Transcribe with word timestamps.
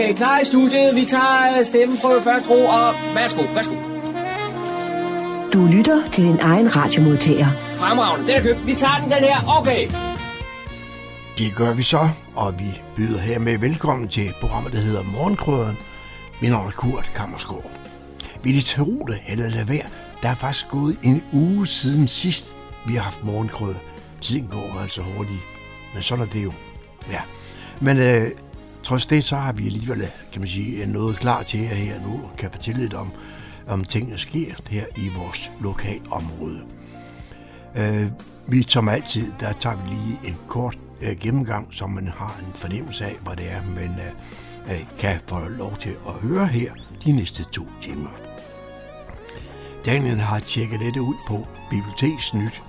Okay, 0.00 0.14
klar 0.14 0.40
i 0.40 0.44
studiet. 0.44 0.96
Vi 0.96 1.04
tager 1.06 1.58
øh, 1.58 1.64
stemmeprøve 1.64 2.22
først, 2.22 2.50
ro, 2.50 2.64
og 2.64 2.94
værsgo, 3.14 3.42
værsgo. 3.54 3.74
Du 5.52 5.66
lytter 5.66 6.10
til 6.12 6.24
din 6.24 6.38
egen 6.40 6.76
radiomodtager. 6.76 7.50
Fremragende, 7.76 8.26
den 8.26 8.36
er 8.36 8.42
købt. 8.42 8.66
Vi 8.66 8.74
tager 8.74 8.98
den, 9.02 9.10
den 9.10 9.24
her. 9.24 9.58
Okay. 9.58 9.88
Det 11.38 11.56
gør 11.56 11.72
vi 11.74 11.82
så, 11.82 12.08
og 12.36 12.54
vi 12.58 12.82
byder 12.96 13.20
hermed 13.20 13.58
velkommen 13.58 14.08
til 14.08 14.32
programmet, 14.40 14.72
der 14.72 14.78
hedder 14.78 15.02
Morgenkrøden. 15.02 15.78
Min 16.40 16.50
navn 16.50 16.66
er 16.66 16.70
Kurt 16.70 17.12
Kammersgaard. 17.16 17.70
Vil 18.42 18.56
I 18.56 18.62
tro 18.62 19.06
det, 19.08 19.18
eller 19.28 19.48
lade 19.48 19.68
være? 19.68 19.86
Der 20.22 20.28
er 20.28 20.34
faktisk 20.34 20.68
gået 20.68 20.98
en 21.02 21.22
uge 21.32 21.66
siden 21.66 22.08
sidst, 22.08 22.54
vi 22.86 22.94
har 22.94 23.02
haft 23.02 23.24
morgenkrøde. 23.24 23.78
Tiden 24.20 24.46
går 24.46 24.78
altså 24.82 25.02
hurtigt, 25.02 25.44
men 25.94 26.02
sådan 26.02 26.24
er 26.24 26.28
det 26.28 26.44
jo. 26.44 26.52
Ja. 27.10 27.20
Men 27.80 27.98
øh, 27.98 28.30
trods 28.84 29.06
det, 29.06 29.24
så 29.24 29.36
har 29.36 29.52
vi 29.52 29.66
alligevel, 29.66 30.10
kan 30.32 30.40
man 30.40 30.48
sige, 30.48 30.86
noget 30.86 31.16
klar 31.16 31.42
til 31.42 31.60
jer 31.60 31.74
her 31.74 32.00
nu, 32.00 32.12
og 32.12 32.36
kan 32.38 32.50
fortælle 32.50 32.80
lidt 32.80 32.94
om, 32.94 33.12
om 33.68 33.84
tingene 33.84 34.18
sker 34.18 34.54
her 34.70 34.84
i 34.96 35.08
vores 35.16 35.50
lokalområde. 35.60 36.62
Øh, 37.76 38.06
vi 38.46 38.62
som 38.68 38.88
altid, 38.88 39.32
der 39.40 39.52
tager 39.52 39.76
vi 39.76 39.88
lige 39.88 40.18
en 40.24 40.36
kort 40.48 40.78
øh, 41.02 41.16
gennemgang, 41.20 41.74
så 41.74 41.86
man 41.86 42.08
har 42.08 42.40
en 42.40 42.52
fornemmelse 42.54 43.04
af, 43.04 43.16
hvad 43.24 43.36
det 43.36 43.52
er, 43.52 43.62
man 43.62 43.90
øh, 43.90 44.74
øh 44.74 44.86
kan 44.98 45.20
få 45.26 45.48
lov 45.48 45.76
til 45.76 45.96
at 46.06 46.12
høre 46.12 46.46
her 46.46 46.72
de 47.04 47.12
næste 47.12 47.44
to 47.44 47.66
timer. 47.80 48.10
Daniel 49.86 50.20
har 50.20 50.38
tjekket 50.38 50.80
dette 50.80 51.02
ud 51.02 51.14
på 51.26 51.46
Biblioteksnyt. 51.70 52.62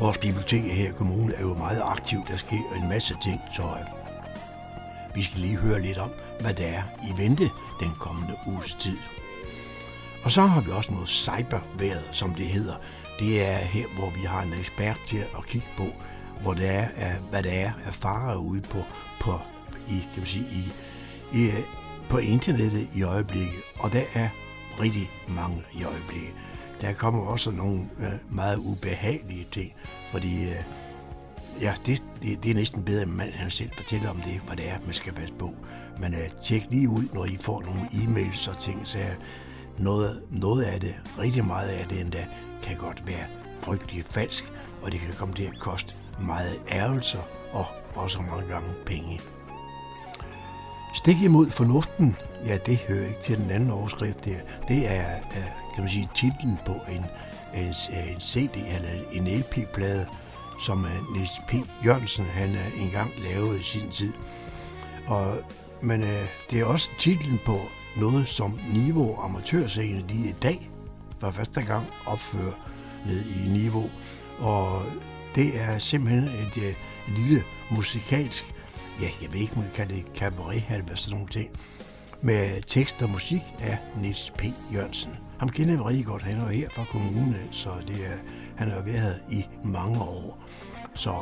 Vores 0.00 0.18
bibliotek 0.18 0.62
her 0.62 0.88
i 0.88 0.92
kommunen 0.92 1.32
er 1.36 1.40
jo 1.40 1.54
meget 1.54 1.82
aktivt. 1.84 2.28
Der 2.28 2.36
sker 2.36 2.76
en 2.82 2.88
masse 2.88 3.16
ting, 3.22 3.40
så 3.52 3.62
øh, 3.62 3.99
vi 5.14 5.22
skal 5.22 5.40
lige 5.40 5.56
høre 5.56 5.80
lidt 5.80 5.98
om, 5.98 6.10
hvad 6.40 6.54
der 6.54 6.66
er 6.66 6.82
i 7.10 7.22
vente 7.22 7.50
den 7.80 7.92
kommende 7.98 8.34
uges 8.46 8.74
tid. 8.74 8.98
Og 10.24 10.30
så 10.30 10.42
har 10.42 10.60
vi 10.60 10.70
også 10.70 10.92
noget 10.92 11.08
cyberværet, 11.08 12.08
som 12.12 12.34
det 12.34 12.46
hedder. 12.46 12.74
Det 13.18 13.46
er 13.46 13.56
her, 13.56 13.86
hvor 13.98 14.10
vi 14.10 14.20
har 14.20 14.42
en 14.42 14.52
ekspert 14.52 15.00
til 15.06 15.18
at 15.38 15.46
kigge 15.46 15.66
på, 15.76 15.84
hvor 16.42 16.54
det 16.54 16.68
er, 16.70 17.18
hvad 17.30 17.42
der 17.42 17.50
er 17.50 17.72
af 17.86 17.94
farer 17.94 18.36
ude 18.36 18.60
på, 18.60 18.78
på, 19.20 19.38
i, 19.88 19.98
kan 19.98 20.16
man 20.16 20.26
sige, 20.26 20.46
i, 20.52 20.72
i, 21.32 21.50
på 22.08 22.18
internettet 22.18 22.88
i 22.94 23.02
øjeblikket. 23.02 23.62
Og 23.78 23.92
der 23.92 24.02
er 24.14 24.28
rigtig 24.80 25.10
mange 25.28 25.62
i 25.72 25.84
øjeblikket. 25.84 26.34
Der 26.80 26.92
kommer 26.92 27.26
også 27.26 27.50
nogle 27.50 27.88
øh, 27.98 28.34
meget 28.34 28.58
ubehagelige 28.58 29.46
ting, 29.52 29.72
fordi 30.12 30.44
øh, 30.44 30.62
ja, 31.60 31.74
det, 31.86 32.04
det, 32.22 32.42
det 32.42 32.50
er 32.50 32.54
næsten 32.54 32.84
bedre, 32.84 33.02
at 33.02 33.08
man 33.08 33.28
selv 33.48 33.70
fortæller 33.76 34.10
om 34.10 34.20
det, 34.20 34.40
hvad 34.46 34.56
det 34.56 34.70
er, 34.70 34.78
man 34.84 34.94
skal 34.94 35.12
passe 35.12 35.34
på. 35.34 35.54
Men 36.00 36.14
øh, 36.14 36.28
tjek 36.44 36.62
lige 36.70 36.88
ud, 36.88 37.04
når 37.14 37.24
I 37.24 37.36
får 37.40 37.62
nogle 37.62 37.80
e-mails 37.80 38.50
og 38.50 38.58
ting, 38.58 38.86
så 38.86 38.98
noget, 39.78 40.22
noget 40.30 40.62
af 40.62 40.80
det, 40.80 40.94
rigtig 41.18 41.44
meget 41.44 41.68
af 41.68 41.86
det 41.88 42.00
endda, 42.00 42.26
kan 42.62 42.76
godt 42.76 43.06
være 43.06 43.26
frygtelig 43.60 44.04
falsk, 44.04 44.52
og 44.82 44.92
det 44.92 45.00
kan 45.00 45.14
komme 45.14 45.34
til 45.34 45.44
at 45.44 45.58
koste 45.60 45.94
meget 46.20 46.60
ærgelser 46.72 47.22
og 47.52 47.66
også 47.94 48.22
mange 48.22 48.48
gange 48.48 48.68
penge. 48.86 49.20
Stik 50.94 51.22
imod 51.22 51.50
fornuften, 51.50 52.16
ja, 52.46 52.58
det 52.66 52.78
hører 52.78 53.06
ikke 53.06 53.22
til 53.22 53.38
den 53.38 53.50
anden 53.50 53.70
overskrift 53.70 54.24
der. 54.24 54.36
Det 54.68 54.90
er, 54.90 55.16
øh, 55.16 55.44
kan 55.74 55.82
man 55.84 55.88
sige, 55.88 56.08
titlen 56.14 56.58
på 56.66 56.72
en, 56.72 57.04
en, 57.54 57.74
en 58.12 58.20
CD 58.20 58.56
eller 58.56 58.90
en 59.12 59.28
LP-plade, 59.28 60.06
som 60.60 60.84
øh, 60.84 61.12
Niels 61.12 61.40
P. 61.48 61.54
Jørgensen 61.84 62.24
han 62.24 62.50
øh, 62.50 62.82
engang 62.82 63.10
lavede 63.18 63.60
i 63.60 63.62
sin 63.62 63.90
tid. 63.90 64.12
Og, 65.06 65.34
men 65.82 66.02
øh, 66.02 66.24
det 66.50 66.60
er 66.60 66.64
også 66.64 66.90
titlen 66.98 67.40
på 67.46 67.60
noget, 67.96 68.28
som 68.28 68.58
Niveau 68.72 69.20
Amatørscene 69.20 70.04
de 70.08 70.28
i 70.28 70.34
dag 70.42 70.70
for 71.20 71.30
første 71.30 71.62
gang 71.62 71.86
opfører 72.06 72.70
ned 73.06 73.24
i 73.24 73.48
Niveau. 73.48 73.90
Og 74.38 74.82
det 75.34 75.60
er 75.60 75.78
simpelthen 75.78 76.24
et, 76.24 76.56
et 76.68 76.76
lille 77.16 77.42
musikalsk, 77.70 78.54
ja, 79.00 79.08
jeg 79.22 79.32
ved 79.32 79.40
ikke, 79.40 79.52
om 79.56 79.62
man 79.62 79.70
kan 79.74 79.88
det 79.88 80.04
cabaret 80.16 80.64
eller 80.70 80.94
sådan 80.94 81.16
nogle 81.16 81.28
ting, 81.28 81.50
med 82.22 82.62
tekst 82.62 83.02
og 83.02 83.10
musik 83.10 83.42
af 83.58 83.78
Niels 84.00 84.32
P. 84.38 84.44
Jørgensen. 84.74 85.12
Ham 85.38 85.48
kender 85.48 85.76
vi 85.76 85.82
rigtig 85.82 86.06
godt, 86.06 86.22
han 86.22 86.40
er 86.40 86.48
her 86.48 86.68
fra 86.70 86.84
kommunen, 86.84 87.36
så 87.50 87.70
det 87.88 87.96
er, 88.06 88.18
han 88.60 88.70
har 88.70 88.82
været 88.82 89.22
i 89.30 89.46
mange 89.64 90.00
år. 90.02 90.38
Så, 90.94 91.14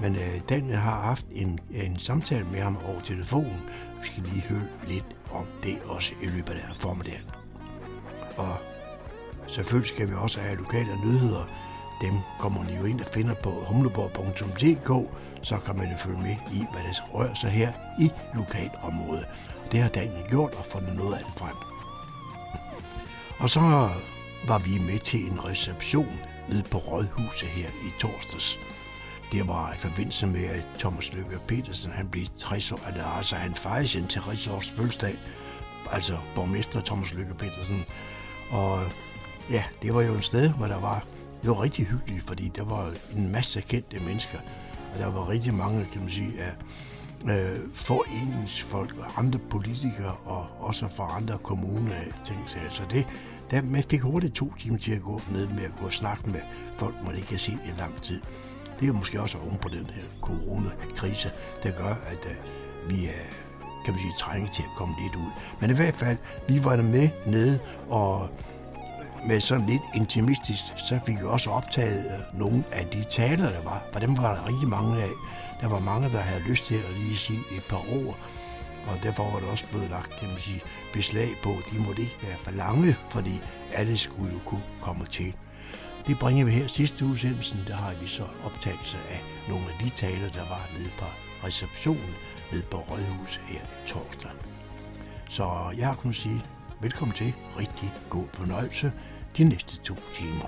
men 0.00 0.16
øh, 0.16 0.40
Dan 0.48 0.70
har 0.70 1.00
haft 1.00 1.26
en, 1.30 1.58
en 1.70 1.98
samtale 1.98 2.44
med 2.44 2.60
ham 2.60 2.78
over 2.86 3.00
telefonen. 3.00 3.60
Vi 4.00 4.06
skal 4.06 4.22
lige 4.22 4.42
høre 4.42 4.68
lidt 4.88 5.16
om 5.30 5.46
det 5.62 5.78
også 5.84 6.12
i 6.22 6.26
løbet 6.26 6.52
af 6.52 6.76
formiddagen. 6.80 7.30
Og 8.36 8.56
selvfølgelig 9.46 9.88
skal 9.88 10.08
vi 10.08 10.14
også 10.14 10.40
have 10.40 10.56
lokale 10.56 10.96
nyheder. 11.04 11.48
Dem 12.00 12.14
kommer 12.40 12.64
man 12.64 12.76
jo 12.78 12.84
ind 12.84 13.00
og 13.00 13.06
finder 13.06 13.34
på 13.34 13.50
humleborg.dk, 13.50 15.10
så 15.42 15.56
kan 15.56 15.76
man 15.76 15.90
jo 15.90 15.96
følge 15.96 16.18
med 16.18 16.36
i, 16.52 16.64
hvad 16.72 16.82
der 16.82 17.14
rører 17.14 17.34
sig 17.34 17.50
her 17.50 17.72
i 18.00 18.10
lokalområdet. 18.34 19.26
Det 19.72 19.80
har 19.80 19.88
Daniel 19.88 20.28
gjort 20.28 20.54
og 20.54 20.64
fundet 20.64 20.96
noget 20.96 21.14
af 21.14 21.24
det 21.24 21.34
frem. 21.36 21.56
Og 23.38 23.50
så 23.50 23.60
var 24.48 24.58
vi 24.58 24.92
med 24.92 24.98
til 24.98 25.30
en 25.30 25.44
reception 25.44 26.27
nede 26.48 26.62
på 26.62 26.78
Rådhuset 26.78 27.48
her 27.48 27.68
i 27.68 27.90
torsdags. 28.00 28.58
Det 29.32 29.48
var 29.48 29.72
i 29.72 29.78
forbindelse 29.78 30.26
med, 30.26 30.44
at 30.44 30.68
Thomas 30.78 31.12
Lykke 31.12 31.38
Petersen 31.48 31.92
han 31.92 32.08
blev 32.08 32.24
60 32.38 32.72
år, 32.72 32.80
altså 33.16 33.36
han 33.36 33.54
fejrede 33.54 33.88
sin 33.88 34.06
60 34.06 34.48
års 34.48 34.68
fødselsdag, 34.68 35.14
altså 35.90 36.18
borgmester 36.34 36.80
Thomas 36.80 37.14
Lykke 37.14 37.34
Petersen. 37.34 37.84
Og 38.50 38.80
ja, 39.50 39.64
det 39.82 39.94
var 39.94 40.02
jo 40.02 40.12
et 40.12 40.24
sted, 40.24 40.50
hvor 40.50 40.66
der 40.66 40.80
var, 40.80 41.04
det 41.42 41.50
var 41.50 41.62
rigtig 41.62 41.86
hyggeligt, 41.86 42.26
fordi 42.26 42.48
der 42.56 42.64
var 42.64 42.92
en 43.16 43.32
masse 43.32 43.60
kendte 43.60 44.00
mennesker, 44.00 44.38
og 44.92 44.98
der 44.98 45.06
var 45.06 45.28
rigtig 45.28 45.54
mange, 45.54 45.86
kan 45.92 46.00
man 46.00 46.10
sige, 46.10 46.32
af 46.42 46.54
øh, 47.24 47.58
foreningsfolk 47.74 48.98
og 48.98 49.06
andre 49.16 49.38
politikere, 49.38 50.16
og 50.24 50.46
også 50.60 50.88
fra 50.88 51.16
andre 51.16 51.38
kommuner, 51.38 51.94
ting 52.24 52.48
Så 52.48 52.82
det, 52.90 53.06
der, 53.50 53.62
man 53.62 53.82
fik 53.82 54.00
hurtigt 54.00 54.34
to 54.34 54.54
timer 54.58 54.78
til 54.78 54.92
at 54.92 55.02
gå 55.02 55.20
ned 55.32 55.46
med 55.46 55.64
at 55.64 55.72
gå 55.78 55.84
og 55.84 55.92
snakke 55.92 56.30
med 56.30 56.40
folk, 56.76 56.94
man 57.06 57.16
ikke 57.16 57.28
har 57.28 57.38
set 57.38 57.58
i 57.64 57.80
lang 57.80 58.02
tid. 58.02 58.20
Det 58.80 58.88
er 58.88 58.92
måske 58.92 59.20
også 59.20 59.38
oven 59.38 59.56
på 59.56 59.68
den 59.68 59.86
her 59.86 60.02
coronakrise, 60.22 61.30
der 61.62 61.70
gør, 61.70 61.94
at 62.06 62.26
uh, 62.26 62.90
vi 62.90 63.06
er 63.06 63.48
kan 63.88 63.94
man 63.94 64.00
sige, 64.00 64.12
trænge 64.18 64.48
til 64.48 64.62
at 64.62 64.76
komme 64.76 64.94
lidt 65.02 65.16
ud. 65.16 65.30
Men 65.60 65.70
i 65.70 65.74
hvert 65.74 65.96
fald, 65.96 66.16
vi 66.48 66.64
var 66.64 66.76
der 66.76 66.82
med 66.82 67.08
nede, 67.26 67.58
og 67.88 68.28
øh, 68.74 69.28
med 69.28 69.40
sådan 69.40 69.66
lidt 69.66 69.82
intimistisk, 69.94 70.62
så 70.76 71.00
fik 71.06 71.18
vi 71.18 71.24
også 71.24 71.50
optaget 71.50 72.04
øh, 72.06 72.40
nogle 72.40 72.64
af 72.72 72.86
de 72.86 73.04
taler, 73.04 73.50
der 73.50 73.62
var. 73.64 73.82
For 73.92 74.00
dem 74.00 74.16
var 74.16 74.34
der 74.34 74.48
rigtig 74.48 74.68
mange 74.68 75.02
af. 75.02 75.10
Der 75.60 75.68
var 75.68 75.78
mange, 75.78 76.10
der 76.10 76.18
havde 76.18 76.42
lyst 76.42 76.66
til 76.66 76.74
at 76.74 76.94
lige 76.96 77.16
sige 77.16 77.38
et 77.56 77.64
par 77.68 77.82
ord. 77.96 78.18
Og 78.86 79.02
derfor 79.02 79.30
var 79.30 79.40
der 79.40 79.46
også 79.46 79.68
blevet 79.68 79.90
lagt, 79.90 80.10
kan 80.20 80.28
man 80.28 80.38
sige, 80.38 80.60
beslag 80.92 81.30
på. 81.42 81.50
De 81.70 81.78
måtte 81.86 82.02
ikke 82.02 82.18
være 82.22 82.36
for 82.36 82.50
lange, 82.50 82.96
fordi 83.10 83.40
alle 83.72 83.96
skulle 83.96 84.32
jo 84.32 84.38
kunne 84.44 84.64
komme 84.80 85.06
til. 85.06 85.34
Det 86.06 86.18
bringer 86.18 86.44
vi 86.44 86.50
her 86.50 86.66
sidste 86.66 87.04
udsendelsen. 87.04 87.58
Der 87.66 87.74
har 87.74 87.94
vi 88.00 88.06
så 88.06 88.24
optagelse 88.44 88.98
af 89.10 89.22
nogle 89.48 89.64
af 89.64 89.78
de 89.84 89.88
taler, 89.90 90.28
der 90.30 90.48
var 90.48 90.68
nede 90.78 90.90
fra 90.90 91.06
receptionen 91.46 92.14
nede 92.52 92.62
på 92.62 92.76
Rådhuset 92.76 93.42
her 93.46 93.60
torsdag. 93.86 94.30
Så 95.28 95.74
jeg 95.78 95.86
har 95.86 95.94
kunnet 95.94 96.16
sige 96.16 96.44
velkommen 96.80 97.16
til. 97.16 97.34
Rigtig 97.58 97.92
god 98.10 98.24
fornøjelse 98.32 98.92
de 99.36 99.44
næste 99.44 99.80
to 99.82 99.94
timer. 100.14 100.46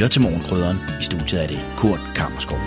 Lytter 0.00 0.10
til 0.10 0.22
Morgenkrydderen. 0.22 0.76
I 1.00 1.02
studiet 1.02 1.42
er 1.42 1.46
det 1.46 1.60
Kurt 1.76 2.00
Kammerskov. 2.16 2.58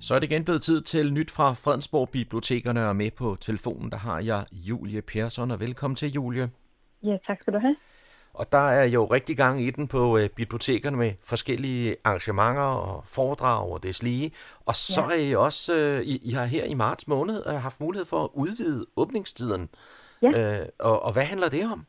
Så 0.00 0.14
er 0.14 0.18
det 0.18 0.30
igen 0.30 0.44
blevet 0.44 0.62
tid 0.62 0.80
til 0.80 1.12
nyt 1.12 1.30
fra 1.30 1.52
Fredensborg 1.52 2.08
Bibliotekerne, 2.08 2.88
og 2.88 2.96
med 2.96 3.10
på 3.10 3.36
telefonen, 3.40 3.90
der 3.90 3.96
har 3.96 4.20
jeg 4.20 4.44
Julie 4.52 5.02
Persson, 5.02 5.50
og 5.50 5.60
velkommen 5.60 5.96
til, 5.96 6.12
Julie. 6.12 6.50
Ja, 7.02 7.16
tak 7.26 7.38
skal 7.42 7.52
du 7.52 7.58
have. 7.58 7.76
Og 8.34 8.52
der 8.52 8.68
er 8.68 8.84
jo 8.84 9.04
rigtig 9.04 9.36
gang 9.36 9.62
i 9.62 9.70
den 9.70 9.88
på 9.88 10.18
øh, 10.18 10.28
bibliotekerne 10.28 10.96
med 10.96 11.12
forskellige 11.24 11.96
arrangementer 12.04 12.62
og 12.62 13.04
foredrag 13.06 13.72
og 13.72 13.82
deslige. 13.82 14.30
Og 14.66 14.76
så 14.76 15.02
ja. 15.10 15.16
er 15.16 15.20
I 15.20 15.34
også, 15.34 15.74
øh, 15.74 16.02
I, 16.02 16.20
I 16.22 16.30
har 16.30 16.44
her 16.44 16.64
i 16.64 16.74
marts 16.74 17.08
måned 17.08 17.42
øh, 17.46 17.54
haft 17.54 17.80
mulighed 17.80 18.06
for 18.06 18.24
at 18.24 18.30
udvide 18.34 18.86
åbningstiden. 18.96 19.68
Ja. 20.22 20.60
Øh, 20.60 20.66
og, 20.78 21.02
og 21.02 21.12
hvad 21.12 21.24
handler 21.24 21.48
det 21.48 21.64
om? 21.72 21.86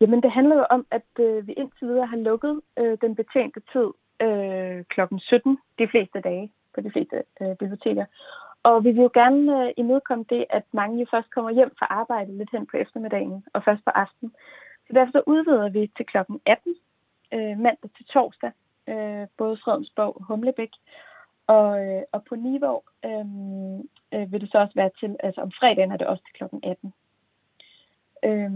Jamen, 0.00 0.22
det 0.22 0.30
handler 0.30 0.56
jo 0.56 0.66
om, 0.70 0.86
at 0.90 1.10
øh, 1.20 1.46
vi 1.46 1.52
indtil 1.52 1.88
videre 1.88 2.06
har 2.06 2.16
lukket 2.16 2.60
øh, 2.76 2.98
den 3.00 3.14
betjente 3.14 3.60
tid 3.72 3.88
øh, 4.22 4.84
klokken 4.84 5.20
17 5.20 5.58
de 5.78 5.88
fleste 5.88 6.20
dage 6.20 6.52
på 6.74 6.80
de 6.80 6.90
fleste 6.90 7.22
øh, 7.40 7.56
biblioteker. 7.56 8.04
Og 8.62 8.84
vi 8.84 8.90
vil 8.90 9.02
jo 9.02 9.10
gerne 9.14 9.66
øh, 9.66 9.72
imødekomme 9.76 10.24
det, 10.30 10.44
at 10.50 10.64
mange 10.72 11.00
jo 11.00 11.06
først 11.10 11.30
kommer 11.30 11.50
hjem 11.50 11.72
fra 11.78 11.86
arbejde 11.90 12.38
lidt 12.38 12.50
hen 12.52 12.66
på 12.66 12.76
eftermiddagen 12.76 13.44
og 13.52 13.64
først 13.64 13.84
på 13.84 13.90
aften. 13.90 14.32
Så 14.86 14.92
derfor 14.94 15.12
så 15.12 15.22
udvider 15.26 15.68
vi 15.68 15.90
til 15.96 16.06
klokken 16.06 16.40
18 16.46 16.74
øh, 17.34 17.58
mandag 17.58 17.90
til 17.96 18.06
torsdag, 18.06 18.52
øh, 18.88 19.26
både 19.36 19.56
Fredensborg 19.64 20.16
og 20.16 20.24
Humlebæk. 20.24 20.70
Og, 21.46 21.86
øh, 21.86 22.02
og 22.12 22.24
på 22.24 22.34
Niveau 22.34 22.82
øh, 23.04 23.26
øh, 24.14 24.32
vil 24.32 24.40
det 24.40 24.50
så 24.52 24.58
også 24.58 24.74
være 24.74 24.90
til, 25.00 25.16
altså 25.20 25.40
om 25.40 25.52
fredagen 25.52 25.92
er 25.92 25.96
det 25.96 26.06
også 26.06 26.24
til 26.24 26.34
klokken 26.34 26.60
18. 26.62 26.92
Øh, 28.24 28.50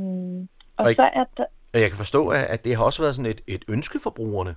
og, 0.77 0.87
og 0.87 0.95
så 0.95 1.11
er 1.13 1.25
der... 1.37 1.45
Og 1.75 1.81
jeg 1.81 1.91
kan 1.91 1.97
forstå, 1.97 2.29
at 2.29 2.65
det 2.65 2.77
har 2.77 2.85
også 2.85 3.03
været 3.03 3.15
sådan 3.15 3.31
et, 3.31 3.41
et 3.47 3.65
ønske 3.69 4.01
for 4.01 4.11
brugerne. 4.11 4.55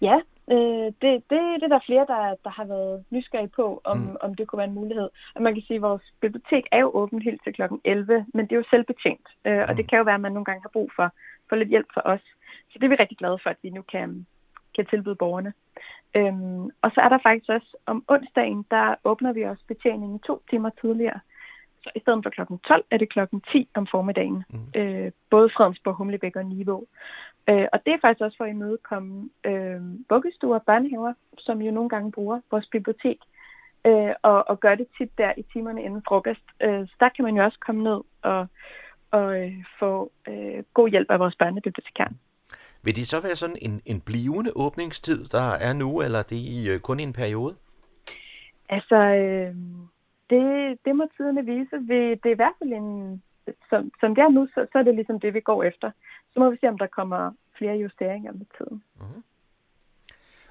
Ja, 0.00 0.20
øh, 0.50 0.86
det, 1.02 1.02
det, 1.02 1.40
det 1.60 1.62
er 1.62 1.68
der 1.68 1.86
flere, 1.86 2.06
der, 2.06 2.34
der 2.44 2.50
har 2.50 2.64
været 2.64 3.04
nysgerrige 3.10 3.48
på, 3.48 3.80
om, 3.84 3.98
mm. 3.98 4.16
om 4.20 4.34
det 4.34 4.46
kunne 4.46 4.58
være 4.58 4.68
en 4.68 4.74
mulighed. 4.74 5.08
Og 5.34 5.42
man 5.42 5.54
kan 5.54 5.62
sige, 5.66 5.76
at 5.76 5.82
vores 5.82 6.02
bibliotek 6.20 6.64
er 6.72 6.80
jo 6.80 6.90
åbent 6.94 7.24
helt 7.24 7.40
til 7.44 7.52
kl. 7.52 7.62
11, 7.84 8.26
men 8.34 8.44
det 8.44 8.52
er 8.52 8.56
jo 8.56 8.64
selvbetjent. 8.70 9.26
Øh, 9.44 9.56
mm. 9.56 9.64
Og 9.68 9.76
det 9.76 9.88
kan 9.88 9.98
jo 9.98 10.04
være, 10.04 10.14
at 10.14 10.20
man 10.20 10.32
nogle 10.32 10.44
gange 10.44 10.62
har 10.62 10.70
brug 10.72 10.90
for, 10.96 11.12
for 11.48 11.56
lidt 11.56 11.68
hjælp 11.68 11.86
fra 11.94 12.02
os. 12.04 12.20
Så 12.70 12.78
det 12.78 12.84
er 12.84 12.88
vi 12.88 12.94
rigtig 12.94 13.18
glade 13.18 13.38
for, 13.42 13.50
at 13.50 13.56
vi 13.62 13.70
nu 13.70 13.82
kan, 13.82 14.26
kan 14.74 14.86
tilbyde 14.86 15.14
borgerne. 15.14 15.52
Øhm, 16.14 16.64
og 16.82 16.90
så 16.94 17.00
er 17.00 17.08
der 17.08 17.18
faktisk 17.22 17.48
også 17.48 17.76
om 17.86 18.04
onsdagen, 18.08 18.66
der 18.70 18.94
åbner 19.04 19.32
vi 19.32 19.42
også 19.42 19.62
betjeningen 19.68 20.18
to 20.18 20.42
timer 20.50 20.70
tidligere. 20.80 21.20
Så 21.86 21.92
i 21.96 22.00
stedet 22.00 22.24
for 22.24 22.30
klokken 22.30 22.58
12 22.58 22.84
er 22.90 22.98
det 22.98 23.08
klokken 23.08 23.40
10 23.52 23.68
om 23.74 23.86
formiddagen. 23.86 24.44
Mm. 24.50 24.80
Øh, 24.80 25.12
både 25.30 25.50
Fredensborg, 25.56 25.94
Humlebæk 25.94 26.36
og 26.36 26.46
Niveau. 26.46 26.84
Øh, 27.48 27.66
og 27.72 27.78
det 27.86 27.92
er 27.92 27.98
faktisk 28.00 28.20
også 28.20 28.36
for 28.36 28.44
at 28.44 28.50
imødekomme 28.50 29.28
øh, 29.44 29.80
vuggestuer 30.10 30.54
og 30.54 30.62
børnehaver, 30.62 31.12
som 31.38 31.62
jo 31.62 31.70
nogle 31.72 31.88
gange 31.88 32.12
bruger 32.12 32.40
vores 32.50 32.66
bibliotek, 32.66 33.18
øh, 33.86 34.12
og, 34.22 34.48
og 34.48 34.60
gør 34.60 34.74
det 34.74 34.86
tit 34.98 35.18
der 35.18 35.32
i 35.36 35.42
timerne 35.52 35.82
inden 35.82 36.02
frokost. 36.08 36.46
Øh, 36.62 36.86
så 36.88 36.94
der 37.00 37.08
kan 37.08 37.24
man 37.24 37.36
jo 37.36 37.44
også 37.44 37.58
komme 37.66 37.82
ned 37.82 38.00
og, 38.22 38.46
og 39.10 39.42
øh, 39.42 39.52
få 39.78 40.12
øh, 40.28 40.62
god 40.74 40.88
hjælp 40.88 41.10
af 41.10 41.18
vores 41.18 41.36
børnebibliotekar. 41.36 42.12
Vil 42.82 42.96
det 42.96 43.08
så 43.08 43.20
være 43.20 43.36
sådan 43.36 43.58
en, 43.62 43.82
en 43.84 44.00
blivende 44.00 44.52
åbningstid, 44.56 45.24
der 45.24 45.50
er 45.50 45.72
nu, 45.72 46.02
eller 46.02 46.18
er 46.18 46.22
det 46.22 46.36
i, 46.36 46.68
øh, 46.70 46.80
kun 46.80 47.00
i 47.00 47.02
en 47.02 47.12
periode? 47.12 47.54
Altså, 48.68 48.96
øh, 48.96 49.54
det, 50.30 50.78
det 50.84 50.96
må 50.96 51.06
tiderne 51.16 51.44
vise. 51.44 51.76
Det 51.88 52.26
er 52.26 52.36
i 52.36 52.40
hvert 52.42 52.56
fald 52.58 52.72
en, 52.72 53.22
som, 53.70 53.90
som 54.00 54.14
det 54.14 54.22
er 54.22 54.28
nu, 54.28 54.48
så, 54.54 54.66
så 54.72 54.78
er 54.78 54.82
det 54.82 54.94
ligesom 54.94 55.20
det, 55.20 55.34
vi 55.34 55.40
går 55.40 55.62
efter. 55.62 55.90
Så 56.32 56.40
må 56.40 56.50
vi 56.50 56.56
se, 56.60 56.68
om 56.68 56.78
der 56.78 56.86
kommer 56.86 57.32
flere 57.58 57.76
justeringer 57.76 58.32
med 58.32 58.46
tiden. 58.58 58.82
Mm-hmm. 59.00 59.22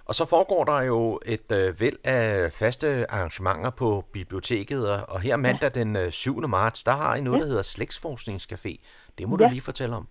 Og 0.05 0.15
så 0.15 0.25
foregår 0.25 0.63
der 0.63 0.81
jo 0.81 1.19
et 1.25 1.51
øh, 1.51 1.79
væld 1.79 1.97
af 2.03 2.51
faste 2.51 3.11
arrangementer 3.11 3.69
på 3.69 4.03
biblioteket, 4.13 4.89
og 4.89 5.19
her 5.21 5.37
mandag 5.37 5.71
ja. 5.75 5.79
den 5.79 5.95
øh, 5.95 6.11
7. 6.11 6.47
marts, 6.47 6.83
der 6.83 6.91
har 6.91 7.15
I 7.15 7.21
noget, 7.21 7.37
ja. 7.37 7.43
der 7.43 7.47
hedder 7.47 7.63
Slægtsforskningscafé. 7.63 8.73
Det 9.17 9.29
må 9.29 9.37
ja. 9.39 9.43
du 9.43 9.49
lige 9.49 9.61
fortælle 9.61 9.95
om. 9.95 10.07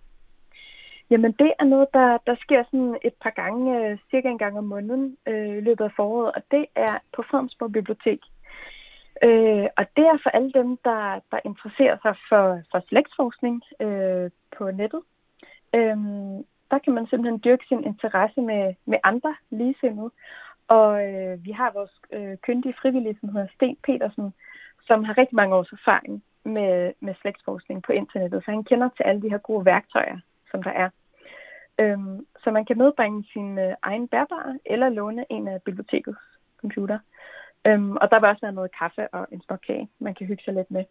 Jamen 1.09 1.31
det 1.31 1.53
er 1.59 1.63
noget, 1.63 1.87
der, 1.93 2.17
der 2.27 2.35
sker 2.35 2.63
sådan 2.63 2.97
et 3.03 3.13
par 3.23 3.29
gange, 3.29 3.89
øh, 3.89 3.97
cirka 4.11 4.27
en 4.27 4.37
gang 4.37 4.57
om 4.57 4.63
måneden 4.63 5.17
øh, 5.27 5.57
i 5.57 5.61
løbet 5.61 5.83
af 5.83 5.91
foråret, 5.95 6.31
og 6.31 6.41
det 6.51 6.65
er 6.75 6.97
på 7.15 7.23
Fredensborg 7.29 7.71
Bibliotek. 7.71 8.19
Øh, 9.23 9.67
og 9.77 9.85
det 9.97 10.05
er 10.05 10.17
for 10.23 10.29
alle 10.29 10.51
dem, 10.51 10.77
der, 10.77 11.19
der 11.31 11.39
interesserer 11.45 11.97
sig 12.01 12.15
for, 12.29 12.61
for 12.71 12.83
slægtsforskning 12.87 13.61
øh, 13.81 14.29
på 14.57 14.71
nettet. 14.71 15.01
Øh, 15.75 15.97
der 16.71 16.79
kan 16.83 16.93
man 16.93 17.07
simpelthen 17.07 17.41
dyrke 17.45 17.65
sin 17.67 17.83
interesse 17.83 18.41
med, 18.41 18.73
med 18.85 18.97
andre 19.03 19.35
ligesindede. 19.49 20.11
Og 20.67 20.91
øh, 21.09 21.45
vi 21.45 21.51
har 21.51 21.71
vores 21.73 21.91
øh, 22.13 22.37
kyndige 22.37 22.75
frivillige, 22.81 23.17
som 23.19 23.29
hedder 23.29 23.47
Sten 23.55 23.77
Petersen, 23.83 24.33
som 24.87 25.03
har 25.03 25.17
rigtig 25.17 25.35
mange 25.35 25.55
års 25.55 25.71
erfaring 25.71 26.23
med, 26.43 26.93
med 26.99 27.13
slægtsforskning 27.21 27.83
på 27.83 27.91
internettet, 27.91 28.43
så 28.45 28.51
han 28.51 28.63
kender 28.63 28.89
til 28.89 29.03
alle 29.03 29.21
de 29.21 29.29
her 29.29 29.37
gode 29.37 29.65
værktøjer, 29.65 30.19
som 30.51 30.63
der 30.63 30.71
er. 30.71 30.89
Øhm, 31.79 32.25
så 32.43 32.51
man 32.51 32.65
kan 32.65 32.77
medbringe 32.77 33.23
sin 33.33 33.59
øh, 33.59 33.73
egen 33.81 34.07
bærbare 34.07 34.59
eller 34.65 34.89
låne 34.89 35.25
en 35.29 35.47
af 35.47 35.61
bibliotekets 35.61 36.19
computer. 36.61 36.99
Øhm, 37.67 37.97
og 38.01 38.11
der 38.11 38.19
vil 38.19 38.29
også 38.29 38.41
være 38.41 38.59
noget 38.59 38.77
kaffe 38.79 39.13
og 39.13 39.27
en 39.31 39.41
småkage, 39.47 39.89
man 39.99 40.15
kan 40.15 40.27
hygge 40.27 40.43
sig 40.43 40.53
lidt 40.53 40.71
med. 40.71 40.85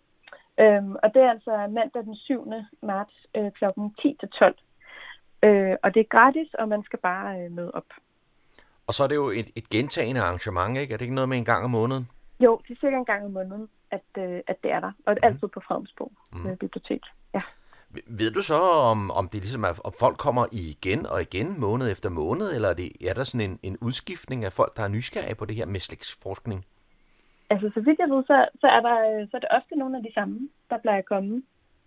Øhm, 0.61 0.97
og 1.03 1.15
det 1.15 1.23
er 1.23 1.31
altså 1.31 1.67
mandag 1.71 2.03
den 2.05 2.17
7. 2.17 2.53
marts 2.83 3.27
øh, 3.37 3.51
kl. 3.53 3.65
10-12. 3.65 3.69
Øh, 5.43 5.77
og 5.83 5.95
det 5.95 6.01
er 6.01 6.09
gratis, 6.17 6.55
og 6.55 6.69
man 6.69 6.83
skal 6.85 6.99
bare 6.99 7.41
øh, 7.41 7.53
møde 7.53 7.71
op. 7.75 7.87
Og 8.87 8.95
så 8.95 9.05
er 9.05 9.09
det 9.09 9.15
jo 9.15 9.29
et, 9.29 9.51
et 9.57 9.69
gentagende 9.69 10.21
arrangement, 10.21 10.79
ikke? 10.79 10.95
Er 10.95 10.99
det 10.99 11.05
ikke 11.05 11.15
noget 11.15 11.29
med 11.29 11.39
en 11.39 11.45
gang 11.45 11.65
om 11.65 11.71
måneden? 11.71 12.09
Jo, 12.41 12.61
det 12.69 12.75
er 12.75 12.81
cirka 12.81 12.97
en 12.97 13.05
gang 13.05 13.25
om 13.25 13.31
måneden, 13.31 13.69
at, 13.91 14.03
øh, 14.19 14.41
at 14.47 14.57
det 14.63 14.73
er 14.73 14.81
der. 14.81 14.93
Og 15.07 15.13
mm. 15.13 15.19
altid 15.23 15.49
på 15.49 15.61
Fredensborg 15.67 16.13
mm. 16.33 16.57
bibliotek. 16.57 17.01
Ja. 17.35 17.41
Ved 18.07 18.31
du 18.31 18.43
så, 18.43 18.61
om, 18.91 19.11
om 19.11 19.29
det 19.29 19.41
ligesom 19.41 19.65
er, 19.65 19.81
om 19.85 19.93
folk 20.01 20.17
kommer 20.17 20.47
igen 20.53 21.07
og 21.07 21.21
igen, 21.21 21.61
måned 21.61 21.91
efter 21.91 22.11
måned, 22.11 22.55
eller 22.55 22.69
er, 22.69 22.75
det, 22.75 23.09
er 23.09 23.15
der 23.15 23.25
sådan 23.25 23.51
en, 23.51 23.59
en 23.63 23.77
udskiftning 23.81 24.45
af 24.45 24.53
folk, 24.53 24.77
der 24.77 24.83
er 24.83 24.89
nysgerrige 24.89 25.35
på 25.35 25.45
det 25.45 25.57
her 25.57 25.67
med 25.67 25.81
slægtsforskning? 25.81 26.65
Altså, 27.51 27.71
så 27.75 27.81
vidt 27.81 27.99
jeg 27.99 28.11
ved, 28.11 28.25
så, 28.27 28.49
så, 28.61 28.67
er 28.67 28.81
der, 28.81 28.97
øh, 29.11 29.29
så 29.29 29.37
er 29.37 29.41
det 29.41 29.49
ofte 29.51 29.77
nogle 29.77 29.97
af 29.97 30.03
de 30.03 30.13
samme, 30.15 30.49
der 30.71 30.79
plejer 30.79 30.99
at 30.99 31.05
komme. 31.05 31.43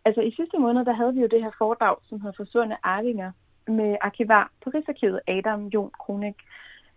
Altså, 0.06 0.22
i 0.22 0.32
sidste 0.32 0.58
måned, 0.58 0.86
der 0.86 0.94
havde 0.94 1.14
vi 1.14 1.22
jo 1.22 1.28
det 1.28 1.44
her 1.44 1.52
foredrag, 1.58 1.96
som 2.10 2.22
hedder 2.22 2.36
Forsvundne 2.38 2.78
Arvinger, 2.84 3.32
med 3.68 3.98
arkivar 4.02 4.52
på 4.64 4.70
Rigsarkivet, 4.70 5.20
Adam 5.28 5.68
Jon 5.68 5.92
Kronik, 6.00 6.36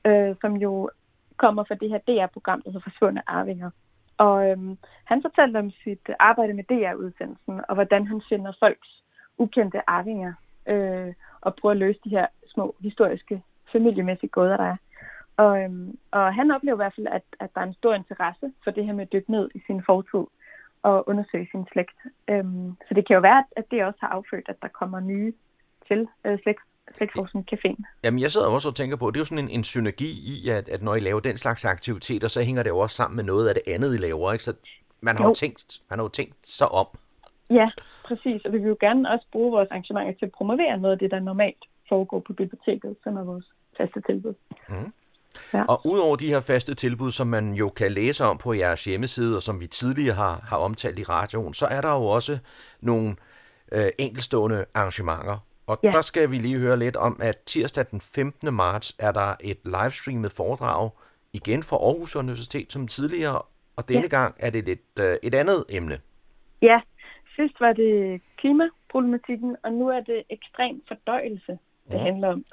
øh, 0.05 0.35
som 0.41 0.57
jo 0.57 0.91
kommer 1.37 1.65
fra 1.65 1.75
det 1.75 1.89
her 1.89 1.99
DR-program, 1.99 2.63
der 2.63 2.71
hedder 2.71 2.91
Forsvundne 2.91 3.23
Arvinger. 3.31 3.71
Og 4.19 4.51
øhm, 4.51 4.79
han 5.05 5.23
fortalte 5.23 5.59
om 5.59 5.71
sit 5.71 6.11
arbejde 6.19 6.55
med 6.55 6.65
DR-udsendelsen, 6.65 7.61
og 7.69 7.75
hvordan 7.75 8.07
han 8.07 8.23
finder 8.29 8.53
folks 8.61 9.00
ukendte 9.41 9.91
arvinger, 9.91 10.33
øh, 10.67 11.13
og 11.41 11.55
prøver 11.55 11.71
at 11.71 11.77
løse 11.79 12.01
de 12.05 12.11
her 12.11 12.27
små 12.47 12.75
historiske, 12.81 13.43
familiemæssige 13.73 14.31
gåder, 14.31 14.57
der 14.57 14.65
er. 14.65 14.77
Og, 15.37 15.63
øhm, 15.63 15.99
og 16.11 16.35
han 16.35 16.51
oplever 16.51 16.77
i 16.77 16.83
hvert 16.83 16.95
fald, 16.97 17.07
at, 17.07 17.23
at 17.41 17.51
der 17.55 17.61
er 17.61 17.65
en 17.65 17.75
stor 17.75 17.95
interesse 17.95 18.53
for 18.65 18.71
det 18.71 18.85
her 18.87 18.93
med 18.93 19.03
at 19.07 19.13
dykke 19.13 19.31
ned 19.31 19.49
i 19.55 19.61
sin 19.67 19.83
fortid 19.87 20.25
og 20.83 21.09
undersøge 21.09 21.49
sin 21.51 21.67
slægt. 21.73 21.99
Øhm, 22.31 22.77
så 22.89 22.95
det 22.95 23.07
kan 23.07 23.15
jo 23.15 23.21
være, 23.21 23.45
at 23.57 23.65
det 23.71 23.85
også 23.85 23.99
har 24.01 24.09
affødt, 24.09 24.49
at 24.49 24.57
der 24.63 24.69
kommer 24.69 25.01
nye 25.01 25.33
til 25.89 26.09
øh, 26.25 26.39
slægt. 26.43 26.61
Jamen, 28.05 28.21
jeg 28.21 28.31
sidder 28.31 28.47
også 28.47 28.69
og 28.69 28.75
tænker 28.75 28.97
på, 28.97 29.07
at 29.07 29.15
det 29.15 29.19
er 29.19 29.21
jo 29.21 29.25
sådan 29.25 29.45
en, 29.45 29.51
en 29.51 29.65
synergi 29.65 30.11
i, 30.35 30.49
at, 30.49 30.69
at 30.69 30.83
når 30.83 30.95
I 30.95 31.01
laver 31.01 31.21
den 31.21 31.37
slags 31.37 31.65
aktiviteter, 31.65 32.29
så 32.29 32.43
hænger 32.43 32.63
det 32.63 32.71
jo 32.71 32.79
også 32.79 32.97
sammen 32.97 33.17
med 33.17 33.25
noget 33.25 33.49
af 33.49 33.55
det 33.55 33.73
andet, 33.75 33.95
I 33.95 33.97
laver, 33.97 34.33
ikke? 34.33 34.45
Så 34.45 34.55
man 35.01 35.17
har 35.17 35.25
jo, 35.25 35.29
jo 35.29 35.35
tænkt, 35.35 35.81
man 35.91 35.99
har 35.99 36.05
jo 36.05 36.09
tænkt 36.09 36.37
sig 36.45 36.69
om. 36.73 36.87
Ja, 37.51 37.71
præcis. 38.05 38.45
Og 38.45 38.53
vi 38.53 38.59
vil 38.59 38.69
jo 38.69 38.77
gerne 38.81 39.11
også 39.11 39.27
bruge 39.33 39.53
vores 39.53 39.69
arrangementer 39.71 40.13
til 40.19 40.27
at 40.27 40.33
promovere 40.33 40.79
noget 40.79 40.93
af 40.93 40.99
det, 40.99 41.11
der 41.11 41.21
normalt 41.21 41.65
foregår 41.89 42.21
på 42.21 42.33
biblioteket, 42.33 42.97
som 43.03 43.17
er 43.17 43.23
vores 43.23 43.45
faste 43.77 44.01
tilbud. 44.01 44.35
Mm. 44.69 44.93
Ja. 45.55 45.65
Og 45.65 45.87
udover 45.87 46.17
de 46.17 46.29
her 46.29 46.41
faste 46.41 46.75
tilbud, 46.75 47.11
som 47.11 47.27
man 47.27 47.55
jo 47.55 47.69
kan 47.69 47.93
læse 47.93 48.25
om 48.25 48.39
på 48.39 48.53
jeres 48.53 48.85
hjemmeside, 48.85 49.37
og 49.37 49.43
som 49.43 49.61
vi 49.61 49.67
tidligere 49.67 50.15
har, 50.15 50.41
har 50.49 50.57
omtalt 50.57 50.99
i 50.99 51.03
radioen, 51.03 51.55
så 51.55 51.67
er 51.67 51.81
der 51.81 51.95
jo 51.95 52.05
også 52.05 52.39
nogle 52.81 53.17
øh, 53.73 53.91
enkelstående 53.99 54.65
arrangementer. 54.75 55.39
Og 55.67 55.79
ja. 55.83 55.91
der 55.91 56.01
skal 56.01 56.31
vi 56.31 56.39
lige 56.39 56.59
høre 56.59 56.79
lidt 56.79 56.97
om, 56.97 57.21
at 57.23 57.39
tirsdag 57.47 57.85
den 57.91 58.01
15. 58.01 58.55
marts 58.55 58.97
er 58.99 59.13
der 59.13 59.35
et 59.41 59.59
livestreamet 59.65 60.33
foredrag, 60.33 60.91
igen 61.33 61.63
fra 61.63 61.77
Aarhus 61.77 62.17
Universitet 62.17 62.73
som 62.73 62.89
tidligere, 62.89 63.43
og 63.77 63.89
denne 63.89 64.03
ja. 64.03 64.09
gang 64.09 64.35
er 64.39 64.51
det 64.51 64.69
et, 64.69 65.01
øh, 65.01 65.17
et 65.23 65.35
andet 65.35 65.65
emne. 65.69 65.99
Ja, 66.63 66.81
sidst 67.41 67.61
var 67.61 67.73
det 67.73 68.21
klimaproblematikken, 68.37 69.57
og 69.63 69.73
nu 69.73 69.89
er 69.89 70.01
det 70.01 70.23
ekstrem 70.29 70.83
fordøjelse, 70.89 71.59
det 71.89 71.95
ja. 71.95 71.99
handler 71.99 72.29
om. 72.29 72.45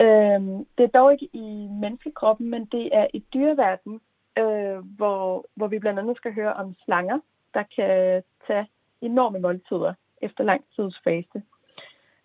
Øhm, 0.00 0.66
det 0.78 0.84
er 0.84 0.98
dog 0.98 1.12
ikke 1.12 1.28
i 1.32 1.68
menneskekroppen, 1.70 2.50
men 2.50 2.64
det 2.64 2.90
er 2.92 3.06
i 3.14 3.24
dyreverden, 3.34 4.00
øh, 4.38 4.78
hvor, 4.78 5.46
hvor 5.54 5.66
vi 5.66 5.78
blandt 5.78 5.98
andet 5.98 6.16
skal 6.16 6.34
høre 6.34 6.54
om 6.54 6.74
slanger, 6.84 7.18
der 7.54 7.62
kan 7.76 8.22
tage 8.46 8.66
enorme 9.00 9.38
måltider 9.38 9.94
efter 10.22 10.44
lang 10.44 10.64
tids 10.76 11.00
faste. 11.04 11.42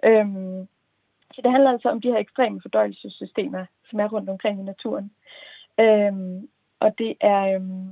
Øhm, 0.05 0.67
så 1.34 1.41
det 1.43 1.51
handler 1.51 1.72
altså 1.72 1.89
om 1.89 2.01
de 2.01 2.12
her 2.12 2.17
ekstreme 2.17 2.62
fordøjelsessystemer, 2.62 3.65
som 3.89 4.00
er 4.00 4.08
rundt 4.08 4.29
omkring 4.29 4.60
i 4.60 4.63
naturen. 4.63 5.12
Øhm, 5.79 6.50
og 6.79 6.98
det 6.98 7.15
er 7.22 7.55
øhm, 7.55 7.91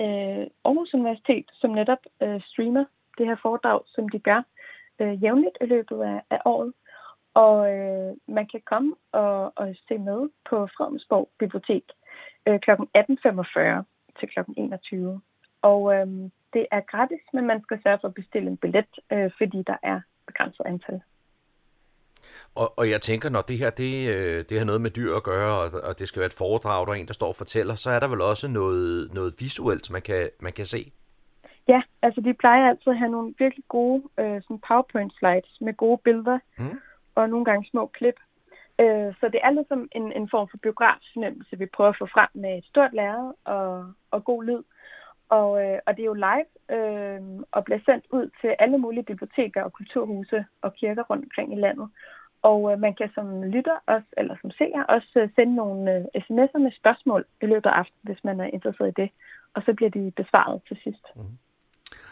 øh, 0.00 0.46
Aarhus 0.64 0.94
Universitet, 0.94 1.46
som 1.52 1.70
netop 1.70 1.98
øh, 2.22 2.40
streamer 2.40 2.84
det 3.18 3.26
her 3.26 3.36
foredrag, 3.42 3.80
som 3.86 4.08
de 4.08 4.18
gør 4.18 4.42
øh, 4.98 5.22
jævnligt 5.22 5.58
i 5.60 5.66
løbet 5.66 6.02
af, 6.02 6.22
af 6.30 6.40
året. 6.44 6.72
Og 7.34 7.72
øh, 7.72 8.16
man 8.26 8.46
kan 8.46 8.60
komme 8.64 8.94
og, 9.12 9.52
og 9.56 9.74
se 9.88 9.98
med 9.98 10.28
på 10.50 10.66
Fredensborg 10.66 11.28
Bibliotek 11.38 11.84
øh, 12.46 12.60
kl. 12.60 12.70
18.45 12.70 13.82
til 14.20 14.28
kl. 14.28 14.40
21. 14.56 15.20
Og 15.62 15.94
øh, 15.94 16.06
det 16.52 16.66
er 16.70 16.80
gratis, 16.80 17.20
men 17.32 17.46
man 17.46 17.62
skal 17.62 17.80
sørge 17.82 17.98
for 18.00 18.08
at 18.08 18.14
bestille 18.14 18.50
en 18.50 18.56
billet, 18.56 18.92
øh, 19.12 19.30
fordi 19.38 19.62
der 19.62 19.76
er 19.82 20.00
begrænset 20.26 20.66
antal. 20.66 21.00
Og, 22.54 22.78
og 22.78 22.90
jeg 22.90 23.00
tænker, 23.02 23.28
når 23.28 23.40
det 23.40 23.58
her 23.58 23.70
det, 23.70 24.08
øh, 24.14 24.44
det 24.48 24.58
har 24.58 24.64
noget 24.64 24.80
med 24.80 24.90
dyr 24.90 25.14
at 25.16 25.22
gøre, 25.22 25.52
og, 25.62 25.68
og 25.88 25.98
det 25.98 26.08
skal 26.08 26.20
være 26.20 26.26
et 26.26 26.40
foredrag, 26.42 26.86
der 26.86 26.92
er 26.92 26.96
en, 26.96 27.06
der 27.06 27.12
står 27.12 27.28
og 27.28 27.36
fortæller, 27.36 27.74
så 27.74 27.90
er 27.90 28.00
der 28.00 28.08
vel 28.08 28.20
også 28.20 28.48
noget, 28.48 29.14
noget 29.14 29.34
visuelt, 29.38 29.90
man 29.90 30.02
kan, 30.02 30.30
man 30.40 30.52
kan 30.52 30.66
se? 30.66 30.92
Ja, 31.68 31.82
altså 32.02 32.20
de 32.20 32.34
plejer 32.34 32.68
altid 32.68 32.92
at 32.92 32.98
have 32.98 33.10
nogle 33.10 33.34
virkelig 33.38 33.64
gode 33.68 34.02
øh, 34.20 34.42
sådan 34.42 34.58
PowerPoint 34.68 35.12
slides 35.18 35.60
med 35.60 35.74
gode 35.76 35.98
billeder, 36.04 36.38
mm. 36.58 36.80
og 37.14 37.30
nogle 37.30 37.44
gange 37.44 37.68
små 37.70 37.86
klip. 37.86 38.14
Øh, 38.80 39.14
så 39.20 39.28
det 39.32 39.40
er 39.42 39.50
ligesom 39.50 39.88
en, 39.92 40.12
en 40.12 40.28
form 40.30 40.48
for 40.50 40.56
biograffornemmelse, 40.56 41.58
vi 41.58 41.66
prøver 41.66 41.90
at 41.90 41.98
få 41.98 42.06
frem 42.06 42.28
med 42.34 42.58
et 42.58 42.64
stort 42.64 42.92
lærred 42.92 43.32
og, 43.44 43.92
og 44.10 44.24
god 44.24 44.44
lyd. 44.44 44.62
Og, 45.28 45.64
øh, 45.64 45.78
og 45.86 45.96
det 45.96 46.02
er 46.02 46.12
jo 46.12 46.24
live 46.28 46.50
øh, 46.76 47.20
og 47.52 47.64
bliver 47.64 47.80
sendt 47.86 48.04
ud 48.10 48.30
til 48.40 48.56
alle 48.58 48.78
mulige 48.78 49.04
biblioteker 49.10 49.62
og 49.62 49.72
kulturhuse 49.72 50.44
og 50.62 50.74
kirker 50.74 51.02
rundt 51.02 51.24
omkring 51.24 51.52
i 51.52 51.60
landet. 51.60 51.88
Og 52.42 52.72
øh, 52.72 52.78
man 52.80 52.94
kan 52.94 53.10
som 53.14 53.42
lytter 53.42 53.76
også, 53.86 54.08
eller 54.16 54.36
som 54.40 54.50
seer 54.50 54.82
også 54.82 55.12
øh, 55.16 55.28
sende 55.34 55.54
nogle 55.54 55.96
øh, 55.96 56.04
sms'er 56.24 56.58
med 56.58 56.72
spørgsmål 56.80 57.24
i 57.42 57.46
løbet 57.46 57.66
af 57.70 57.74
aftenen, 57.74 58.00
hvis 58.02 58.24
man 58.24 58.40
er 58.40 58.44
interesseret 58.44 58.88
i 58.88 59.00
det. 59.02 59.10
Og 59.54 59.62
så 59.66 59.72
bliver 59.74 59.90
de 59.90 60.12
besvaret 60.16 60.60
til 60.68 60.76
sidst. 60.84 61.04
Mm. 61.16 61.22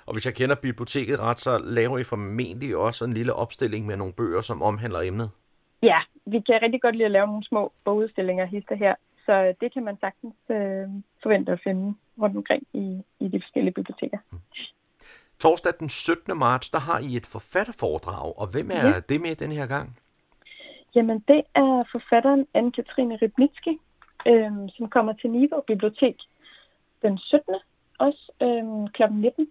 Og 0.06 0.12
hvis 0.12 0.26
jeg 0.26 0.34
kender 0.34 0.54
biblioteket 0.54 1.20
ret, 1.20 1.38
så 1.40 1.58
laver 1.58 1.98
I 1.98 2.04
formentlig 2.04 2.76
også 2.76 3.04
en 3.04 3.12
lille 3.12 3.32
opstilling 3.32 3.86
med 3.86 3.96
nogle 3.96 4.12
bøger, 4.12 4.40
som 4.40 4.62
omhandler 4.62 5.00
emnet. 5.00 5.30
Ja, 5.82 5.98
vi 6.26 6.40
kan 6.40 6.62
rigtig 6.62 6.82
godt 6.82 6.96
lide 6.96 7.04
at 7.04 7.10
lave 7.10 7.26
nogle 7.26 7.44
små 7.44 7.72
bogudstillinger 7.84 8.44
hister 8.44 8.74
her. 8.74 8.94
Så 9.26 9.54
det 9.60 9.72
kan 9.72 9.84
man 9.84 9.96
sagtens 10.00 10.34
øh, 10.50 10.88
forvente 11.22 11.52
at 11.52 11.60
finde 11.64 11.94
rundt 12.22 12.36
omkring 12.36 12.62
i, 12.72 13.02
i 13.20 13.28
de 13.28 13.40
forskellige 13.40 13.74
biblioteker. 13.74 14.18
Mm. 14.32 14.38
Torsdag 15.38 15.72
den 15.80 15.88
17. 15.88 16.38
marts, 16.38 16.70
der 16.70 16.78
har 16.78 16.98
I 16.98 17.16
et 17.16 17.26
forfatterforedrag, 17.26 18.38
og 18.38 18.46
hvem 18.46 18.70
er 18.70 18.86
ja. 18.86 19.00
det 19.00 19.20
med 19.20 19.36
den 19.36 19.52
her 19.52 19.66
gang? 19.66 19.98
Jamen, 20.96 21.24
det 21.28 21.42
er 21.54 21.84
forfatteren 21.92 22.46
Anne-Katrine 22.54 23.18
Rybnitski, 23.22 23.78
øh, 24.26 24.52
som 24.68 24.88
kommer 24.88 25.12
til 25.12 25.30
Niveau 25.30 25.60
Bibliotek 25.60 26.16
den 27.02 27.18
17. 27.18 27.54
også 27.98 28.32
øh, 28.42 28.90
kl. 28.92 29.02
19. 29.12 29.48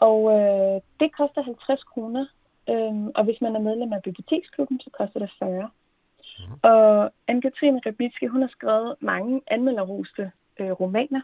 Og 0.00 0.18
øh, 0.30 0.80
det 1.00 1.12
koster 1.16 1.42
50 1.42 1.82
kroner, 1.82 2.26
øh, 2.70 2.94
og 3.14 3.24
hvis 3.24 3.40
man 3.40 3.56
er 3.56 3.60
medlem 3.60 3.92
af 3.92 4.02
biblioteksklubben, 4.02 4.80
så 4.80 4.90
koster 4.90 5.20
det 5.20 5.30
40. 5.38 5.70
Mm. 6.38 6.44
Og 6.62 7.12
Anne-Katrine 7.30 7.80
Rybnitski, 7.86 8.26
hun 8.26 8.40
har 8.40 8.48
skrevet 8.48 8.96
mange 9.00 9.42
anmelderroste 9.46 10.32
øh, 10.60 10.70
romaner. 10.70 11.20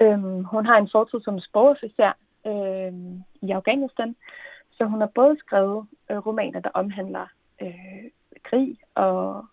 Øh, 0.00 0.18
hun 0.44 0.66
har 0.66 0.78
en 0.78 0.88
fortid 0.92 1.20
som 1.20 1.40
sprogofficer 1.40 2.12
øh, 2.46 2.92
i 3.48 3.50
Afghanistan, 3.50 4.16
så 4.70 4.84
hun 4.84 5.00
har 5.00 5.10
både 5.14 5.36
skrevet 5.38 5.86
øh, 6.10 6.18
romaner, 6.26 6.60
der 6.60 6.70
omhandler 6.74 7.26
øh, 7.62 8.04
krig 8.44 8.78
og, 8.94 9.44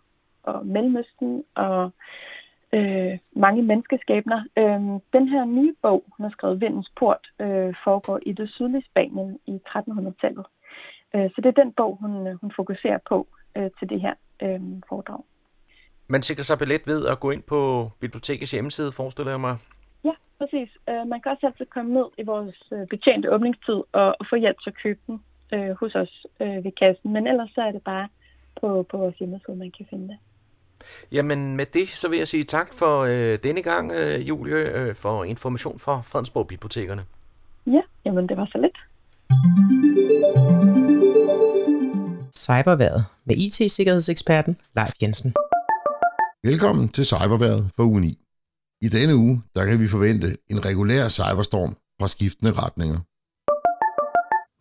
og 0.43 0.65
Mellemøsten 0.65 1.43
og 1.55 1.91
øh, 2.73 3.17
mange 3.35 3.61
menneskeskæbner. 3.61 4.43
Øh, 4.57 4.81
den 5.13 5.27
her 5.27 5.45
nye 5.45 5.75
bog, 5.81 6.03
hun 6.17 6.23
har 6.23 6.31
skrevet 6.31 6.61
Vindens 6.61 6.91
Port, 6.99 7.27
øh, 7.39 7.73
foregår 7.83 8.19
i 8.25 8.31
det 8.31 8.49
sydlige 8.49 8.85
Spanien 8.85 9.39
i 9.47 9.59
1300-tallet. 9.69 10.45
Øh, 11.15 11.29
så 11.35 11.35
det 11.37 11.45
er 11.45 11.63
den 11.63 11.71
bog, 11.73 11.97
hun, 12.01 12.37
hun 12.41 12.51
fokuserer 12.55 12.99
på 13.09 13.27
øh, 13.57 13.69
til 13.79 13.89
det 13.89 14.01
her 14.01 14.13
øh, 14.41 14.61
foredrag. 14.89 15.23
Man 16.07 16.21
sikrer 16.21 16.43
sig 16.43 16.57
billet 16.57 16.87
ved 16.87 17.07
at 17.07 17.19
gå 17.19 17.31
ind 17.31 17.43
på 17.43 17.89
bibliotekets 17.99 18.51
hjemmeside, 18.51 18.91
forestiller 18.91 19.31
jeg 19.31 19.39
mig. 19.39 19.57
Ja, 20.03 20.15
præcis. 20.37 20.69
Øh, 20.89 21.07
man 21.07 21.21
kan 21.21 21.31
også 21.31 21.45
altid 21.47 21.65
komme 21.65 21.93
ned 21.93 22.05
i 22.17 22.23
vores 22.23 22.63
øh, 22.73 22.87
betjente 22.87 23.33
åbningstid 23.33 23.79
og, 23.91 24.15
og 24.19 24.25
få 24.29 24.35
hjælp 24.35 24.61
til 24.61 24.69
at 24.69 24.81
købe 24.83 24.99
den 25.07 25.23
øh, 25.53 25.71
hos 25.79 25.95
os 25.95 26.25
øh, 26.39 26.63
ved 26.65 26.71
kassen. 26.71 27.13
Men 27.13 27.27
ellers 27.27 27.49
så 27.55 27.61
er 27.61 27.71
det 27.71 27.83
bare 27.83 28.07
på, 28.61 28.85
på 28.91 28.97
vores 28.97 29.15
hjemmeside, 29.17 29.55
man 29.55 29.71
kan 29.77 29.85
finde 29.89 30.07
det. 30.07 30.17
Jamen 31.11 31.55
med 31.55 31.65
det, 31.65 31.87
så 31.89 32.09
vil 32.09 32.17
jeg 32.17 32.27
sige 32.27 32.43
tak 32.43 32.73
for 32.73 33.01
øh, 33.01 33.39
denne 33.43 33.61
gang, 33.61 33.91
øh, 33.91 34.29
Julie, 34.29 34.55
øh, 34.55 34.95
for 34.95 35.23
information 35.23 35.79
fra 35.79 36.01
Fredensborg 36.01 36.47
Bibliotekerne. 36.47 37.05
Ja, 37.67 37.81
jamen 38.05 38.29
det 38.29 38.37
var 38.37 38.45
så 38.51 38.57
lidt. 38.57 38.77
Cyberværet 42.35 43.05
med 43.25 43.35
IT-sikkerhedseksperten 43.37 44.57
Leif 44.75 44.91
Jensen. 45.01 45.33
Velkommen 46.43 46.89
til 46.89 47.05
Cyberværet 47.05 47.69
for 47.75 47.99
9. 47.99 48.17
I 48.81 48.89
denne 48.89 49.15
uge, 49.15 49.41
der 49.55 49.65
kan 49.65 49.79
vi 49.79 49.87
forvente 49.87 50.37
en 50.49 50.65
regulær 50.65 51.07
cyberstorm 51.09 51.75
fra 51.99 52.07
skiftende 52.07 52.51
retninger. 52.53 52.99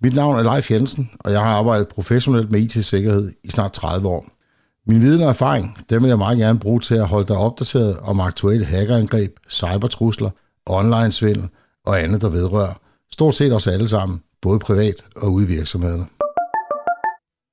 Mit 0.02 0.14
navn 0.14 0.38
er 0.38 0.42
Leif 0.42 0.70
Jensen, 0.70 1.10
og 1.20 1.32
jeg 1.32 1.40
har 1.40 1.54
arbejdet 1.54 1.88
professionelt 1.88 2.52
med 2.52 2.60
IT-sikkerhed 2.60 3.32
i 3.44 3.50
snart 3.50 3.72
30 3.72 4.08
år. 4.08 4.26
Min 4.86 5.02
viden 5.02 5.22
og 5.22 5.28
erfaring, 5.28 5.78
dem 5.90 6.02
vil 6.02 6.08
jeg 6.08 6.18
meget 6.18 6.38
gerne 6.38 6.58
bruge 6.58 6.80
til 6.80 6.94
at 6.94 7.08
holde 7.08 7.28
dig 7.28 7.36
opdateret 7.36 7.98
om 7.98 8.20
aktuelle 8.20 8.66
hackerangreb, 8.66 9.36
cybertrusler, 9.50 10.30
online-svindel 10.66 11.48
og 11.86 12.02
andet, 12.02 12.20
der 12.20 12.28
vedrører 12.28 12.80
stort 13.12 13.34
set 13.34 13.52
os 13.52 13.66
alle 13.66 13.88
sammen, 13.88 14.20
både 14.42 14.58
privat 14.58 15.04
og 15.16 15.32
ude 15.32 15.44
i 15.44 15.48
virksomhederne. 15.48 16.06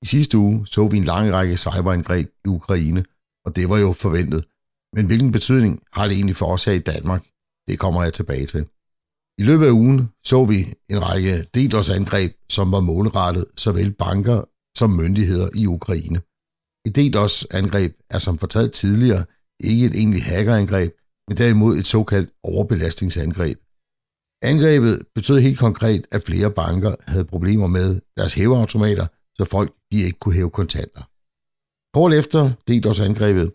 I 0.01 0.05
sidste 0.05 0.37
uge 0.37 0.67
så 0.67 0.87
vi 0.87 0.97
en 0.97 1.03
lang 1.03 1.33
række 1.33 1.57
cyberangreb 1.57 2.29
i 2.45 2.47
Ukraine, 2.47 3.05
og 3.45 3.55
det 3.55 3.69
var 3.69 3.77
jo 3.77 3.93
forventet. 3.93 4.45
Men 4.93 5.05
hvilken 5.05 5.31
betydning 5.31 5.79
har 5.93 6.07
det 6.07 6.15
egentlig 6.15 6.35
for 6.35 6.45
os 6.45 6.65
her 6.65 6.73
i 6.73 6.79
Danmark? 6.79 7.23
Det 7.67 7.79
kommer 7.79 8.03
jeg 8.03 8.13
tilbage 8.13 8.45
til. 8.45 8.65
I 9.39 9.43
løbet 9.43 9.65
af 9.65 9.71
ugen 9.71 10.09
så 10.23 10.45
vi 10.45 10.73
en 10.89 11.01
række 11.01 11.43
DDoS-angreb, 11.55 12.31
som 12.49 12.71
var 12.71 12.79
målrettet 12.79 13.45
såvel 13.57 13.93
banker 13.93 14.41
som 14.77 14.89
myndigheder 14.89 15.49
i 15.55 15.65
Ukraine. 15.65 16.21
Et 16.85 16.95
DDoS-angreb 16.95 17.93
er 18.09 18.19
som 18.19 18.37
fortalt 18.37 18.73
tidligere 18.73 19.25
ikke 19.63 19.85
et 19.85 19.95
egentligt 19.95 20.25
hackerangreb, 20.25 20.91
men 21.27 21.37
derimod 21.37 21.77
et 21.77 21.87
såkaldt 21.87 22.29
overbelastningsangreb. 22.43 23.57
Angrebet 24.41 25.01
betød 25.15 25.39
helt 25.39 25.59
konkret, 25.59 26.07
at 26.11 26.25
flere 26.25 26.51
banker 26.51 26.95
havde 27.07 27.25
problemer 27.25 27.67
med 27.67 28.01
deres 28.17 28.33
hæveautomater, 28.33 29.07
så 29.37 29.45
folk 29.45 29.75
de 29.91 30.01
ikke 30.01 30.19
kunne 30.19 30.35
hæve 30.35 30.49
kontanter. 30.49 31.03
Kort 31.93 32.13
efter 32.13 32.51
DDoS-angrebet 32.67 33.51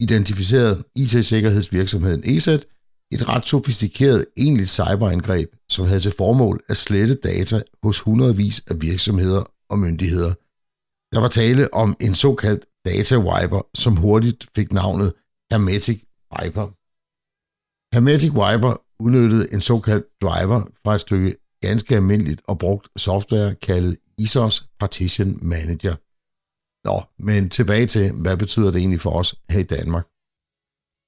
identificerede 0.00 0.84
IT-sikkerhedsvirksomheden 0.96 2.22
ESET 2.24 2.66
et 3.12 3.28
ret 3.28 3.46
sofistikeret 3.46 4.26
egentligt 4.36 4.68
cyberangreb, 4.68 5.48
som 5.68 5.86
havde 5.86 6.00
til 6.00 6.14
formål 6.18 6.64
at 6.68 6.76
slette 6.76 7.14
data 7.14 7.62
hos 7.82 8.00
hundredvis 8.00 8.62
af 8.70 8.82
virksomheder 8.82 9.44
og 9.68 9.78
myndigheder. 9.78 10.34
Der 11.12 11.20
var 11.20 11.28
tale 11.28 11.74
om 11.74 11.96
en 12.00 12.14
såkaldt 12.14 12.66
data 12.84 13.16
wiper, 13.18 13.68
som 13.74 13.96
hurtigt 13.96 14.46
fik 14.56 14.72
navnet 14.72 15.12
Hermetic 15.50 16.02
Wiper. 16.34 16.66
Hermetic 17.94 18.32
Wiper 18.32 18.82
udnyttede 18.98 19.52
en 19.52 19.60
såkaldt 19.60 20.06
driver 20.22 20.60
fra 20.84 20.94
et 20.94 21.00
stykke 21.00 21.36
ganske 21.60 21.96
almindeligt 21.96 22.42
og 22.44 22.58
brugt 22.58 22.88
software 22.96 23.54
kaldet 23.54 23.96
ISOS 24.18 24.68
Partition 24.80 25.38
Manager. 25.42 25.94
Nå, 26.88 27.02
men 27.18 27.50
tilbage 27.50 27.86
til, 27.86 28.12
hvad 28.12 28.36
betyder 28.36 28.70
det 28.70 28.78
egentlig 28.78 29.00
for 29.00 29.10
os 29.10 29.34
her 29.50 29.60
i 29.60 29.62
Danmark? 29.62 30.06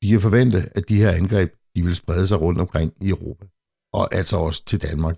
Vi 0.01 0.09
kan 0.09 0.21
forvente, 0.21 0.59
at 0.77 0.89
de 0.89 0.97
her 0.97 1.11
angreb 1.11 1.51
de 1.79 1.85
vil 1.85 1.97
sprede 1.97 2.27
sig 2.27 2.41
rundt 2.41 2.61
omkring 2.61 2.93
i 3.01 3.09
Europa, 3.09 3.47
og 3.93 4.15
altså 4.15 4.37
også 4.37 4.65
til 4.65 4.83
Danmark. 4.83 5.17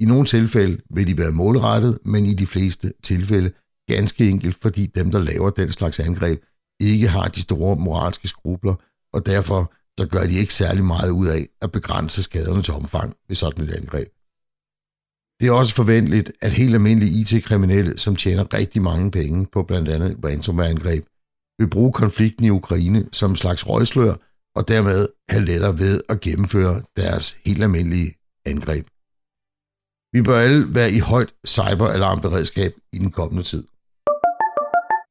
I 0.00 0.04
nogle 0.04 0.26
tilfælde 0.26 0.82
vil 0.94 1.06
de 1.06 1.18
være 1.18 1.32
målrettet, 1.32 1.98
men 2.04 2.26
i 2.26 2.34
de 2.34 2.46
fleste 2.46 2.92
tilfælde 3.02 3.52
ganske 3.88 4.28
enkelt, 4.28 4.56
fordi 4.62 4.86
dem, 4.86 5.10
der 5.10 5.18
laver 5.18 5.50
den 5.50 5.72
slags 5.72 5.98
angreb, 5.98 6.42
ikke 6.80 7.08
har 7.08 7.28
de 7.28 7.42
store 7.42 7.76
moralske 7.76 8.28
skrubler, 8.28 8.74
og 9.12 9.26
derfor 9.26 9.72
så 9.98 10.06
gør 10.06 10.24
de 10.24 10.38
ikke 10.38 10.54
særlig 10.54 10.84
meget 10.84 11.10
ud 11.10 11.26
af 11.26 11.48
at 11.60 11.72
begrænse 11.72 12.22
skaderne 12.22 12.62
til 12.62 12.74
omfang 12.74 13.14
ved 13.28 13.36
sådan 13.36 13.64
et 13.64 13.74
angreb. 13.74 14.08
Det 15.40 15.48
er 15.48 15.52
også 15.52 15.74
forventeligt, 15.74 16.32
at 16.42 16.52
helt 16.52 16.74
almindelige 16.74 17.20
IT-kriminelle, 17.20 17.98
som 17.98 18.16
tjener 18.16 18.54
rigtig 18.54 18.82
mange 18.82 19.10
penge 19.10 19.46
på 19.52 19.62
blandt 19.62 19.88
andet 19.88 20.18
ransomware-angreb, 20.24 21.04
vil 21.58 21.70
bruge 21.70 21.92
konflikten 21.92 22.44
i 22.44 22.50
Ukraine 22.50 23.08
som 23.12 23.30
en 23.30 23.36
slags 23.36 23.68
røgslør 23.68 24.14
og 24.54 24.68
dermed 24.68 25.08
have 25.28 25.44
lettere 25.44 25.78
ved 25.78 26.00
at 26.08 26.20
gennemføre 26.20 26.82
deres 26.96 27.36
helt 27.44 27.62
almindelige 27.62 28.14
angreb. 28.46 28.86
Vi 30.12 30.22
bør 30.22 30.38
alle 30.38 30.74
være 30.74 30.92
i 30.92 30.98
højt 30.98 31.34
cyberalarmberedskab 31.46 32.72
i 32.92 32.98
den 32.98 33.10
kommende 33.10 33.42
tid. 33.42 33.64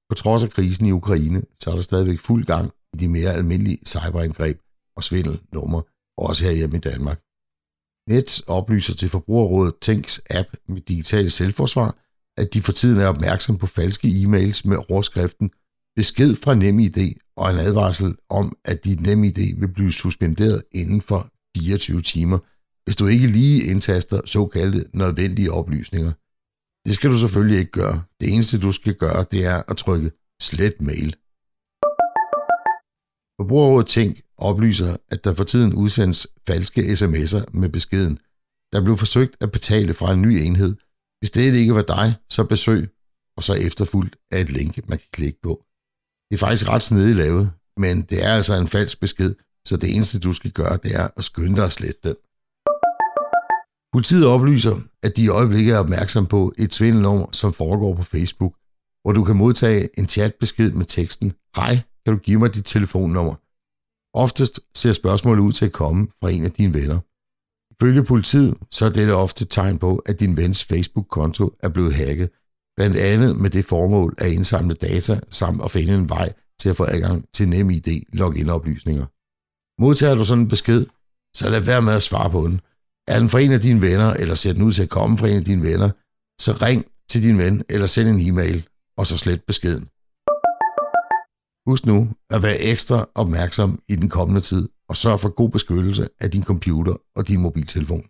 På 0.09 0.15
trods 0.15 0.43
af 0.43 0.49
krisen 0.49 0.85
i 0.85 0.91
Ukraine, 0.91 1.43
så 1.59 1.69
er 1.71 1.75
der 1.75 1.81
stadigvæk 1.81 2.19
fuld 2.19 2.45
gang 2.45 2.71
i 2.93 2.97
de 2.97 3.07
mere 3.07 3.33
almindelige 3.33 3.79
cyberangreb 3.85 4.59
og 4.95 5.03
svindelnumre, 5.03 5.83
også 6.17 6.43
herhjemme 6.45 6.77
i 6.77 6.79
Danmark. 6.79 7.19
Nets 8.09 8.39
oplyser 8.39 8.95
til 8.95 9.09
Forbrugerrådet 9.09 9.75
Tænks 9.81 10.21
app 10.29 10.49
med 10.67 10.81
digitale 10.81 11.29
selvforsvar, 11.29 11.95
at 12.37 12.53
de 12.53 12.61
for 12.61 12.71
tiden 12.71 13.01
er 13.01 13.07
opmærksom 13.07 13.57
på 13.57 13.67
falske 13.67 14.07
e-mails 14.07 14.61
med 14.65 14.77
overskriften 14.89 15.51
besked 15.99 16.35
fra 16.35 16.55
NemID 16.55 17.13
og 17.35 17.51
en 17.51 17.57
advarsel 17.57 18.15
om, 18.29 18.57
at 18.65 18.85
dit 18.85 19.01
NemID 19.01 19.59
vil 19.59 19.73
blive 19.73 19.91
suspenderet 19.91 20.63
inden 20.71 21.01
for 21.01 21.29
24 21.57 22.01
timer, 22.01 22.39
hvis 22.83 22.95
du 22.95 23.07
ikke 23.07 23.27
lige 23.27 23.63
indtaster 23.63 24.21
såkaldte 24.25 24.85
nødvendige 24.93 25.51
oplysninger. 25.51 26.11
Det 26.85 26.95
skal 26.95 27.09
du 27.09 27.17
selvfølgelig 27.17 27.59
ikke 27.59 27.71
gøre. 27.71 28.03
Det 28.19 28.33
eneste, 28.33 28.59
du 28.59 28.71
skal 28.71 28.95
gøre, 28.95 29.25
det 29.31 29.45
er 29.45 29.63
at 29.67 29.77
trykke 29.77 30.11
slet 30.41 30.81
mail. 30.81 31.15
Forbrugerrådet 33.39 33.87
Tænk 33.87 34.21
oplyser, 34.37 34.97
at 35.11 35.23
der 35.23 35.33
for 35.33 35.43
tiden 35.43 35.73
udsendes 35.73 36.27
falske 36.47 36.81
sms'er 36.81 37.43
med 37.53 37.69
beskeden. 37.69 38.19
Der 38.73 38.83
blev 38.83 38.97
forsøgt 38.97 39.35
at 39.41 39.51
betale 39.51 39.93
fra 39.93 40.13
en 40.13 40.21
ny 40.21 40.33
enhed. 40.45 40.75
Hvis 41.19 41.31
det 41.31 41.53
ikke 41.53 41.75
var 41.75 41.81
dig, 41.81 42.13
så 42.29 42.43
besøg, 42.43 42.89
og 43.37 43.43
så 43.43 43.53
efterfulgt 43.53 44.15
af 44.31 44.41
et 44.41 44.49
link, 44.49 44.89
man 44.89 44.97
kan 44.97 45.07
klikke 45.11 45.39
på. 45.41 45.63
Det 46.29 46.35
er 46.35 46.39
faktisk 46.39 46.69
ret 46.69 46.83
snedigt 46.83 47.17
lavet, 47.17 47.51
men 47.77 48.01
det 48.01 48.25
er 48.25 48.33
altså 48.33 48.53
en 48.53 48.67
falsk 48.67 48.99
besked, 48.99 49.35
så 49.65 49.77
det 49.77 49.95
eneste, 49.95 50.19
du 50.19 50.33
skal 50.33 50.51
gøre, 50.51 50.77
det 50.83 50.95
er 50.95 51.07
at 51.17 51.23
skynde 51.23 51.55
dig 51.55 51.65
at 51.65 51.71
slette 51.71 51.99
den. 52.03 52.15
Politiet 53.93 54.25
oplyser, 54.25 54.75
at 55.03 55.17
de 55.17 55.23
i 55.23 55.27
øjeblikket 55.27 55.73
er 55.73 55.79
opmærksom 55.79 56.25
på 56.25 56.53
et 56.57 56.73
svindelnummer, 56.73 57.25
som 57.31 57.53
foregår 57.53 57.95
på 57.95 58.01
Facebook, 58.01 58.53
hvor 59.01 59.11
du 59.11 59.23
kan 59.23 59.35
modtage 59.35 59.89
en 59.99 60.09
chatbesked 60.09 60.71
med 60.71 60.85
teksten 60.85 61.33
Hej, 61.55 61.79
kan 62.05 62.13
du 62.13 62.19
give 62.19 62.39
mig 62.39 62.55
dit 62.55 62.65
telefonnummer? 62.65 63.35
Oftest 64.17 64.59
ser 64.75 64.91
spørgsmålet 64.91 65.41
ud 65.41 65.51
til 65.51 65.65
at 65.65 65.71
komme 65.71 66.07
fra 66.21 66.29
en 66.29 66.45
af 66.45 66.51
dine 66.51 66.73
venner. 66.73 66.99
Ifølge 67.73 68.03
politiet, 68.03 68.57
så 68.71 68.85
er 68.85 68.89
dette 68.89 69.11
ofte 69.11 69.43
et 69.43 69.49
tegn 69.49 69.77
på, 69.77 69.95
at 69.95 70.19
din 70.19 70.37
vens 70.37 70.63
Facebook-konto 70.63 71.51
er 71.63 71.69
blevet 71.69 71.93
hacket, 71.93 72.29
blandt 72.79 72.97
andet 72.97 73.35
med 73.35 73.49
det 73.49 73.65
formål 73.65 74.15
at 74.17 74.31
indsamle 74.31 74.73
data 74.73 75.19
samt 75.29 75.63
at 75.63 75.71
finde 75.71 75.93
en 75.93 76.09
vej 76.09 76.33
til 76.59 76.69
at 76.69 76.75
få 76.75 76.83
adgang 76.83 77.25
til 77.33 77.49
NemID 77.49 78.01
login-oplysninger. 78.13 79.05
Modtager 79.81 80.15
du 80.15 80.25
sådan 80.25 80.43
en 80.43 80.47
besked, 80.47 80.85
så 81.35 81.49
lad 81.49 81.59
være 81.59 81.81
med 81.81 81.93
at 81.93 82.03
svare 82.03 82.29
på 82.29 82.47
den. 82.47 82.61
Er 83.07 83.19
den 83.19 83.29
fra 83.29 83.39
en 83.39 83.51
af 83.51 83.61
dine 83.61 83.81
venner, 83.81 84.13
eller 84.13 84.35
ser 84.35 84.53
den 84.53 84.61
ud 84.61 84.71
til 84.71 84.83
at 84.83 84.89
komme 84.89 85.17
fra 85.17 85.27
en 85.27 85.37
af 85.37 85.43
dine 85.43 85.63
venner, 85.63 85.89
så 86.41 86.51
ring 86.51 86.85
til 87.09 87.23
din 87.23 87.37
ven, 87.37 87.63
eller 87.69 87.87
send 87.87 88.07
en 88.09 88.29
e-mail, 88.29 88.67
og 88.97 89.07
så 89.07 89.17
slet 89.17 89.43
beskeden. 89.43 89.87
Husk 91.69 91.85
nu 91.85 92.09
at 92.29 92.43
være 92.43 92.59
ekstra 92.59 93.09
opmærksom 93.15 93.79
i 93.87 93.95
den 93.95 94.09
kommende 94.09 94.41
tid, 94.41 94.69
og 94.89 94.97
sørg 94.97 95.19
for 95.19 95.29
god 95.29 95.49
beskyttelse 95.49 96.07
af 96.21 96.31
din 96.31 96.43
computer 96.43 96.95
og 97.15 97.27
din 97.27 97.41
mobiltelefon. 97.41 98.05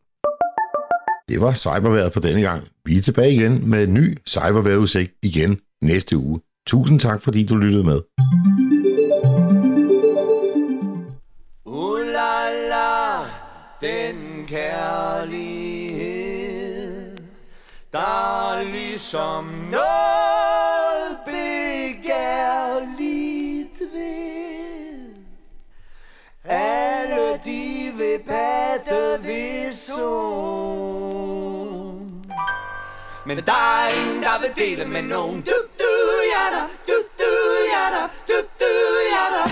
Det 1.29 1.41
var 1.41 1.53
cyberværet 1.53 2.13
for 2.13 2.19
denne 2.19 2.41
gang. 2.41 2.63
Vi 2.85 2.97
er 2.97 3.01
tilbage 3.01 3.33
igen 3.33 3.69
med 3.69 3.83
en 3.83 3.93
ny 3.93 4.17
cyberværetudsigt 4.27 5.11
igen 5.23 5.59
næste 5.81 6.17
uge. 6.17 6.39
Tusind 6.67 6.99
tak, 6.99 7.21
fordi 7.21 7.45
du 7.45 7.55
lyttede 7.55 7.83
med. 7.83 8.01
Uh 11.65 11.99
la 11.99 12.49
la, 12.69 13.23
den 13.81 14.45
kærlighed, 14.47 16.07
der 17.93 18.51
er 18.51 18.63
ligesom 18.63 19.45
noget 19.71 21.17
begærligt 21.25 22.19
ved. 23.93 25.09
Alle 26.43 27.39
de 27.45 27.91
vil 27.97 28.19
patte 28.27 29.27
ved 29.27 29.73
sol. 29.73 30.88
Men 33.29 33.37
der 33.37 33.61
er 33.81 33.89
ingen, 33.99 34.23
der 34.23 34.35
vil 34.41 34.65
dele 34.65 34.85
med 34.85 35.01
nogen. 35.01 35.41
Du, 35.41 35.57
du, 35.79 35.91
ja 36.33 36.45
da, 36.55 36.61
du, 36.87 36.95
du, 37.19 37.31
ja 37.73 37.85
da, 37.95 38.03
du, 38.29 38.37
du, 38.61 38.71
ja 39.15 39.25
da. 39.35 39.43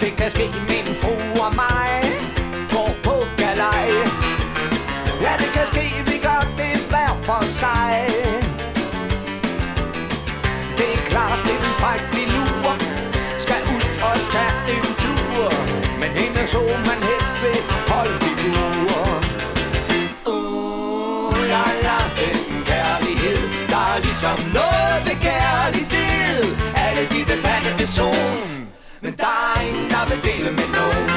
Det 0.00 0.12
kan 0.16 0.30
ske 0.30 0.46
min 0.68 0.94
fru 1.02 1.14
og 1.44 1.54
mig. 1.54 2.02
Går 2.72 2.90
på 3.04 3.16
galej. 3.36 3.90
Ja, 5.24 5.32
det 5.42 5.50
kan 5.56 5.66
ske, 5.66 5.86
vi 6.10 6.16
gør 6.26 6.42
det 6.58 6.76
hver 6.90 7.12
for 7.28 7.42
sig. 7.60 8.06
Det 10.78 10.88
er 10.98 11.02
klart, 11.10 11.40
en 11.54 11.64
fræk 11.80 12.02
filur. 12.14 12.72
Skal 13.44 13.62
ud 13.74 13.86
og 14.08 14.16
tage 14.34 14.58
en 14.74 14.88
tur. 15.02 15.50
Men 16.00 16.10
hende 16.20 16.46
så 16.46 16.62
man 16.88 17.09
kærlighed 25.26 26.44
Alle 26.76 27.02
de 27.12 27.20
vil 27.28 27.42
pande 27.44 27.70
ved 27.78 27.86
solen 27.86 28.60
men 29.02 29.16
der 29.16 29.54
er 29.56 29.60
ingen, 29.60 29.90
der 29.90 30.08
vil 30.08 30.24
dele 30.24 30.50
med 30.50 30.68
nogen. 30.74 31.09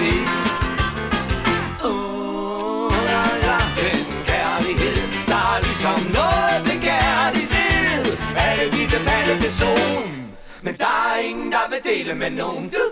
Sig 0.00 0.08
til 0.08 1.90
la, 3.08 3.22
la, 3.46 3.58
den 3.80 4.00
kærlighed, 4.30 4.98
der 5.28 5.40
er 5.54 5.60
ligesom 5.62 5.98
noget 6.18 6.58
begærligt 6.70 7.50
ved. 7.54 8.18
Alle 8.36 8.64
de 8.72 8.82
det 8.92 9.02
palle 9.06 9.34
ved 9.42 9.50
men 10.62 10.74
der 10.78 11.12
er 11.14 11.18
ingen, 11.28 11.52
der 11.52 11.64
vil 11.70 11.92
dele 11.92 12.14
med 12.14 12.30
nogen. 12.30 12.68
Du, 12.68 12.82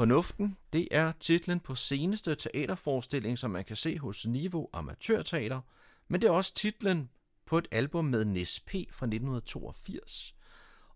fornuften, 0.00 0.56
det 0.72 0.88
er 0.90 1.12
titlen 1.20 1.60
på 1.60 1.74
seneste 1.74 2.34
teaterforestilling, 2.34 3.38
som 3.38 3.50
man 3.50 3.64
kan 3.64 3.76
se 3.76 3.98
hos 3.98 4.26
Niveau 4.26 4.68
Amatørteater, 4.72 5.60
men 6.08 6.20
det 6.20 6.28
er 6.28 6.32
også 6.32 6.54
titlen 6.54 7.10
på 7.46 7.58
et 7.58 7.68
album 7.70 8.04
med 8.04 8.24
Nis 8.24 8.60
P. 8.60 8.70
fra 8.70 9.06
1982. 9.06 10.34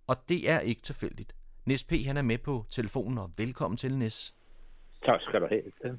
Og 0.06 0.28
det 0.28 0.50
er 0.50 0.60
ikke 0.60 0.82
tilfældigt. 0.82 1.36
Nis 1.64 1.84
P. 1.84 1.92
han 2.06 2.16
er 2.16 2.22
med 2.22 2.38
på 2.38 2.66
telefonen, 2.70 3.18
og 3.18 3.30
velkommen 3.36 3.76
til, 3.76 3.98
Nis. 3.98 4.34
Tak 5.06 5.20
skal 5.20 5.40
du 5.40 5.46
have. 5.46 5.98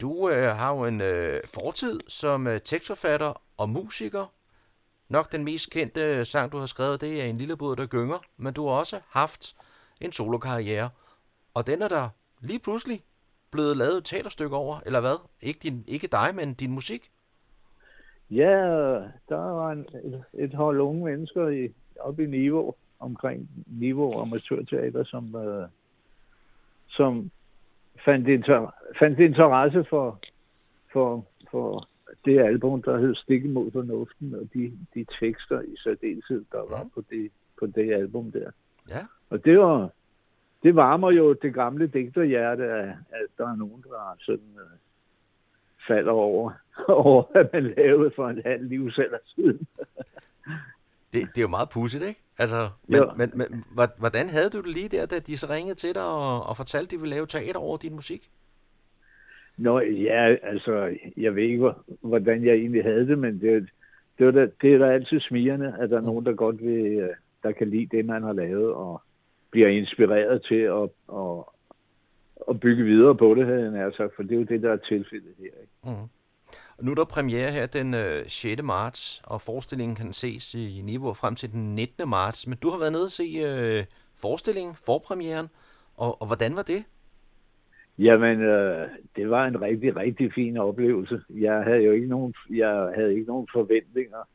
Du 0.00 0.30
øh, 0.30 0.56
har 0.56 0.74
jo 0.74 0.84
en 0.84 1.00
øh, 1.00 1.40
fortid 1.54 2.00
som 2.08 2.46
øh, 2.46 2.60
tekstforfatter 2.60 3.42
og 3.56 3.68
musiker. 3.68 4.26
Nok 5.08 5.32
den 5.32 5.44
mest 5.44 5.70
kendte 5.70 6.24
sang, 6.24 6.52
du 6.52 6.56
har 6.58 6.66
skrevet, 6.66 7.00
det 7.00 7.22
er 7.22 7.24
En 7.24 7.38
lille 7.38 7.56
båd, 7.56 7.76
der 7.76 7.86
gynger, 7.86 8.18
men 8.36 8.54
du 8.54 8.66
har 8.66 8.74
også 8.74 9.00
haft 9.08 9.56
en 10.00 10.12
solokarriere. 10.12 10.90
Og 11.54 11.66
den 11.66 11.82
er 11.82 11.88
der 11.88 12.08
lige 12.40 12.58
pludselig 12.58 13.02
blevet 13.50 13.76
lavet 13.76 13.96
et 13.96 14.04
teaterstykke 14.04 14.56
over, 14.56 14.80
eller 14.86 15.00
hvad? 15.00 15.18
Ikke, 15.40 15.60
din, 15.62 15.84
ikke 15.86 16.06
dig, 16.06 16.34
men 16.34 16.54
din 16.54 16.72
musik? 16.72 17.10
Ja, 18.30 18.56
der 19.28 19.36
var 19.36 19.72
en, 19.72 19.86
et, 20.04 20.24
et 20.34 20.54
hold 20.54 20.80
unge 20.80 21.04
mennesker 21.04 21.48
i, 21.48 21.72
oppe 22.00 22.24
i 22.24 22.26
Niveau, 22.26 22.74
omkring 23.00 23.48
Niveau 23.66 24.20
Amatørteater, 24.20 25.04
som, 25.04 25.36
øh, 25.36 25.68
som 26.88 27.30
fandt, 28.04 28.28
inter, 28.28 28.74
fandt 28.98 29.18
interesse 29.18 29.84
for, 29.84 30.18
for, 30.92 31.26
for 31.50 31.88
det 32.24 32.38
album, 32.38 32.82
der 32.82 32.98
hed 32.98 33.14
Stik 33.14 33.44
imod 33.44 33.70
fornuften, 33.70 34.34
og 34.34 34.48
de, 34.54 34.72
de 34.94 35.06
tekster 35.20 35.60
i 35.60 35.76
særdeleshed, 35.76 36.44
der 36.52 36.68
var 36.70 36.86
på 36.94 37.04
det, 37.10 37.30
på 37.58 37.66
det 37.66 37.92
album 37.92 38.32
der. 38.32 38.50
Ja. 38.90 39.06
Og 39.30 39.44
det 39.44 39.58
var, 39.58 39.90
det 40.62 40.76
varmer 40.76 41.10
jo 41.10 41.32
det 41.32 41.54
gamle 41.54 41.86
digterhjerte, 41.86 42.64
at, 42.64 42.94
der 43.38 43.48
er 43.48 43.56
nogen, 43.56 43.82
der 43.82 44.16
sådan 44.20 44.44
øh, 44.56 44.78
falder 45.88 46.12
over, 46.12 46.50
over, 46.88 47.22
hvad 47.32 47.44
man 47.52 47.74
lavede 47.76 48.10
for 48.16 48.28
en 48.28 48.42
halv 48.44 48.64
livsalder 48.68 49.18
siden. 49.34 49.66
Det, 51.12 51.20
det 51.34 51.38
er 51.38 51.42
jo 51.42 51.48
meget 51.48 51.68
pudsigt, 51.70 52.04
ikke? 52.04 52.20
Altså, 52.38 52.70
men, 52.86 53.02
men, 53.16 53.32
men 53.34 53.64
hvordan 53.98 54.28
havde 54.30 54.50
du 54.50 54.60
det 54.60 54.66
lige 54.70 54.88
der, 54.88 55.06
da 55.06 55.18
de 55.18 55.38
så 55.38 55.46
ringede 55.50 55.74
til 55.74 55.94
dig 55.94 56.04
og, 56.04 56.42
og 56.46 56.56
fortalte, 56.56 56.86
at 56.86 56.90
de 56.90 57.00
ville 57.00 57.14
lave 57.14 57.26
teater 57.26 57.60
over 57.60 57.76
din 57.76 57.94
musik? 57.94 58.30
Nå, 59.56 59.80
ja, 59.80 60.36
altså, 60.42 60.96
jeg 61.16 61.36
ved 61.36 61.42
ikke, 61.42 61.58
hvor- 61.58 61.84
hvordan 62.00 62.44
jeg 62.44 62.54
egentlig 62.54 62.84
havde 62.84 63.06
det, 63.06 63.18
men 63.18 63.40
det, 63.40 63.68
det, 64.18 64.26
var 64.26 64.32
da, 64.32 64.48
det 64.62 64.74
er 64.74 64.78
da 64.78 64.86
altid 64.92 65.20
smirende, 65.20 65.76
at 65.80 65.90
der 65.90 65.96
er 65.96 66.00
nogen, 66.00 66.26
der 66.26 66.32
godt 66.32 66.64
vil, 66.64 66.84
øh, 66.86 67.08
der 67.42 67.52
kan 67.52 67.68
lide 67.70 67.96
det, 67.96 68.04
man 68.06 68.22
har 68.22 68.32
lavet, 68.32 68.72
og 68.72 69.02
bliver 69.52 69.68
inspireret 69.68 70.42
til 70.48 70.62
at, 70.80 70.88
at, 71.12 71.44
at 72.50 72.60
bygge 72.60 72.84
videre 72.84 73.16
på 73.16 73.34
det, 73.34 73.46
havde 73.46 73.78
jeg 73.78 73.92
sagt, 73.96 74.12
for 74.16 74.22
det 74.22 74.32
er 74.32 74.36
jo 74.36 74.42
det, 74.44 74.62
der 74.62 74.72
er 74.72 74.76
tilfældet 74.76 75.34
her. 75.38 75.44
Ikke? 75.44 75.72
Mm. 75.84 76.08
Nu 76.80 76.90
er 76.90 76.94
der 76.94 77.04
premiere 77.04 77.50
her 77.50 77.66
den 77.66 77.94
øh, 77.94 78.24
6. 78.28 78.62
marts, 78.62 79.22
og 79.24 79.40
forestillingen 79.40 79.96
kan 79.96 80.12
ses 80.12 80.54
i 80.54 80.80
Niveau 80.84 81.12
frem 81.12 81.34
til 81.34 81.52
den 81.52 81.74
19. 81.74 82.08
marts. 82.08 82.46
Men 82.46 82.58
du 82.62 82.70
har 82.70 82.78
været 82.78 82.92
nede 82.92 83.04
og 83.04 83.10
se 83.10 83.24
øh, 83.46 83.84
forestillingen, 84.14 84.74
forpremieren, 84.74 85.48
og, 85.96 86.22
og 86.22 86.26
hvordan 86.26 86.56
var 86.56 86.62
det? 86.62 86.84
Jamen, 87.98 88.40
øh, 88.40 88.88
det 89.16 89.30
var 89.30 89.46
en 89.46 89.62
rigtig, 89.62 89.96
rigtig 89.96 90.32
fin 90.34 90.56
oplevelse. 90.56 91.20
Jeg 91.30 91.64
havde 91.64 91.82
jo 91.82 91.92
ikke 91.92 92.06
nogen, 92.06 92.34
jeg 92.50 92.92
havde 92.94 93.14
ikke 93.14 93.26
nogen 93.26 93.48
forventninger, 93.52 94.28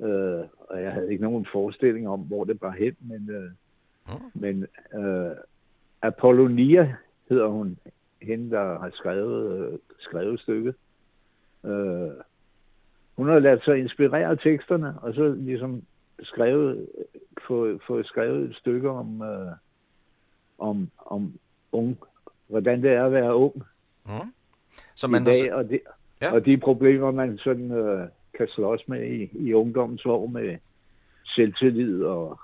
øh, 0.00 0.44
og 0.58 0.82
jeg 0.82 0.92
havde 0.92 1.10
ikke 1.12 1.22
nogen 1.22 1.46
forestilling 1.52 2.08
om, 2.08 2.20
hvor 2.20 2.44
det 2.44 2.58
var 2.60 2.70
hen, 2.70 2.96
men, 3.00 3.30
øh, 3.30 3.50
mm. 4.08 4.40
men 4.40 4.66
øh, 4.94 5.36
Apollonia 6.02 6.96
hedder 7.28 7.46
hun, 7.46 7.78
hende, 8.22 8.50
der 8.50 8.78
har 8.78 8.90
skrevet, 8.94 9.58
øh, 9.58 9.78
skrevet 9.98 10.40
stykket. 10.40 10.74
Øh, 11.64 12.10
hun 13.16 13.28
har 13.28 13.38
ladet 13.38 13.64
sig 13.64 13.78
inspirere 13.78 14.30
af 14.30 14.38
teksterne, 14.38 14.94
og 15.02 15.14
så 15.14 15.28
ligesom 15.32 15.82
skrevet, 16.22 16.88
få, 17.46 17.78
få 17.86 18.02
skrevet 18.02 18.50
et 18.50 18.56
stykke 18.56 18.90
om, 18.90 19.22
øh, 19.22 19.52
om, 20.58 20.90
om 21.06 21.32
ung, 21.72 21.98
hvordan 22.46 22.82
det 22.82 22.92
er 22.92 23.04
at 23.04 23.12
være 23.12 23.34
ung 23.34 23.62
mm. 24.04 24.32
så 24.94 25.06
man 25.06 25.22
i 25.22 25.24
dag, 25.24 25.54
og, 25.54 25.70
de, 25.70 25.80
ja. 26.20 26.34
og 26.34 26.44
de 26.44 26.56
problemer, 26.56 27.10
man 27.10 27.38
sådan 27.38 27.70
øh, 27.70 28.08
kan 28.34 28.48
slås 28.48 28.88
med 28.88 29.10
i, 29.10 29.30
i 29.32 29.54
ungdommens 29.54 30.06
år 30.06 30.26
med 30.26 30.56
selvtillid 31.24 32.02
og, 32.02 32.40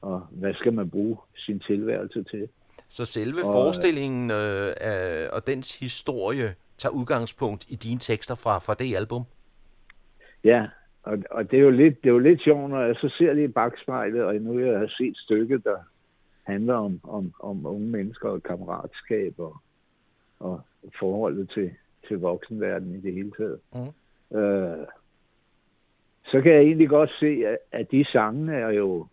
og 0.00 0.26
hvad 0.30 0.54
skal 0.54 0.72
man 0.72 0.90
bruge 0.90 1.16
sin 1.36 1.60
tilværelse 1.60 2.22
til. 2.22 2.48
Så 2.88 3.04
selve 3.04 3.44
og, 3.44 3.52
forestillingen 3.52 4.30
øh, 4.30 4.74
af, 4.80 5.28
og 5.28 5.46
dens 5.46 5.78
historie 5.78 6.54
tager 6.78 6.92
udgangspunkt 6.92 7.66
i 7.68 7.74
dine 7.74 8.00
tekster 8.00 8.34
fra, 8.34 8.58
fra 8.58 8.74
det 8.74 8.96
album? 8.96 9.22
Ja, 10.44 10.66
og, 11.02 11.18
og 11.30 11.50
det, 11.50 11.56
er 11.56 11.62
jo 11.62 11.70
lidt, 11.70 12.02
det 12.02 12.08
er 12.08 12.12
jo 12.12 12.18
lidt 12.18 12.42
sjovt, 12.42 12.70
når 12.70 12.82
jeg 12.82 12.96
så 12.96 13.08
ser 13.18 13.34
det 13.34 13.44
i 13.44 13.52
bagspejlet, 13.52 14.22
og 14.22 14.34
nu 14.34 14.58
jeg 14.58 14.78
har 14.78 14.92
set 14.98 15.16
stykket, 15.18 15.64
der 15.64 15.76
handler 16.42 16.74
om, 16.74 17.00
om, 17.02 17.32
om 17.40 17.66
unge 17.66 17.88
mennesker 17.88 18.28
og 18.28 18.42
kammeratskab 18.42 19.34
og, 19.38 19.56
og 20.40 20.60
forholdet 20.98 21.50
til, 21.50 21.70
til 22.08 22.18
voksenverdenen 22.18 22.94
i 22.94 23.00
det 23.00 23.12
hele 23.12 23.32
taget. 23.38 23.60
Mm. 23.74 24.38
Øh, 24.38 24.86
så 26.24 26.40
kan 26.40 26.52
jeg 26.52 26.60
egentlig 26.60 26.88
godt 26.88 27.10
se, 27.20 27.46
at, 27.46 27.58
at 27.72 27.90
de 27.90 28.04
sange 28.04 28.54
er 28.54 28.70
jo, 28.70 29.06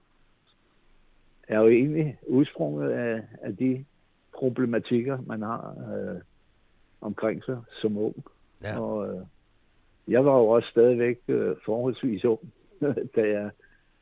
er 1.47 1.60
jo 1.60 1.67
egentlig 1.67 2.17
udsprunget 2.27 2.91
af, 2.91 3.21
af 3.41 3.58
de 3.58 3.86
problematikker, 4.38 5.17
man 5.25 5.41
har 5.41 5.75
øh, 5.93 6.21
omkring 7.01 7.43
sig 7.43 7.58
som 7.82 7.97
ung. 7.97 8.15
Ja. 8.63 8.79
Og 8.79 9.08
øh, 9.08 9.21
jeg 10.08 10.25
var 10.25 10.38
jo 10.38 10.47
også 10.47 10.69
stadigvæk 10.69 11.19
øh, 11.27 11.56
forholdsvis 11.65 12.25
ung, 12.25 12.53
da 13.15 13.21
jeg, 13.21 13.49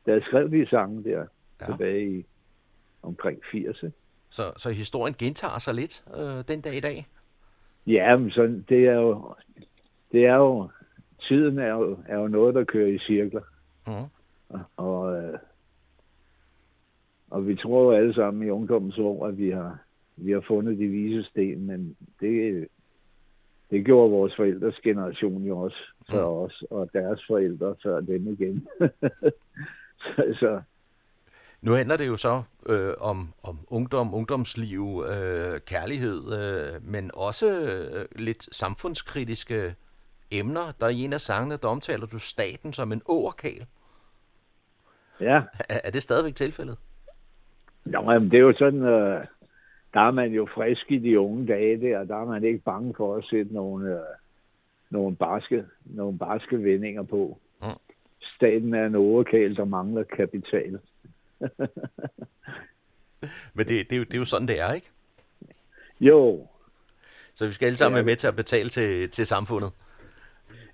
da 0.06 0.12
jeg 0.12 0.22
skrev 0.22 0.50
de 0.50 0.66
sange 0.68 1.04
der 1.04 1.26
ja. 1.60 1.66
tilbage 1.66 2.18
i 2.18 2.26
omkring 3.02 3.40
80. 3.52 3.84
Så, 4.30 4.52
så 4.56 4.70
historien 4.70 5.14
gentager 5.18 5.58
sig 5.58 5.74
lidt 5.74 6.04
øh, 6.16 6.44
den 6.48 6.60
dag 6.60 6.74
i 6.74 6.80
dag? 6.80 7.08
Ja, 7.86 8.16
men 8.16 8.30
så, 8.30 8.62
det 8.68 8.86
er 8.86 8.94
jo, 8.94 9.34
det 10.12 10.26
er 10.26 10.34
jo, 10.34 10.68
tiden 11.28 11.58
er 11.58 11.68
jo, 11.68 11.98
er 12.08 12.18
jo 12.18 12.28
noget, 12.28 12.54
der 12.54 12.64
kører 12.64 12.88
i 12.88 12.98
cirkler. 12.98 13.42
Mm. 13.86 13.92
Og, 14.48 14.60
og, 14.76 15.16
øh, 15.16 15.38
og 17.32 17.46
vi 17.46 17.56
tror 17.56 17.82
jo 17.82 17.90
alle 17.90 18.14
sammen 18.14 18.46
i 18.46 18.50
ungdommens 18.50 18.98
år, 18.98 19.26
at 19.26 19.38
vi 19.38 19.50
har, 19.50 19.78
vi 20.16 20.32
har 20.32 20.40
fundet 20.40 20.78
de 20.78 20.86
vise 20.86 21.24
sten, 21.24 21.66
men 21.66 21.96
det, 22.20 22.68
det 23.70 23.84
gjorde 23.84 24.10
vores 24.10 24.36
forældres 24.36 24.80
generation 24.84 25.42
jo 25.42 25.58
også 25.58 25.76
før 26.10 26.28
mm. 26.28 26.36
os, 26.36 26.64
og 26.70 26.90
deres 26.92 27.20
forældre 27.26 27.74
før 27.82 28.00
dem 28.00 28.32
igen. 28.32 28.68
så, 30.02 30.36
så 30.40 30.60
nu 31.60 31.72
handler 31.72 31.96
det 31.96 32.06
jo 32.06 32.16
så 32.16 32.42
øh, 32.66 32.94
om, 33.00 33.32
om 33.42 33.58
ungdom, 33.66 34.14
ungdomsliv, 34.14 35.04
øh, 35.08 35.60
kærlighed, 35.60 36.20
øh, 36.38 36.86
men 36.86 37.10
også 37.14 37.60
øh, 37.60 38.04
lidt 38.16 38.48
samfundskritiske 38.56 39.74
emner. 40.30 40.72
Der 40.80 40.86
er 40.86 40.90
en 40.90 41.12
af 41.12 41.20
sangene, 41.20 41.56
der 41.56 41.68
omtaler 41.68 42.06
du 42.06 42.18
staten 42.18 42.72
som 42.72 42.92
en 42.92 43.02
åerkal. 43.06 43.66
Ja. 45.20 45.42
Er, 45.68 45.80
er 45.84 45.90
det 45.90 46.02
stadigvæk 46.02 46.34
tilfældet? 46.34 46.76
Nå, 47.84 48.00
men 48.02 48.30
det 48.30 48.34
er 48.34 48.42
jo 48.42 48.54
sådan, 48.58 48.82
øh, 48.82 49.26
der 49.94 50.00
er 50.00 50.10
man 50.10 50.32
jo 50.32 50.48
frisk 50.54 50.90
i 50.90 50.98
de 50.98 51.20
unge 51.20 51.46
dage 51.46 51.80
der, 51.80 51.98
og 51.98 52.08
der 52.08 52.16
er 52.16 52.24
man 52.24 52.44
ikke 52.44 52.58
bange 52.58 52.94
for 52.96 53.16
at 53.16 53.24
sætte 53.24 53.54
nogle, 53.54 53.94
øh, 53.94 54.00
nogle, 54.90 55.16
barske, 55.16 55.64
nogle 55.84 56.18
barske 56.18 56.64
vendinger 56.64 57.02
på. 57.02 57.38
Mm. 57.62 57.68
Staten 58.36 58.74
er 58.74 58.86
en 58.86 58.94
overkæl, 58.94 59.56
der 59.56 59.64
mangler 59.64 60.02
kapital. 60.02 60.78
Men 63.54 63.66
det, 63.66 63.90
det, 63.90 63.92
er 63.92 63.96
jo, 63.96 64.04
det 64.04 64.14
er 64.14 64.18
jo 64.18 64.24
sådan, 64.24 64.48
det 64.48 64.60
er, 64.60 64.72
ikke? 64.72 64.90
Jo. 66.00 66.46
Så 67.34 67.46
vi 67.46 67.52
skal 67.52 67.66
alle 67.66 67.78
sammen 67.78 67.96
ja. 67.96 67.98
være 67.98 68.06
med 68.06 68.16
til 68.16 68.26
at 68.26 68.36
betale 68.36 68.68
til, 68.68 69.10
til 69.10 69.26
samfundet. 69.26 69.70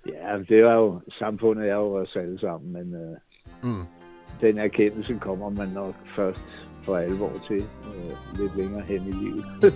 Ja, 0.07 0.37
det 0.49 0.59
er 0.59 0.73
jo, 0.73 1.01
samfundet 1.19 1.69
er 1.69 1.75
jo 1.75 1.95
os 1.95 2.15
alle 2.15 2.39
sammen, 2.39 2.73
men 2.73 2.93
øh, 2.93 3.17
mm. 3.63 3.83
den 4.41 4.57
erkendelse 4.57 5.17
kommer 5.21 5.49
man 5.49 5.67
nok 5.67 5.95
først 6.15 6.68
for 6.85 6.97
alvor 6.97 7.31
til 7.47 7.57
øh, 7.95 8.39
lidt 8.39 8.57
længere 8.57 8.81
hen 8.81 9.07
i 9.07 9.11
livet. 9.11 9.45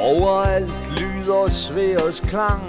Overalt 0.00 1.00
lyder 1.00 1.50
sværes 1.50 2.20
klang. 2.20 2.62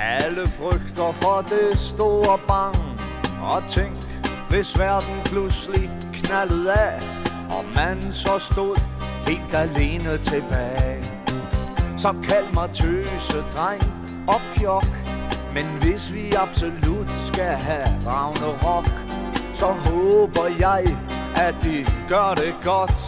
Alle 0.00 0.46
frygter 0.46 1.12
for 1.12 1.40
det 1.40 1.78
store 1.78 2.38
bang. 2.48 2.76
Og 3.42 3.62
tænk, 3.70 3.94
hvis 4.50 4.78
verden 4.78 5.20
pludselig 5.24 5.90
knaldede 6.12 6.72
af 6.72 7.00
Og 7.56 7.64
man 7.74 8.12
så 8.12 8.38
stod 8.38 8.76
helt 9.26 9.54
alene 9.54 10.18
tilbage. 10.18 11.04
Så 11.96 12.14
kald 12.24 12.54
mig 12.54 12.70
tøse, 12.74 13.38
dreng 13.56 13.82
og 14.28 14.40
pjok 14.54 14.86
Men 15.54 15.64
hvis 15.82 16.12
vi 16.14 16.32
absolut 16.32 17.10
skal 17.26 17.52
have 17.68 17.88
Ragnarok 18.06 19.11
så 19.62 19.72
håber 19.72 20.46
jeg, 20.58 20.96
at 21.36 21.54
de 21.62 21.86
gør 22.08 22.34
det 22.34 22.54
godt. 22.64 22.98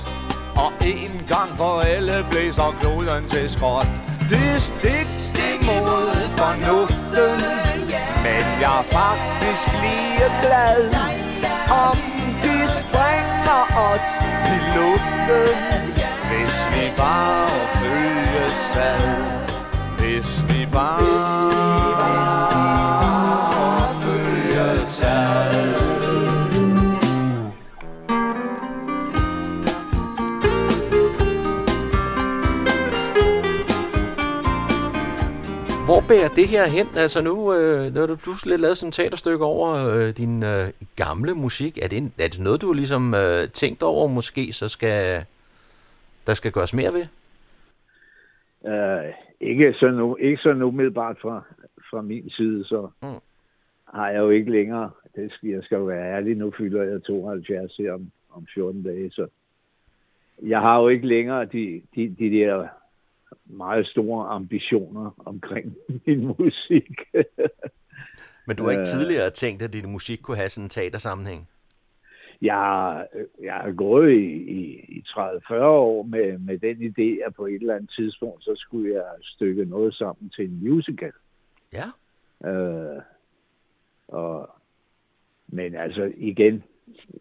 Og 0.56 0.72
en 0.86 1.22
gang 1.28 1.50
for 1.56 1.80
alle 1.80 2.26
blæser 2.30 2.76
kloden 2.80 3.28
til 3.28 3.50
skråt. 3.50 3.88
Det 4.30 4.44
er 4.54 4.58
stik, 4.58 5.08
stik 5.30 5.60
mod 5.66 6.08
fornuften. 6.40 7.36
Men 8.26 8.44
jeg 8.62 8.74
er 8.82 8.86
faktisk 8.98 9.66
lige 9.82 10.28
glad 10.42 10.80
Om 11.86 11.96
de 12.44 12.56
springer 12.78 13.62
os 13.90 14.08
i 14.54 14.58
luften. 14.76 15.56
Hvis 16.30 16.56
vi 16.72 16.84
bare 16.96 17.48
følges 17.80 18.76
ad. 18.76 19.00
Hvis 19.98 20.42
vi 20.48 20.66
bare 20.72 21.53
bærer 36.08 36.28
det 36.28 36.48
her 36.48 36.66
hen? 36.66 36.86
Altså 36.96 37.22
nu, 37.22 37.54
øh, 37.54 37.94
når 37.94 38.06
du 38.06 38.16
pludselig 38.16 38.58
lavet 38.58 38.78
sådan 38.78 38.88
et 38.88 38.94
teaterstykke 38.94 39.44
over 39.44 39.68
øh, 39.88 40.16
din 40.16 40.44
øh, 40.44 40.68
gamle 40.96 41.34
musik, 41.34 41.78
er 41.78 41.88
det, 41.88 42.12
er 42.18 42.28
det 42.28 42.40
noget, 42.40 42.60
du 42.60 42.72
ligesom 42.72 43.14
øh, 43.14 43.48
tænkt 43.48 43.82
over 43.82 44.08
måske, 44.08 44.52
så 44.52 44.68
skal 44.68 45.24
der 46.26 46.34
skal 46.34 46.52
gøres 46.52 46.74
mere 46.74 46.92
ved? 46.92 47.06
Uh, 48.60 49.12
ikke 49.40 49.72
sådan 49.72 49.94
nu, 49.94 50.16
ikke 50.16 50.42
sådan 50.42 50.62
umiddelbart 50.62 51.16
fra, 51.20 51.42
fra 51.90 52.02
min 52.02 52.30
side, 52.30 52.64
så 52.64 52.88
mm. 53.02 53.08
har 53.94 54.08
jeg 54.10 54.18
jo 54.18 54.30
ikke 54.30 54.50
længere, 54.50 54.90
det 55.16 55.32
skal, 55.32 55.48
jeg 55.48 55.62
skal 55.62 55.76
jo 55.76 55.84
være 55.84 56.16
ærlig, 56.16 56.36
nu 56.36 56.52
fylder 56.58 56.82
jeg 56.82 57.02
72 57.02 57.76
her 57.76 57.92
om, 57.92 58.10
om 58.30 58.46
14 58.54 58.82
dage, 58.82 59.10
så 59.10 59.26
jeg 60.42 60.60
har 60.60 60.80
jo 60.80 60.88
ikke 60.88 61.06
længere 61.06 61.44
de, 61.44 61.82
de, 61.94 62.16
de 62.18 62.30
der 62.30 62.68
meget 63.46 63.86
store 63.86 64.26
ambitioner 64.28 65.10
omkring 65.18 65.76
min 66.06 66.34
musik. 66.38 66.90
Men 68.46 68.56
du 68.56 68.64
har 68.64 68.70
ikke 68.70 68.80
øh. 68.80 68.86
tidligere 68.86 69.30
tænkt, 69.30 69.62
at 69.62 69.72
din 69.72 69.90
musik 69.90 70.18
kunne 70.22 70.36
have 70.36 70.48
sådan 70.48 70.64
en 70.64 70.68
teatersammenhæng? 70.68 71.48
Jeg, 72.42 73.06
jeg 73.42 73.54
har 73.54 73.72
gået 73.72 74.12
i, 74.12 74.32
i, 74.32 74.84
i 74.88 75.04
30-40 75.08 75.54
år 75.54 76.02
med, 76.02 76.38
med 76.38 76.58
den 76.58 76.76
idé, 76.76 77.26
at 77.26 77.34
på 77.34 77.46
et 77.46 77.54
eller 77.54 77.74
andet 77.74 77.90
tidspunkt, 77.90 78.44
så 78.44 78.54
skulle 78.56 78.94
jeg 78.94 79.04
stykke 79.22 79.64
noget 79.64 79.94
sammen 79.94 80.30
til 80.30 80.44
en 80.44 80.68
musical. 80.68 81.12
Ja. 81.72 81.86
Øh, 82.50 83.02
og, 84.08 84.50
men 85.48 85.74
altså 85.74 86.12
igen, 86.16 86.64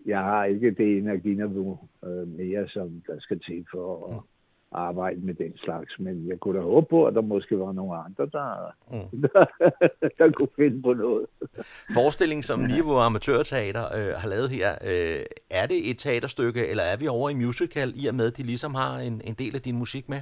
jeg 0.06 0.20
har 0.20 0.46
ikke 0.46 0.72
det 0.72 0.98
energiniveau 0.98 1.80
øh, 2.06 2.28
mere, 2.28 2.70
som 2.70 3.04
der 3.08 3.20
skal 3.20 3.40
til 3.40 3.66
for 3.72 4.08
at, 4.08 4.22
arbejde 4.74 5.20
med 5.26 5.34
den 5.34 5.58
slags, 5.58 6.00
men 6.00 6.28
jeg 6.28 6.40
kunne 6.40 6.58
da 6.58 6.64
håbe 6.64 6.88
på, 6.90 7.06
at 7.06 7.14
der 7.16 7.22
måske 7.22 7.60
var 7.60 7.72
nogle 7.72 7.96
andre, 7.98 8.26
der, 8.26 8.74
Mm. 8.92 9.20
der, 9.22 9.46
der 10.18 10.32
kunne 10.32 10.48
finde 10.56 10.82
på 10.82 10.94
noget. 10.94 11.26
Forestillingen, 11.94 12.44
som 12.44 12.60
Niveau 12.60 12.98
Amatørteater 12.98 13.86
øh, 13.98 14.14
har 14.18 14.30
lavet 14.30 14.50
her, 14.50 14.72
øh, 14.72 15.26
er 15.50 15.66
det 15.68 15.90
et 15.90 15.98
teaterstykke, 15.98 16.68
eller 16.68 16.84
er 16.84 16.98
vi 16.98 17.08
over 17.08 17.30
i 17.30 17.34
musical, 17.34 17.94
i 17.96 18.08
og 18.08 18.16
med, 18.16 18.28
at 18.28 18.38
de 18.38 18.44
ligesom 18.44 18.76
har 18.76 19.00
en, 19.00 19.22
en 19.24 19.34
del 19.34 19.56
af 19.56 19.62
din 19.62 19.76
musik 19.78 20.10
med? 20.10 20.22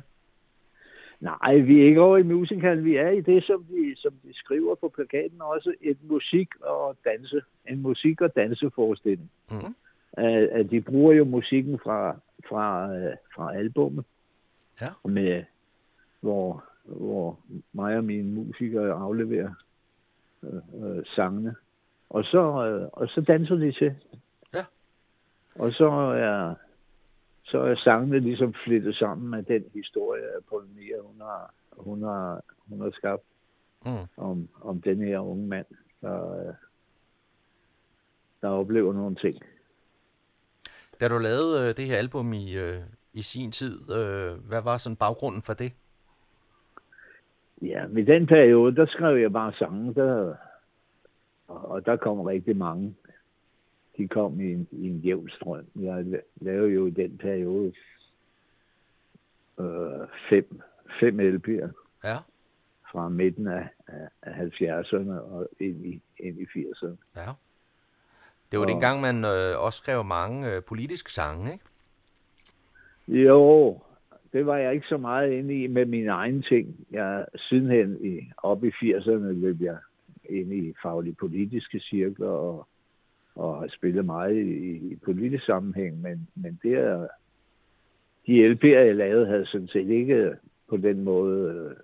Nej, 1.19 1.55
vi 1.57 1.81
er 1.81 1.85
ikke 1.85 2.01
over 2.01 2.17
i 2.17 2.23
musical. 2.23 2.83
Vi 2.83 2.95
er 2.95 3.09
i 3.09 3.21
det, 3.21 3.43
som 3.43 3.63
de, 3.63 3.93
som 3.97 4.13
de 4.23 4.33
skriver 4.33 4.75
på 4.75 4.91
plakaten 4.95 5.41
også, 5.41 5.73
et 5.81 5.97
musik- 6.09 6.61
og 6.61 6.97
danse, 7.05 7.41
en 7.69 7.81
musik- 7.81 8.21
og 8.21 8.35
danseforestilling. 8.35 9.31
Mm. 9.51 9.75
At 10.51 10.71
de 10.71 10.81
bruger 10.81 11.13
jo 11.13 11.23
musikken 11.25 11.79
fra, 11.83 12.15
fra, 12.49 12.95
øh, 12.95 13.13
fra 13.35 13.55
albummet, 13.55 14.05
Ja. 14.82 15.10
med, 15.10 15.44
hvor, 16.20 16.63
hvor 16.84 17.39
mig 17.74 17.98
og 17.98 18.04
mine 18.04 18.34
musikere 18.34 18.94
afleverer 18.94 19.54
øh, 20.44 20.84
øh, 20.84 21.06
sangene. 21.06 21.56
Og 22.10 22.24
så, 22.24 22.65
øh, 22.65 22.89
og 22.94 23.08
så 23.08 23.22
danser 23.22 23.56
de 23.56 23.72
til. 23.72 23.96
Ja. 24.54 24.65
Og 25.56 25.74
så 25.74 25.89
er, 25.91 26.56
så 27.44 27.60
er 27.60 27.76
sangene 27.76 28.20
ligesom 28.20 28.54
flettet 28.65 28.96
sammen 28.96 29.30
med 29.30 29.44
den 29.44 29.63
historie, 29.74 30.24
at 30.24 30.46
Polomia, 30.50 31.02
hun 31.02 31.22
har, 31.22 31.54
hun 31.72 32.04
har, 32.04 32.41
hun 32.70 32.82
har 32.82 32.91
skabt 32.91 33.24
Mm. 33.86 34.08
om, 34.17 34.50
om 34.62 34.82
den 34.82 35.02
her 35.02 35.20
unge 35.20 35.48
mand, 35.48 35.65
der, 36.02 36.39
øh, 36.39 36.54
der 38.41 38.48
oplever 38.48 38.94
nogle 38.94 39.15
ting. 39.15 39.44
Da 41.00 41.08
du 41.08 41.17
lavede 41.17 41.67
øh, 41.70 41.78
det 41.78 41.86
her 41.86 41.98
album 41.98 42.34
i, 42.34 42.58
øh, 42.58 42.82
i 43.13 43.21
sin 43.21 43.52
tid, 43.52 43.91
øh, 43.91 44.34
hvad 44.47 44.62
var 44.62 44.78
sådan 44.78 44.95
baggrunden 44.95 45.41
for 45.41 45.54
det? 45.54 45.74
Ja, 47.62 47.86
i 47.97 48.02
den 48.02 48.28
periode, 48.28 48.76
der 48.76 48.86
skrev 48.86 49.17
jeg 49.17 49.32
bare 49.34 49.54
sange, 49.54 49.93
der, 49.93 50.36
og, 51.47 51.65
og 51.71 51.86
der 51.86 51.95
kom 51.95 52.21
rigtig 52.21 52.58
mange. 52.58 52.95
De 53.97 54.08
kom 54.08 54.41
i 54.41 54.52
en, 54.54 54.67
i 54.71 54.88
en 54.89 54.97
jævn 54.97 55.30
strøm. 55.30 55.65
Jeg 55.76 56.00
la- 56.00 56.26
lavede 56.45 56.71
jo 56.71 56.86
i 56.86 56.89
den 56.89 57.17
periode 57.17 57.74
øh, 59.60 60.08
fem, 60.30 60.62
fem 61.00 61.19
LP'er 61.19 61.69
Ja. 62.04 62.17
fra 62.91 63.10
midten 63.10 63.47
af, 63.47 63.67
af, 63.88 64.08
af 64.21 64.32
70'erne 64.45 65.12
og 65.12 65.47
ind 65.60 65.86
i, 65.86 66.02
ind 66.19 66.39
i 66.39 66.43
80'erne. 66.45 66.95
Ja. 67.15 67.32
Det 68.52 68.60
var 68.60 68.65
Og- 68.65 68.71
dengang, 68.71 69.02
man 69.02 69.26
øh, 69.26 69.60
også 69.60 69.78
skrev 69.78 70.04
mange 70.04 70.52
øh, 70.56 70.63
politiske 70.63 71.13
sange, 71.13 71.52
ikke? 71.54 71.65
Jo, 73.07 73.79
det 74.33 74.45
var 74.45 74.57
jeg 74.57 74.73
ikke 74.73 74.87
så 74.87 74.97
meget 74.97 75.31
inde 75.31 75.63
i 75.63 75.67
med 75.67 75.85
mine 75.85 76.09
egne 76.11 76.41
ting. 76.41 76.75
Jeg, 76.91 77.25
sidenhen 77.35 77.97
i, 78.05 78.31
op 78.37 78.63
i 78.63 78.69
80'erne 78.69 79.31
løb 79.31 79.61
jeg 79.61 79.77
ind 80.29 80.53
i 80.53 80.73
faglige 80.81 81.15
politiske 81.15 81.79
cirkler 81.79 82.27
og, 82.27 82.67
og 83.35 83.59
har 83.59 83.67
spillet 83.67 84.05
meget 84.05 84.35
i, 84.35 84.75
i 84.91 84.95
politisk 84.95 85.45
sammenhæng, 85.45 86.01
men, 86.01 86.27
men 86.35 86.59
det 86.63 86.73
er, 86.73 87.07
de 88.27 88.51
LP'er, 88.51 88.85
jeg 88.85 88.95
lavede, 88.95 89.27
havde 89.27 89.45
sådan 89.45 89.67
set 89.67 89.89
ikke 89.89 90.35
på 90.69 90.77
den 90.77 91.03
måde, 91.03 91.75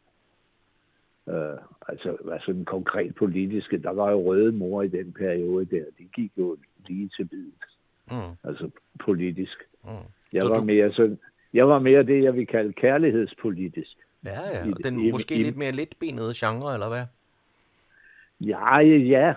øh, 1.27 1.36
øh, 1.36 1.58
altså 1.88 2.17
var 2.23 2.39
sådan 2.45 2.65
konkret 2.65 3.15
politiske. 3.15 3.77
Der 3.77 3.89
var 3.91 4.12
jo 4.12 4.21
røde 4.21 4.51
mor 4.51 4.82
i 4.82 4.88
den 4.88 5.13
periode 5.13 5.65
der. 5.65 5.84
De 5.99 6.03
gik 6.15 6.32
jo 6.38 6.58
lige 6.88 7.10
til 7.17 7.25
bid, 7.25 7.51
Mm. 8.12 8.36
altså 8.43 8.69
politisk. 8.99 9.63
Mm. 9.84 9.89
Jeg 10.34 10.42
Så 10.42 10.48
var 10.50 10.56
du- 10.60 10.63
mere 10.66 10.94
sådan, 10.94 11.20
jeg 11.54 11.68
var 11.70 11.80
mere 11.80 12.04
det, 12.04 12.24
jeg 12.24 12.34
vil 12.36 12.48
kalde 12.48 12.74
kærlighedspolitisk. 12.74 13.98
Ja, 14.26 14.42
ja. 14.54 14.72
Og 14.72 14.84
den 14.84 15.00
i- 15.00 15.12
måske 15.12 15.36
i- 15.36 15.44
lidt 15.44 15.58
mere 15.58 15.72
letbenede 15.72 16.34
genre, 16.36 16.74
eller 16.74 16.90
hvad? 16.90 17.04
Ja, 18.42 18.80
ja. 18.80 19.34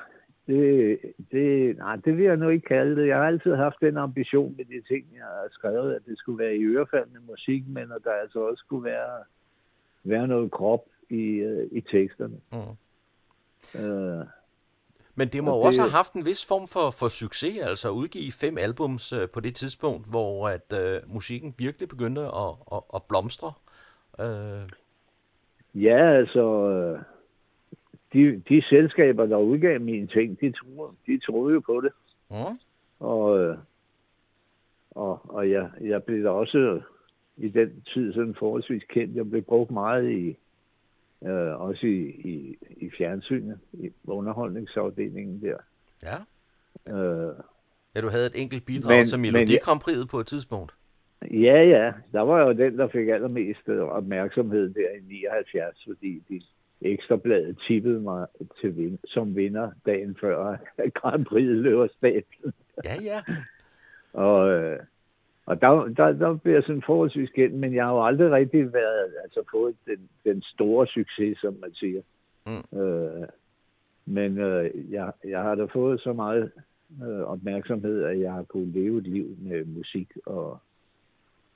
Det, 0.46 0.98
det, 1.32 1.76
nej, 1.78 1.96
det 1.96 2.16
vil 2.16 2.24
jeg 2.24 2.36
nu 2.36 2.48
ikke 2.48 2.66
kalde 2.66 2.96
det. 3.02 3.08
Jeg 3.08 3.16
har 3.16 3.24
altid 3.26 3.54
haft 3.54 3.76
den 3.80 3.96
ambition 3.96 4.54
med 4.56 4.64
de 4.64 4.82
ting, 4.88 5.04
jeg 5.16 5.24
har 5.24 5.46
skrevet, 5.50 5.94
at 5.94 6.02
det 6.06 6.18
skulle 6.18 6.38
være 6.44 6.56
i 6.56 6.62
ørefaldende 6.64 7.20
musik, 7.28 7.62
men 7.68 7.82
at 7.92 8.04
der 8.04 8.12
altså 8.12 8.38
også 8.40 8.60
skulle 8.66 8.84
være, 8.84 9.18
være 10.04 10.26
noget 10.28 10.50
krop 10.50 10.84
i, 11.10 11.22
øh, 11.24 11.68
i 11.72 11.80
teksterne. 11.80 12.36
Mm. 12.52 13.80
Øh, 13.80 14.24
Men 15.20 15.28
det 15.28 15.44
må 15.44 15.50
Og 15.50 15.56
jo 15.58 15.62
også 15.62 15.82
det- 15.82 15.90
have 15.90 15.96
haft 15.96 16.12
en 16.12 16.24
vis 16.24 16.46
form 16.46 16.66
for, 16.68 16.90
for 16.90 17.08
succes, 17.08 17.58
altså 17.62 17.88
at 17.88 17.92
udgive 17.92 18.32
fem 18.32 18.58
albums 18.58 19.12
øh, 19.12 19.28
på 19.28 19.40
det 19.40 19.54
tidspunkt, 19.54 20.06
hvor 20.08 20.48
at 20.48 20.72
øh, 20.82 21.00
musikken 21.14 21.54
virkelig 21.58 21.88
begyndte 21.88 22.20
at, 22.20 22.52
at, 22.74 22.80
at 22.94 23.02
blomstre. 23.08 23.52
Øh, 24.20 24.62
ja, 25.74 25.98
altså, 26.20 26.44
øh, 26.70 26.98
de, 28.12 28.42
de 28.48 28.62
selskaber, 28.68 29.26
der 29.26 29.36
udgav 29.36 29.80
mine 29.80 30.06
ting, 30.06 30.40
de 30.40 30.52
troede, 30.52 30.92
de 31.06 31.18
troede 31.26 31.54
jo 31.54 31.60
på 31.60 31.80
det. 31.80 31.92
mm. 32.30 32.58
Og, 33.00 33.38
øh, 33.38 33.56
og, 34.90 35.20
og 35.24 35.50
jeg, 35.50 35.70
jeg 35.80 36.02
blev 36.04 36.24
da 36.24 36.30
også 36.30 36.80
i 37.36 37.48
den 37.48 37.84
tid 37.94 38.12
sådan 38.12 38.34
forholdsvis 38.38 38.82
kendt. 38.88 39.16
Jeg 39.16 39.30
blev 39.30 39.42
brugt 39.42 39.70
meget 39.70 40.10
i, 40.10 40.36
øh, 41.24 41.60
også 41.60 41.86
i, 41.86 42.00
i, 42.08 42.56
i 42.76 42.90
fjernsynet, 42.98 43.58
i 43.72 43.90
underholdningsafdelingen 44.04 45.42
der. 45.42 45.56
Ja. 46.02 46.16
Øh, 46.96 47.34
ja, 47.94 48.00
du 48.00 48.08
havde 48.08 48.26
et 48.26 48.42
enkelt 48.42 48.66
bidrag 48.66 48.96
Men- 48.98 49.06
til 49.06 49.18
men 49.18 49.32
Melodi 49.32 49.52
jeg- 49.52 49.60
Grand 49.62 49.80
Prix'et 49.88 50.06
på 50.10 50.18
et 50.20 50.26
tidspunkt. 50.26 50.72
ja, 51.30 51.62
ja, 51.62 51.92
der 52.12 52.20
var 52.20 52.40
jo 52.46 52.52
den, 52.52 52.78
der 52.78 52.88
fik 52.88 53.08
allermest 53.08 53.68
øh, 53.68 53.80
opmærksomhed 53.82 54.74
der 54.74 54.88
i 55.00 55.00
79, 55.08 55.84
fordi 55.88 56.22
de 56.28 56.40
Ekstrabladet 56.82 57.58
tippede 57.66 58.00
mig 58.00 58.26
til 58.60 58.76
vin, 58.76 58.98
som 59.06 59.36
vinder 59.36 59.70
dagen 59.86 60.16
før 60.20 60.56
Grand 60.94 61.24
Prix 61.24 61.44
løber 61.46 61.88
stablen. 61.96 62.52
Ja, 62.84 62.94
ja. 63.02 63.22
Og, 64.12 64.50
øh, 64.50 64.78
og 65.50 65.60
der, 65.60 65.88
der, 65.96 66.12
der 66.12 66.36
bliver 66.36 66.56
jeg 66.56 66.64
sådan 66.64 66.82
forholdsvis 66.86 67.30
kendt, 67.30 67.54
men 67.54 67.74
jeg 67.74 67.84
har 67.84 67.92
jo 67.92 68.06
aldrig 68.06 68.30
rigtig 68.30 68.72
været, 68.72 69.14
altså 69.22 69.42
fået 69.50 69.76
den, 69.86 70.08
den 70.24 70.42
store 70.42 70.86
succes, 70.86 71.38
som 71.38 71.56
man 71.60 71.74
siger. 71.74 72.02
Mm. 72.46 72.78
Øh, 72.78 73.28
men 74.06 74.38
øh, 74.38 74.92
jeg, 74.92 75.12
jeg 75.24 75.42
har 75.42 75.54
da 75.54 75.64
fået 75.64 76.00
så 76.00 76.12
meget 76.12 76.52
øh, 77.02 77.20
opmærksomhed, 77.20 78.02
at 78.02 78.20
jeg 78.20 78.32
har 78.32 78.42
kunnet 78.42 78.68
leve 78.68 78.98
et 78.98 79.06
liv 79.06 79.36
med 79.38 79.64
musik, 79.64 80.08
og, 80.26 80.58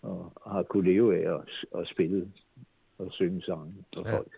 og 0.02 0.32
har 0.46 0.62
kunnet 0.62 0.94
leve 0.94 1.16
af 1.16 1.34
at, 1.34 1.80
at 1.80 1.88
spille 1.88 2.28
og 2.98 3.12
synge 3.12 3.42
sange 3.42 3.74
for 3.94 4.08
ja. 4.08 4.16
folk. 4.16 4.32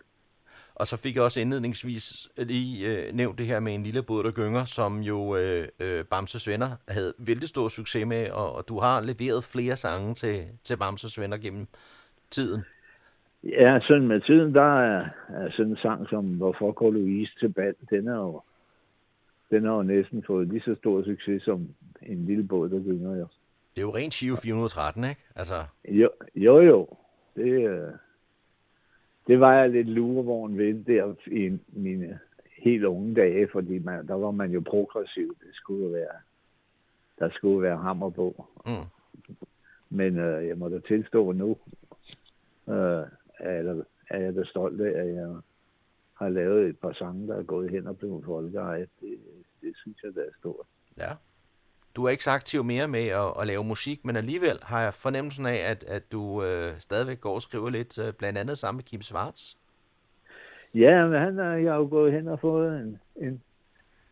Og 0.79 0.87
så 0.87 0.97
fik 0.97 1.15
jeg 1.15 1.23
også 1.23 1.39
indledningsvis 1.39 2.29
lige 2.37 2.87
øh, 2.87 3.13
nævnt 3.13 3.37
det 3.37 3.45
her 3.45 3.59
med 3.59 3.75
en 3.75 3.83
lille 3.83 4.03
båd, 4.03 4.23
der 4.23 4.31
gynger, 4.31 4.65
som 4.65 4.99
jo 4.99 5.35
øh, 5.35 5.67
øh, 5.79 6.05
Bamses 6.05 6.47
Venner 6.47 6.69
havde 6.87 7.13
vældig 7.17 7.49
stor 7.49 7.69
succes 7.69 8.07
med, 8.07 8.29
og, 8.29 8.55
og 8.55 8.67
du 8.67 8.79
har 8.79 9.01
leveret 9.01 9.43
flere 9.43 9.77
sange 9.77 10.13
til, 10.13 10.45
til 10.63 10.77
Bamses 10.77 11.19
Venner 11.19 11.37
gennem 11.37 11.67
tiden. 12.31 12.61
Ja, 13.43 13.79
sådan 13.87 14.07
med 14.07 14.21
tiden, 14.21 14.53
der 14.53 14.79
er, 14.79 15.05
er 15.29 15.51
sådan 15.51 15.71
en 15.71 15.77
sang 15.77 16.09
som 16.09 16.25
Hvorfor 16.25 16.71
går 16.71 16.91
Louise 16.91 17.31
til 17.39 17.49
bal, 17.53 17.75
den 17.89 18.07
er 18.07 18.15
jo, 18.15 18.41
den 19.49 19.65
har 19.65 19.73
jo 19.73 19.83
næsten 19.83 20.23
fået 20.27 20.47
lige 20.47 20.61
så 20.61 20.75
stor 20.75 21.03
succes 21.03 21.43
som 21.43 21.67
en 22.01 22.25
lille 22.25 22.43
båd, 22.43 22.69
der 22.69 22.79
gynger 22.79 23.17
jo. 23.17 23.27
Det 23.75 23.81
er 23.81 23.85
jo 23.85 23.95
rent 23.95 24.13
Chivo 24.13 24.35
413, 24.35 25.03
ikke? 25.03 25.21
Altså, 25.35 25.53
Jo, 25.89 26.09
jo, 26.35 26.59
jo. 26.61 26.87
Det, 27.35 27.69
øh, 27.69 27.89
det 29.27 29.39
var 29.39 29.53
jeg 29.53 29.69
lidt 29.69 29.87
lurevogn 29.87 30.57
ved 30.57 30.83
der 30.83 31.15
i 31.27 31.59
mine 31.67 32.19
helt 32.57 32.85
unge 32.85 33.15
dage, 33.15 33.47
fordi 33.51 33.79
man, 33.79 34.07
der 34.07 34.13
var 34.13 34.31
man 34.31 34.51
jo 34.51 34.61
progressiv. 34.61 35.37
Det 35.39 35.49
skulle 35.55 35.83
jo 35.85 35.89
være, 35.89 36.17
der 37.19 37.29
skulle 37.29 37.61
være 37.61 37.77
hammer 37.77 38.09
på. 38.09 38.45
mm. 38.65 38.85
Men 39.89 40.17
øh, 40.17 40.47
jeg 40.47 40.57
må 40.57 40.69
da 40.69 40.79
tilstå 40.79 41.31
nu, 41.31 41.57
øh, 42.67 43.05
er, 43.39 43.51
jeg 43.51 43.65
da, 43.65 43.83
er 44.09 44.19
jeg 44.19 44.35
da 44.35 44.43
stolt 44.43 44.81
af, 44.81 45.01
at 45.01 45.15
jeg 45.15 45.35
har 46.13 46.29
lavet 46.29 46.69
et 46.69 46.79
par 46.79 46.93
sange, 46.93 47.27
der 47.27 47.35
er 47.35 47.43
gået 47.43 47.69
hen 47.71 47.87
og 47.87 47.97
blevet 47.97 48.25
folkeejet. 48.25 48.89
Det, 49.01 49.17
det 49.61 49.77
synes 49.77 49.97
jeg, 50.03 50.15
der 50.15 50.21
er 50.21 50.33
stort. 50.39 50.65
Ja. 50.97 51.11
Du 51.97 52.03
er 52.05 52.09
ikke 52.09 52.23
så 52.23 52.31
aktiv 52.31 52.63
mere 52.63 52.87
med 52.87 53.07
at, 53.07 53.41
at 53.41 53.47
lave 53.47 53.63
musik, 53.63 54.05
men 54.05 54.15
alligevel 54.15 54.59
har 54.63 54.81
jeg 54.81 54.93
fornemmelsen 54.93 55.45
af, 55.45 55.71
at, 55.71 55.83
at 55.87 56.11
du 56.11 56.43
øh, 56.43 56.73
stadigvæk 56.79 57.21
går 57.21 57.35
og 57.35 57.41
skriver 57.41 57.69
lidt, 57.69 57.99
øh, 57.99 58.13
blandt 58.13 58.39
andet 58.39 58.57
sammen 58.57 58.77
med 58.77 58.83
Kim 58.83 59.01
Svarts. 59.01 59.57
Ja, 60.73 61.05
men 61.05 61.21
han 61.21 61.39
er, 61.39 61.53
jeg 61.53 61.71
har 61.71 61.79
jo 61.79 61.87
gået 61.89 62.13
hen 62.13 62.27
og 62.27 62.39
fået 62.39 62.81
en, 62.81 62.99
en, 63.15 63.41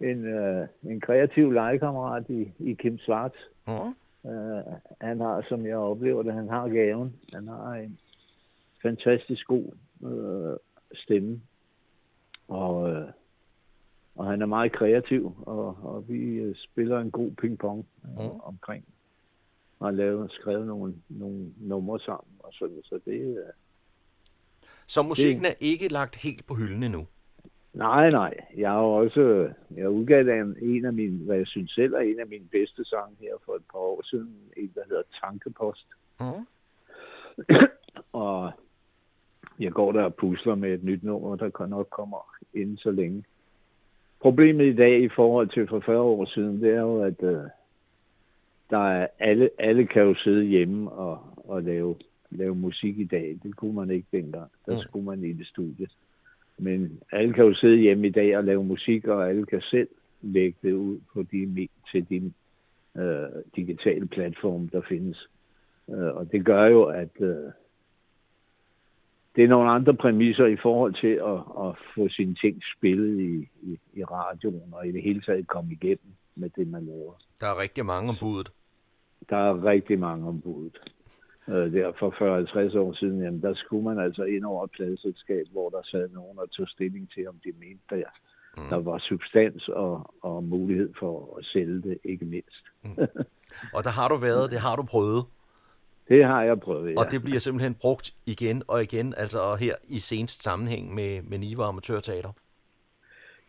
en, 0.10 0.26
øh, 0.26 0.68
en 0.84 1.02
kreativ 1.02 1.52
legekammerat 1.52 2.24
i, 2.30 2.52
i 2.60 2.74
Kim 2.74 2.98
Svarts. 2.98 3.38
Mm. 3.68 3.74
Uh, 4.24 4.62
han 5.02 5.20
har, 5.20 5.46
som 5.50 5.66
jeg 5.66 5.78
oplever 5.78 6.24
det, 6.24 6.34
han 6.34 6.50
har 6.50 6.68
gaven. 6.68 7.16
Han 7.34 7.48
har 7.48 7.74
en 7.74 8.00
fantastisk 8.82 9.48
god 9.48 9.72
øh, 10.04 10.58
stemme. 10.94 11.42
Og, 14.26 14.32
øh, 14.32 14.32
og 14.32 14.32
han 14.32 14.42
er 14.42 14.46
meget 14.46 14.72
kreativ, 14.72 15.36
og, 15.46 15.78
og 15.84 16.10
vi 16.10 16.20
øh, 16.20 16.56
spiller 16.56 17.00
en 17.00 17.12
god 17.12 17.32
pingpong 17.32 17.86
øh, 18.06 18.26
Mm. 18.26 18.40
omkring 18.40 18.86
har 19.82 19.92
lavet, 19.92 20.32
skrevet 20.32 20.68
nogle, 20.68 20.94
nogle 21.10 21.52
numre 21.58 22.00
sammen 22.00 22.36
og 22.40 22.54
sådan, 22.54 22.82
så 22.84 23.00
det 23.06 23.38
er... 23.38 23.52
Så 24.88 25.02
musikken 25.02 25.46
er 25.46 25.54
ikke 25.60 25.88
lagt 25.88 26.16
helt 26.16 26.48
på 26.48 26.54
hylden 26.54 26.84
endnu? 26.84 27.08
Nej, 27.74 28.12
nej. 28.12 28.34
Jeg 28.58 28.72
har 28.72 28.78
også 28.80 29.54
jeg 29.76 29.90
udgav 29.90 30.42
en, 30.42 30.56
en 30.62 30.86
af 30.86 30.94
mine, 30.94 31.26
hvad 31.26 31.38
jeg 31.38 31.48
synes 31.48 31.72
selv 31.72 31.94
er 31.94 32.00
en 32.00 32.20
af 32.20 32.28
mine 32.28 32.46
bedste 32.52 32.86
sange 32.86 33.16
her 33.20 33.34
for 33.46 33.54
et 33.56 33.64
par 33.72 33.80
år 33.80 34.02
siden. 34.04 34.36
En, 34.58 34.72
der 34.76 34.82
hedder 34.90 35.04
Tankepost. 35.22 35.88
Mm. 36.20 36.46
og 38.26 38.52
jeg 39.60 39.72
går 39.72 39.92
der 39.92 40.04
og 40.04 40.16
pusler 40.16 40.56
med 40.56 40.74
et 40.74 40.84
nyt 40.84 41.04
nummer, 41.04 41.36
der 41.36 41.50
kan 41.50 41.70
nok 41.70 41.88
kommer 41.90 42.36
inden 42.54 42.78
så 42.78 42.92
længe. 42.92 43.24
Problemet 44.26 44.66
i 44.66 44.76
dag 44.76 45.02
i 45.02 45.10
forhold 45.10 45.48
til 45.50 45.68
for 45.68 45.80
40 45.80 46.00
år 46.02 46.26
siden, 46.26 46.62
det 46.62 46.74
er 46.74 46.82
jo, 46.82 47.02
at 47.04 47.24
uh, 47.24 47.44
der 48.70 48.88
er 48.90 49.08
alle, 49.20 49.50
alle 49.58 49.86
kan 49.88 50.04
jo 50.04 50.16
sidde 50.16 50.44
hjemme 50.44 50.92
og, 50.92 51.20
og 51.38 51.64
lave, 51.64 51.96
lave 52.30 52.56
musik 52.56 53.00
i 53.00 53.04
dag. 53.04 53.38
Det 53.44 53.56
kunne 53.56 53.74
man 53.76 53.92
ikke 53.92 54.08
dengang. 54.12 54.52
Der 54.66 54.74
Mm. 54.76 54.82
skulle 54.82 55.06
man 55.06 55.24
i 55.24 55.34
det 55.34 55.48
studie. 55.48 55.88
Men 56.58 57.00
alle 57.12 57.34
kan 57.34 57.46
jo 57.46 57.54
sidde 57.54 57.78
hjemme 57.78 58.08
i 58.08 58.10
dag 58.10 58.38
og 58.38 58.44
lave 58.44 58.64
musik, 58.64 59.08
og 59.08 59.30
alle 59.30 59.46
kan 59.46 59.62
selv 59.62 59.88
lægge 60.22 60.58
det 60.62 60.74
ud 60.74 61.00
på 61.14 61.24
de, 61.24 61.68
til 61.92 62.10
de 62.10 62.32
øh, 63.02 63.30
digitale 63.56 64.08
platforme, 64.08 64.70
der 64.72 64.82
findes. 64.82 65.30
Øh, 65.90 66.16
og 66.16 66.32
det 66.32 66.46
gør 66.46 66.66
jo, 66.66 66.84
at 66.84 67.22
øh, 67.22 67.36
det 69.36 69.44
er 69.44 69.48
nogle 69.48 69.72
andre 69.72 69.94
præmisser 69.94 70.46
i 70.46 70.56
forhold 70.56 70.94
til 70.94 71.08
at, 71.08 71.68
at 71.68 71.76
få 71.96 72.10
sine 72.10 72.36
ting 72.36 72.62
spillet 72.78 73.20
i, 73.20 73.50
i, 73.62 73.80
i 73.94 74.04
radioen, 74.04 74.74
og 74.74 74.88
i 74.88 74.92
det 74.92 75.04
hele 75.04 75.22
taget 75.22 75.48
komme 75.48 75.72
igennem 75.72 76.14
med 76.36 76.50
det, 76.50 76.68
man 76.68 76.86
laver. 76.86 77.14
Der 77.42 77.48
er 77.48 77.60
rigtig 77.60 77.86
mange 77.86 78.10
om 78.10 78.16
budet. 78.20 78.52
Der 79.30 79.38
er 79.38 79.66
rigtig 79.66 80.00
mange 80.00 80.28
ombud. 80.28 80.70
Øh, 81.48 81.74
der 81.74 81.92
for 82.00 82.10
40-50 82.74 82.80
år 82.80 82.94
siden, 82.94 83.24
jamen, 83.24 83.42
der 83.42 83.54
skulle 83.54 83.84
man 83.84 84.00
altså 84.00 84.24
ind 84.24 84.46
over 84.46 84.64
et 84.64 84.72
pladeselskab, 84.72 85.46
hvor 85.52 85.70
der 85.70 85.82
sad 85.84 86.10
nogen 86.10 86.40
og 86.40 86.52
tog 86.52 86.68
stilling 86.68 87.10
til, 87.14 87.28
om 87.30 87.36
de 87.44 87.52
mente, 87.60 87.84
der, 87.90 88.10
mm. 88.58 88.70
der 88.70 88.76
var 88.76 88.98
substans 88.98 89.68
og, 89.68 90.14
og 90.22 90.44
mulighed 90.44 90.94
for 91.00 91.38
at 91.38 91.46
sælge 91.46 91.82
det, 91.82 91.98
ikke 92.04 92.26
mindst. 92.26 92.66
Og 93.76 93.84
der 93.84 93.90
har 93.90 94.08
du 94.08 94.16
været, 94.16 94.52
det 94.52 94.60
har 94.60 94.76
du 94.76 94.84
prøvet. 94.84 95.26
Det 96.10 96.26
har 96.26 96.44
jeg 96.44 96.60
prøvet, 96.60 96.92
ja. 96.92 97.00
Og 97.00 97.12
det 97.12 97.24
bliver 97.24 97.40
simpelthen 97.40 97.74
brugt 97.76 98.14
igen 98.26 98.64
og 98.68 98.84
igen, 98.84 99.14
altså 99.18 99.40
og 99.40 99.58
her 99.58 99.76
i 99.88 100.00
senest 100.00 100.44
sammenhæng 100.44 100.94
med, 100.94 101.22
med 101.22 101.38
Niva 101.38 101.64
Amatørteater. 101.64 102.32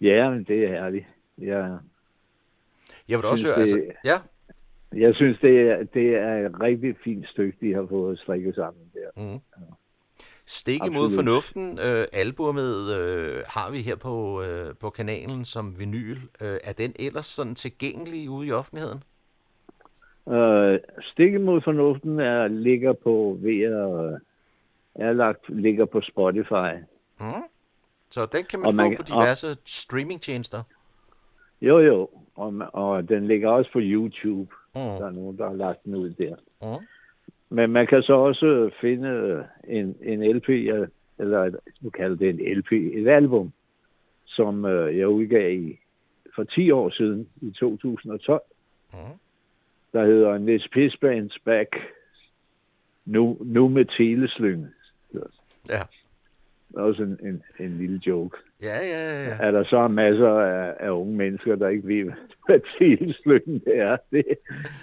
Ja, 0.00 0.30
men 0.30 0.44
det 0.44 0.64
er 0.64 0.68
herligt. 0.68 1.06
Jeg, 1.38 1.78
Jeg 3.08 3.18
vil 3.18 3.26
også 3.26 3.42
synes, 3.42 3.50
høre, 3.54 3.60
altså, 3.60 3.76
det- 3.76 3.92
ja, 4.04 4.18
jeg 4.92 5.14
synes, 5.14 5.38
det 5.40 5.60
er, 5.60 5.84
det 5.84 6.14
er 6.16 6.46
et 6.46 6.60
rigtig 6.60 6.96
fint 7.04 7.28
stykke, 7.28 7.58
de 7.60 7.74
har 7.74 7.86
fået 7.90 8.18
strikket 8.18 8.54
sammen 8.54 8.82
der. 8.94 9.22
Mm. 9.34 9.40
Stik 10.46 10.80
imod 10.86 11.04
Absolut. 11.04 11.12
fornuften, 11.14 11.78
øh, 11.78 12.06
albumet 12.12 12.94
øh, 12.96 13.42
har 13.46 13.70
vi 13.70 13.78
her 13.82 13.96
på, 13.96 14.42
øh, 14.42 14.74
på 14.80 14.90
kanalen 14.90 15.44
som 15.44 15.78
vinyl. 15.78 16.16
Øh, 16.40 16.58
er 16.64 16.72
den 16.72 16.92
ellers 16.98 17.26
sådan 17.26 17.54
tilgængelig 17.54 18.30
ude 18.30 18.46
i 18.48 18.52
offentligheden? 18.52 19.02
Øh, 20.28 20.78
Stik 21.02 21.40
mod 21.40 21.60
fornuften 21.60 22.20
er, 22.20 22.48
ligger 22.48 22.92
på 22.92 23.38
ved 23.40 23.60
at, 23.62 24.20
er 24.94 25.12
lagt, 25.12 25.48
ligger 25.48 25.84
på 25.84 26.00
Spotify. 26.00 26.72
Mm. 27.20 27.26
Så 28.10 28.26
den 28.26 28.44
kan 28.44 28.58
man 28.60 28.66
Og 28.66 28.72
få 28.72 28.76
man 28.76 28.96
på 28.96 29.02
kan- 29.02 29.14
diverse 29.14 29.56
streamingtjenester. 29.64 30.62
Jo, 31.62 31.78
jo. 31.78 32.08
Og, 32.34 32.54
og 32.72 33.08
den 33.08 33.26
ligger 33.26 33.50
også 33.50 33.72
på 33.72 33.78
YouTube. 33.82 34.54
Mm. 34.74 34.80
Der 34.80 35.06
er 35.06 35.10
nogen, 35.10 35.38
der 35.38 35.46
har 35.48 35.54
lagt 35.54 35.84
den 35.84 35.94
ud 35.94 36.10
der. 36.10 36.36
Mm. 36.62 36.86
Men 37.48 37.70
man 37.70 37.86
kan 37.86 38.02
så 38.02 38.12
også 38.14 38.70
finde 38.80 39.44
en, 39.68 39.96
en 40.02 40.36
LP, 40.36 40.48
øh, 40.48 40.88
eller 41.18 41.44
et, 41.44 41.56
nu 41.80 41.90
kalder 41.90 42.16
det 42.16 42.28
en 42.28 42.58
LP, 42.58 42.72
et 42.72 43.08
album, 43.08 43.52
som 44.24 44.64
øh, 44.64 44.98
jeg 44.98 45.08
udgav 45.08 45.52
i, 45.54 45.78
for 46.34 46.44
10 46.44 46.70
år 46.70 46.90
siden, 46.90 47.28
i 47.42 47.50
2012, 47.50 48.40
Mm. 48.92 48.98
Der 49.96 50.06
hedder 50.06 50.38
Nis 50.38 50.68
Pisbands 50.68 51.38
Back, 51.44 51.76
nu, 53.04 53.36
nu 53.40 53.68
med 53.68 53.84
teleslynge. 53.84 54.68
Ja. 55.68 55.82
Også 56.74 57.02
en, 57.02 57.18
en, 57.22 57.42
en 57.58 57.78
lille 57.78 58.00
joke. 58.06 58.36
Ja, 58.62 58.78
ja, 58.86 59.24
ja. 59.24 59.36
Er 59.40 59.50
der 59.50 59.64
så 59.64 59.88
masser 59.88 60.28
af, 60.28 60.74
af 60.80 60.90
unge 60.90 61.16
mennesker, 61.16 61.56
der 61.56 61.68
ikke 61.68 61.88
ved, 61.88 62.12
hvad 62.46 62.60
teleslyngen 62.78 63.62
er, 63.66 63.96
det, 64.10 64.24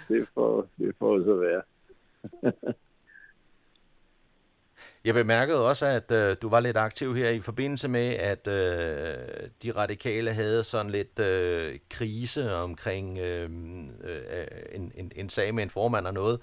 det, 0.08 0.28
får, 0.34 0.67
det 0.78 0.95
får 0.99 1.23
så 1.23 1.36
være. 1.36 1.62
Jeg 5.06 5.13
bemærkede 5.13 5.70
også, 5.70 5.86
at 5.86 6.12
øh, 6.12 6.36
du 6.42 6.50
var 6.50 6.60
lidt 6.60 6.78
aktiv 6.78 7.16
her 7.16 7.30
i 7.30 7.39
forbindelse 7.39 7.88
med, 7.88 8.08
at 8.10 8.48
øh, 8.48 9.50
de 9.63 9.72
radikale 9.72 10.34
havde 10.34 10.63
sådan 10.63 10.92
lidt 10.92 11.20
øh, 11.20 11.80
krise 11.89 12.54
omkring 12.54 13.18
øh, 13.18 13.50
øh, 14.04 14.48
en, 14.72 14.92
en, 14.96 15.12
en 15.16 15.30
sag 15.30 15.56
med 15.56 15.63
en 15.63 15.70
formand 15.70 16.08
og 16.08 16.13
noget 16.13 16.39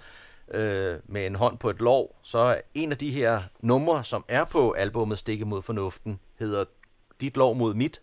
øh, 0.55 0.99
med 1.07 1.27
en 1.27 1.35
hånd 1.35 1.59
på 1.59 1.71
et 1.71 1.81
lov. 1.81 2.19
Så 2.23 2.61
en 2.75 2.93
af 2.93 2.99
de 2.99 3.11
her 3.11 3.39
numre, 3.63 4.05
som 4.05 4.25
er 4.29 4.45
på 4.53 4.71
albummet 4.71 5.19
Stikke 5.19 5.45
mod 5.45 5.63
fornuften, 5.63 6.21
hedder 6.39 6.65
Dit 7.21 7.37
lov 7.37 7.57
mod 7.57 7.75
mit. 7.75 8.03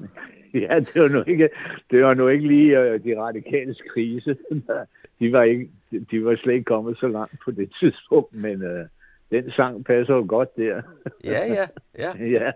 Ja, 0.54 0.78
det 0.80 1.02
var 1.02 1.08
nu 1.08 1.24
ikke, 1.26 1.48
det 1.90 2.04
var 2.04 2.14
nu 2.14 2.28
ikke 2.28 2.46
lige 2.46 2.80
øh, 2.80 3.04
de 3.04 3.20
radikales 3.20 3.82
krise. 3.92 4.36
de, 5.20 5.32
var 5.32 5.42
ikke, 5.42 5.70
de 6.10 6.24
var 6.24 6.36
slet 6.36 6.52
ikke 6.52 6.64
kommet 6.64 6.98
så 6.98 7.08
langt 7.08 7.34
på 7.44 7.50
det 7.50 7.72
tidspunkt, 7.80 8.34
men 8.34 8.62
øh, 8.62 8.86
den 9.30 9.50
sang 9.50 9.84
passer 9.84 10.14
jo 10.14 10.24
godt 10.28 10.56
der. 10.56 10.82
Ja, 11.24 11.46
ja, 11.46 11.66
ja. 11.98 12.12
ja. 12.38 12.50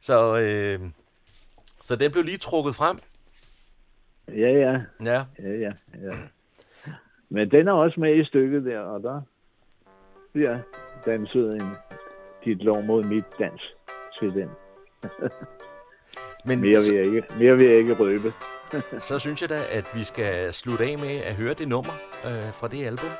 Så, 0.00 0.38
øh, 0.38 0.88
så 1.82 1.96
den 1.96 2.12
blev 2.12 2.24
lige 2.24 2.38
trukket 2.38 2.74
frem. 2.74 2.98
Ja, 4.28 4.34
ja. 4.34 4.80
Ja. 5.04 5.24
Ja, 5.38 5.50
ja, 5.58 5.72
ja. 6.02 6.12
Men 7.28 7.50
den 7.50 7.68
er 7.68 7.72
også 7.72 8.00
med 8.00 8.16
i 8.16 8.24
stykket 8.24 8.64
der, 8.64 8.80
og 8.80 9.02
der 9.02 9.20
bliver 10.32 10.58
danset 11.06 11.56
en 11.56 11.70
dit 12.44 12.62
lov 12.62 12.82
mod 12.82 13.04
mit 13.04 13.24
dans 13.38 13.74
til 14.18 14.34
den. 14.34 14.48
Men 16.44 16.60
mere, 16.60 16.80
så- 16.80 16.92
vil 16.92 16.96
jeg 16.98 17.06
ikke, 17.06 17.24
mere 17.38 17.56
vil 17.56 17.66
jeg 17.66 17.76
ikke 17.78 17.94
røbe. 17.94 18.32
Så 19.00 19.18
synes 19.18 19.42
jeg 19.42 19.48
da, 19.50 19.62
at 19.70 19.84
vi 19.94 20.04
skal 20.04 20.52
slutte 20.54 20.84
af 20.84 20.98
med 20.98 21.16
at 21.16 21.34
høre 21.34 21.54
det 21.54 21.68
nummer 21.68 21.92
øh, 22.26 22.52
fra 22.52 22.68
det 22.68 22.86
album. 22.86 23.10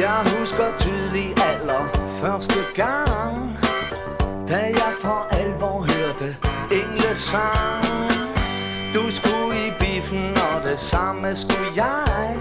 Jeg 0.00 0.24
husker 0.38 0.76
tydeligt 0.78 1.40
aller 1.50 2.08
første 2.20 2.60
gang 2.74 3.58
Da 4.48 4.56
jeg 4.56 4.92
for 5.00 5.28
alvor 5.30 5.86
hørte 5.92 6.36
englesang. 6.72 7.84
Du 8.94 9.10
skulle 9.10 9.66
i 9.66 9.70
biffen, 9.80 10.36
og 10.36 10.68
det 10.68 10.78
samme 10.78 11.36
skulle 11.36 11.70
jeg. 11.76 12.36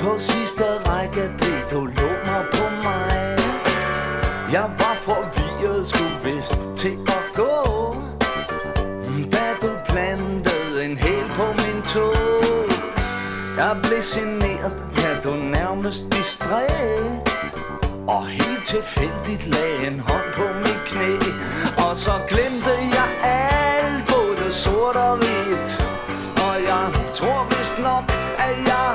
På 0.00 0.18
sidste 0.18 0.64
række 0.64 1.30
blev 1.38 1.60
du 1.70 1.80
lummer 1.86 2.42
på 2.52 2.64
mig. 2.82 3.38
Jeg 4.52 4.70
var 4.78 4.96
forvirret, 4.98 5.86
skulle 5.86 6.18
vist 6.24 6.58
til 6.76 6.98
at 7.06 7.24
gå. 7.34 7.96
Da 9.32 9.46
du 9.62 9.70
plantede 9.88 10.84
en 10.84 10.98
hæl 10.98 11.28
på 11.36 11.46
min 11.52 11.82
tog 11.82 12.34
jeg 13.56 13.76
blev 13.82 14.02
generet, 14.14 14.74
ja 14.96 15.20
du 15.24 15.36
nærmest 15.36 16.04
distræ 16.44 16.66
Og 18.08 18.26
helt 18.26 18.66
tilfældigt 18.66 19.46
lagde 19.46 19.86
en 19.86 20.00
hånd 20.00 20.32
på 20.34 20.42
mit 20.58 20.80
knæ. 20.86 21.14
Og 21.88 21.96
så 21.96 22.12
glemte 22.28 22.74
jeg 22.98 23.08
alt, 23.22 24.06
både 24.06 24.52
sort 24.52 24.96
og 24.96 25.16
hvidt. 25.16 25.72
Og 26.46 26.62
jeg 26.62 26.92
tror 27.14 27.44
vist 27.48 27.78
nok, 27.78 28.04
at 28.38 28.56
jeg 28.66 28.90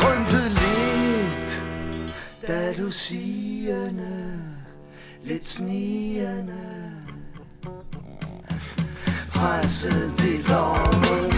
grøntede 0.00 0.48
lidt. 0.48 1.62
Da 2.46 2.72
du 2.82 2.90
sigende, 2.90 4.42
lidt 5.24 5.46
snigende 5.46 6.92
Pressede 9.34 10.12
dit 10.18 10.48
lov 10.48 11.31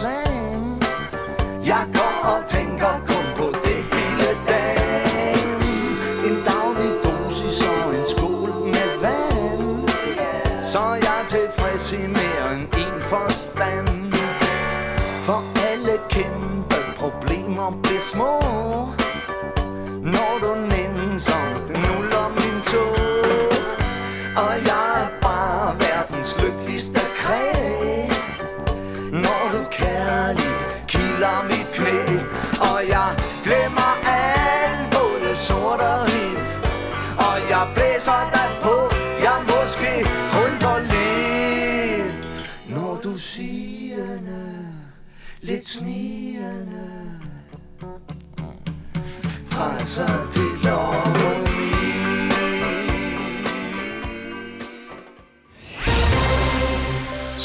slam 0.00 0.80
Jeg 1.72 1.84
går 1.94 2.16
og 2.32 2.40
tænker 2.46 2.92
kun 3.10 3.26
på 3.36 3.46
det 3.64 3.80
hele 3.94 4.28
dagen. 4.48 5.48
En 6.28 6.36
daglig 6.50 6.92
dosis 7.04 7.60
og 7.68 7.94
en 7.98 8.06
skål 8.12 8.50
med 8.74 8.90
vand. 9.04 9.88
Så 10.72 10.82
jeg 11.04 11.16
er 11.22 11.26
tilfreds 11.28 11.92
i 11.92 12.02
mere 12.18 12.46
end 12.54 12.66
en 12.84 13.02
forstand. 13.12 14.12
For 15.26 15.40
alle 15.68 15.94
kæmpe 16.08 16.78
problemer 16.98 17.70
bliver 17.82 18.04
små. 18.12 18.32
Når 20.14 20.32
du 20.42 20.52
nænsomt 20.72 21.68
nuller 21.84 22.26
min 22.38 22.56
tog 22.70 22.96
Og 24.44 24.52
jeg 24.68 24.69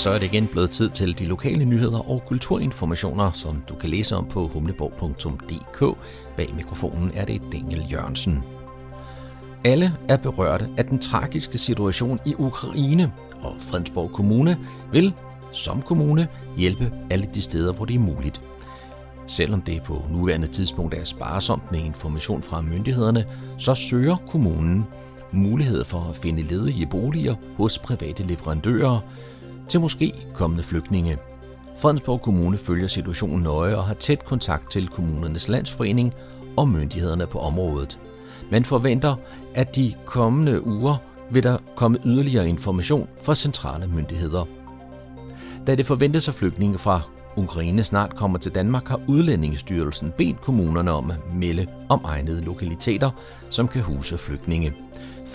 Så 0.06 0.12
er 0.12 0.20
det 0.20 0.26
igen 0.34 0.48
blevet 0.48 0.70
tid 0.70 0.90
til 0.90 1.20
de 1.20 1.26
lokale 1.26 1.66
nyheder 1.66 2.10
og 2.10 2.24
kulturinformationer, 2.28 3.32
som 3.32 3.64
du 3.70 3.76
kan 3.76 3.90
læse 3.90 4.16
om 4.16 4.26
på 4.26 4.48
humleborg.dk. 4.48 5.98
Bag 6.38 6.56
mikrofonen 6.56 7.12
er 7.16 7.26
det 7.26 7.42
Daniel 7.52 7.84
Jørgensen. 7.92 8.44
Alle 9.64 9.94
er 10.10 10.18
berørte 10.18 10.70
af 10.78 10.86
den 10.86 11.00
tragiske 11.00 11.58
situation 11.58 12.20
i 12.26 12.36
Ukraine, 12.38 13.12
og 13.42 13.56
Fredensborg 13.60 14.12
Kommune 14.12 14.58
vil, 14.92 15.14
som 15.52 15.82
kommune, 15.82 16.28
hjælpe 16.58 16.92
alle 17.10 17.30
de 17.34 17.42
steder, 17.42 17.74
hvor 17.74 17.86
det 17.86 17.96
er 17.96 18.00
muligt. 18.00 18.42
Selvom 19.28 19.62
det 19.62 19.84
på 19.84 20.04
nuværende 20.12 20.48
tidspunkt 20.48 20.94
er 20.94 21.04
sparsomt 21.04 21.72
med 21.72 21.80
information 21.80 22.42
fra 22.42 22.62
myndighederne, 22.62 23.26
så 23.58 23.76
søger 23.76 24.16
kommunen 24.30 24.86
mulighed 25.32 25.84
for 25.84 26.08
at 26.10 26.18
finde 26.18 26.42
ledige 26.42 26.88
boliger 26.88 27.36
hos 27.58 27.80
private 27.80 28.24
leverandører 28.24 29.00
til 29.68 29.80
måske 29.80 30.14
kommende 30.34 30.64
flygtninge. 30.64 31.18
Fredensborg 31.80 32.22
Kommune 32.22 32.58
følger 32.58 32.88
situationen 32.88 33.44
nøje 33.44 33.76
og 33.76 33.84
har 33.84 33.94
tæt 33.94 34.26
kontakt 34.26 34.72
til 34.72 34.88
kommunernes 34.88 35.48
landsforening 35.48 36.14
og 36.58 36.68
myndighederne 36.68 37.28
på 37.28 37.40
området. 37.40 38.00
Man 38.52 38.64
forventer, 38.64 39.16
at 39.56 39.76
de 39.76 39.94
kommende 40.06 40.68
uger 40.68 40.96
vil 41.32 41.44
der 41.44 41.58
komme 41.76 41.98
yderligere 42.06 42.50
information 42.50 43.08
fra 43.22 43.36
centrale 43.36 43.88
myndigheder. 43.88 44.46
Da 45.68 45.76
det 45.76 45.86
forventes, 45.86 46.28
at 46.28 46.36
flygtninge 46.36 46.78
fra 46.78 47.02
Ukraine 47.38 47.84
snart 47.84 48.16
kommer 48.16 48.40
til 48.40 48.56
Danmark, 48.56 48.88
har 48.88 49.02
Udlændingestyrelsen 49.08 50.14
bedt 50.18 50.42
kommunerne 50.42 50.92
om 50.92 51.12
at 51.12 51.18
melde 51.34 51.68
om 51.90 52.02
egnede 52.04 52.42
lokaliteter, 52.42 53.12
som 53.50 53.68
kan 53.68 53.82
huse 53.82 54.18
flygtninge. 54.18 54.74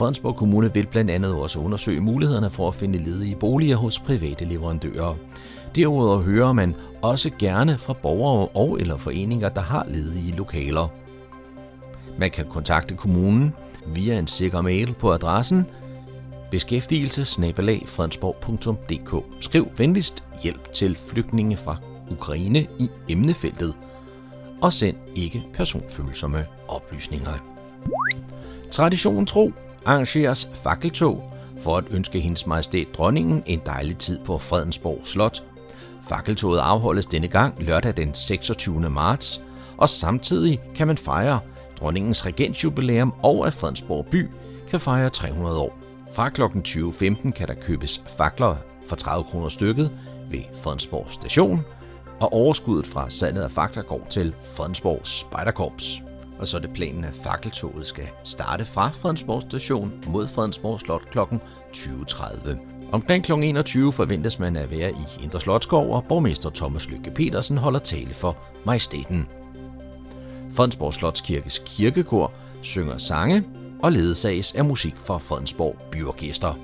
Fredensborg 0.01 0.36
Kommune 0.36 0.74
vil 0.74 0.86
blandt 0.86 1.11
andet 1.11 1.34
også 1.34 1.59
undersøge 1.59 2.01
mulighederne 2.01 2.51
for 2.51 2.68
at 2.68 2.74
finde 2.74 2.98
ledige 2.98 3.36
boliger 3.36 3.76
hos 3.76 3.98
private 3.98 4.44
leverandører. 4.44 5.14
Derudover 5.74 6.22
hører 6.22 6.53
man 6.53 6.74
også 7.03 7.30
gerne 7.38 7.78
fra 7.78 7.92
borgere 7.92 8.48
og 8.48 8.80
eller 8.80 8.96
foreninger, 8.96 9.48
der 9.48 9.61
har 9.61 9.86
ledige 9.88 10.36
lokaler. 10.36 10.88
Man 12.18 12.30
kan 12.30 12.46
kontakte 12.46 12.96
kommunen 12.96 13.55
via 13.86 14.18
en 14.18 14.26
sikker 14.26 14.61
mail 14.61 14.94
på 14.98 15.12
adressen 15.12 15.66
beskæftigelse 16.51 17.24
Skriv 19.40 19.68
venligst 19.76 20.24
hjælp 20.42 20.72
til 20.72 20.96
flygtninge 20.96 21.57
fra 21.57 21.76
Ukraine 22.11 22.66
i 22.78 22.90
emnefeltet 23.09 23.74
og 24.62 24.72
send 24.72 24.96
ikke 25.14 25.46
personfølsomme 25.55 26.46
oplysninger. 26.68 27.32
Tradition 28.70 29.26
tro 29.26 29.53
arrangeres 29.87 30.49
fakkeltog 30.55 31.33
for 31.61 31.76
at 31.76 31.85
ønske 31.91 32.20
hendes 32.20 32.47
majestæt 32.47 32.87
dronningen 32.97 33.43
en 33.47 33.61
dejlig 33.66 33.99
tid 33.99 34.18
på 34.24 34.39
Fredensborg 34.39 35.01
Slot. 35.05 35.43
Fakkeltoget 36.09 36.61
afholdes 36.61 37.07
denne 37.07 37.28
gang 37.28 37.62
lørdag 37.62 37.97
den 37.97 38.14
26. 38.14 38.91
marts, 38.91 39.41
og 39.76 39.89
samtidig 39.89 40.61
kan 40.74 40.87
man 40.87 40.99
fejre 40.99 41.41
dronningens 41.81 42.26
regentjubilæum 42.26 43.14
og 43.22 43.47
at 43.47 43.55
Fredensborg 43.55 44.07
by 44.07 44.28
kan 44.70 44.81
fejre 44.81 45.11
300 45.11 45.59
år. 45.59 45.78
Fra 46.14 46.28
kl. 46.28 46.43
20.15 46.43 47.31
kan 47.31 47.49
der 47.49 47.55
købes 47.62 48.03
fakler 48.18 48.57
for 48.87 48.97
30 48.97 49.24
kroner 49.24 49.49
stykket 49.49 49.91
ved 50.31 50.41
Fredensborg 50.62 51.07
station, 51.11 51.64
og 52.20 52.33
overskuddet 52.33 52.87
fra 52.87 53.11
salget 53.11 53.43
af 53.43 53.51
fakler 53.51 53.83
går 53.83 54.07
til 54.11 54.35
Fredensborg 54.57 55.01
Spejderkorps. 55.05 56.03
Og 56.41 56.49
så 56.49 56.57
er 56.57 56.61
det 56.61 56.72
planen, 56.72 57.05
at 57.05 57.14
fakkeltoget 57.14 57.86
skal 57.86 58.09
starte 58.24 58.64
fra 58.64 58.88
Fredensborg 58.88 59.43
station 59.43 59.93
mod 60.07 60.28
Fredensborg 60.28 60.80
Slot 60.80 61.03
kl. 61.11 61.18
20.30. 61.18 62.57
Omkring 62.93 63.24
kl. 63.24 63.32
21 63.32 63.93
forventes 63.93 64.38
man 64.38 64.57
at 64.57 64.70
være 64.70 64.91
i 64.91 65.24
Indre 65.24 65.41
Slotskov, 65.41 65.95
og 65.95 66.05
borgmester 66.05 66.51
Thomas 66.51 66.88
Lykke 66.88 67.11
Petersen 67.11 67.59
holder 67.59 67.80
tale 67.80 68.14
for 68.14 68.36
majestæten. 68.66 69.28
Fredensborg 70.53 70.95
Slotskirkes 70.95 71.62
kirkekor 71.66 72.32
synger 72.62 72.99
sange 72.99 73.45
og 73.82 73.93
ledsages 73.93 74.53
af 74.53 74.64
musik 74.64 74.95
fra 74.97 75.18
Fredensborg 75.18 75.76
Byorkester. 75.93 76.59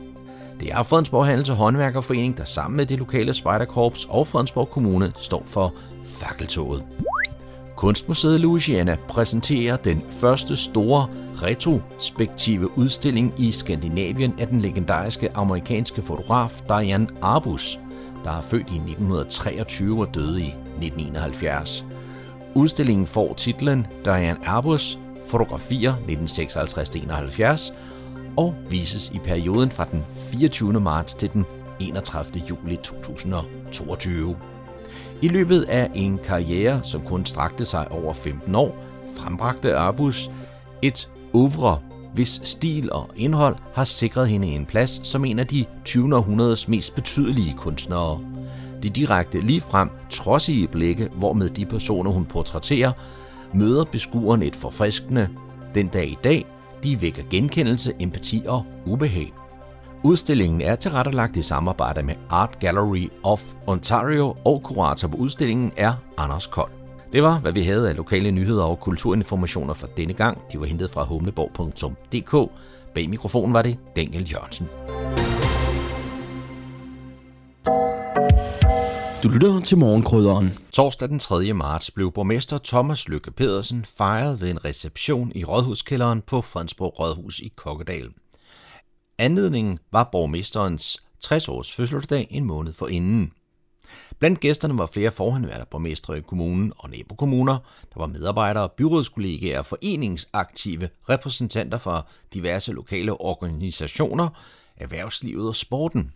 Det 0.60 0.72
er 0.72 0.82
Fredensborg 0.82 1.26
Handels- 1.26 1.50
og 1.50 1.56
Håndværkerforening, 1.56 2.36
der 2.36 2.44
sammen 2.44 2.76
med 2.76 2.86
det 2.86 2.98
lokale 2.98 3.34
Spejderkorps 3.34 4.06
og 4.10 4.26
Fredensborg 4.26 4.70
Kommune 4.70 5.12
står 5.20 5.42
for 5.46 5.74
fakkeltoget. 6.04 6.82
Kunstmuseet 7.76 8.40
Louisiana 8.40 8.96
præsenterer 9.08 9.76
den 9.76 10.02
første 10.10 10.56
store 10.56 11.08
retrospektive 11.42 12.78
udstilling 12.78 13.34
i 13.38 13.52
Skandinavien 13.52 14.34
af 14.38 14.46
den 14.46 14.60
legendariske 14.60 15.36
amerikanske 15.36 16.02
fotograf 16.02 16.60
Diane 16.68 17.08
Arbus, 17.22 17.78
der 18.24 18.30
er 18.30 18.42
født 18.42 18.68
i 18.70 18.76
1923 18.76 20.06
og 20.06 20.14
døde 20.14 20.40
i 20.40 20.46
1971. 20.46 21.84
Udstillingen 22.54 23.06
får 23.06 23.34
titlen 23.34 23.86
Diane 24.04 24.46
Arbus 24.46 24.98
Fotografier 25.30 25.94
1956-71 25.96 27.72
og 28.36 28.54
vises 28.70 29.10
i 29.10 29.18
perioden 29.18 29.70
fra 29.70 29.86
den 29.90 30.04
24. 30.16 30.80
marts 30.80 31.14
til 31.14 31.32
den 31.32 31.46
31. 31.80 32.42
juli 32.50 32.76
2022. 32.76 34.36
I 35.22 35.28
løbet 35.28 35.62
af 35.62 35.90
en 35.94 36.18
karriere, 36.24 36.80
som 36.82 37.00
kun 37.00 37.26
strakte 37.26 37.64
sig 37.64 37.92
over 37.92 38.14
15 38.14 38.54
år, 38.54 38.84
frembragte 39.16 39.76
Arbus 39.76 40.30
et 40.82 41.10
oeuvre, 41.32 41.78
hvis 42.14 42.40
stil 42.44 42.92
og 42.92 43.10
indhold 43.16 43.56
har 43.74 43.84
sikret 43.84 44.28
hende 44.28 44.48
en 44.48 44.66
plads 44.66 45.06
som 45.06 45.24
en 45.24 45.38
af 45.38 45.46
de 45.46 45.64
20. 45.84 46.16
århundredes 46.16 46.68
mest 46.68 46.94
betydelige 46.94 47.54
kunstnere. 47.54 48.20
De 48.82 48.90
direkte 48.90 49.40
ligefrem 49.40 49.90
trodsige 50.10 50.68
blikke, 50.68 51.08
hvormed 51.14 51.50
de 51.50 51.66
personer, 51.66 52.10
hun 52.10 52.24
portrætterer, 52.24 52.92
møder 53.54 53.84
beskueren 53.84 54.42
et 54.42 54.56
forfriskende, 54.56 55.28
den 55.74 55.88
dag 55.88 56.08
i 56.08 56.18
dag, 56.24 56.46
de 56.84 57.00
vækker 57.00 57.22
genkendelse, 57.30 57.92
empati 58.00 58.42
og 58.48 58.64
ubehag. 58.86 59.32
Udstillingen 60.06 60.60
er 60.60 60.76
tilrettelagt 60.76 61.36
i 61.36 61.42
samarbejde 61.42 62.02
med 62.02 62.14
Art 62.30 62.58
Gallery 62.58 63.08
of 63.22 63.42
Ontario, 63.66 64.36
og 64.44 64.62
kurator 64.62 65.08
på 65.08 65.16
udstillingen 65.16 65.72
er 65.76 65.92
Anders 66.16 66.46
Kold. 66.46 66.70
Det 67.12 67.22
var, 67.22 67.38
hvad 67.38 67.52
vi 67.52 67.62
havde 67.62 67.88
af 67.88 67.96
lokale 67.96 68.30
nyheder 68.30 68.64
og 68.64 68.80
kulturinformationer 68.80 69.74
for 69.74 69.86
denne 69.86 70.12
gang. 70.14 70.38
De 70.52 70.60
var 70.60 70.66
hentet 70.66 70.90
fra 70.90 71.04
humleborg.dk. 71.04 72.52
Bag 72.94 73.10
mikrofonen 73.10 73.54
var 73.54 73.62
det 73.62 73.78
Daniel 73.96 74.32
Jørgensen. 74.32 74.68
Du 79.22 79.28
lytter 79.28 79.60
til 79.60 79.78
morgenkrydderen. 79.78 80.50
Torsdag 80.72 81.08
den 81.08 81.18
3. 81.18 81.52
marts 81.52 81.90
blev 81.90 82.12
borgmester 82.12 82.58
Thomas 82.64 83.08
Lykke 83.08 83.30
Pedersen 83.30 83.84
fejret 83.98 84.40
ved 84.40 84.50
en 84.50 84.64
reception 84.64 85.32
i 85.34 85.44
Rådhuskælderen 85.44 86.22
på 86.22 86.40
Fredensborg 86.40 87.00
Rådhus 87.00 87.38
i 87.38 87.52
Kokkedal. 87.56 88.08
Anledningen 89.18 89.78
var 89.92 90.08
borgmesterens 90.12 91.02
60-års 91.24 91.72
fødselsdag 91.72 92.26
en 92.30 92.44
måned 92.44 92.72
for 92.72 92.86
inden. 92.86 93.32
Blandt 94.18 94.40
gæsterne 94.40 94.78
var 94.78 94.86
flere 94.86 95.12
forhenværende 95.12 95.66
borgmestre 95.70 96.18
i 96.18 96.20
kommunen 96.20 96.72
og 96.78 96.90
nabokommuner. 96.90 97.58
Der 97.94 98.00
var 98.00 98.06
medarbejdere, 98.06 98.68
byrådskollegaer, 98.68 99.62
foreningsaktive, 99.62 100.88
repræsentanter 101.08 101.78
fra 101.78 102.06
diverse 102.34 102.72
lokale 102.72 103.20
organisationer, 103.20 104.28
erhvervslivet 104.76 105.48
og 105.48 105.56
sporten. 105.56 106.12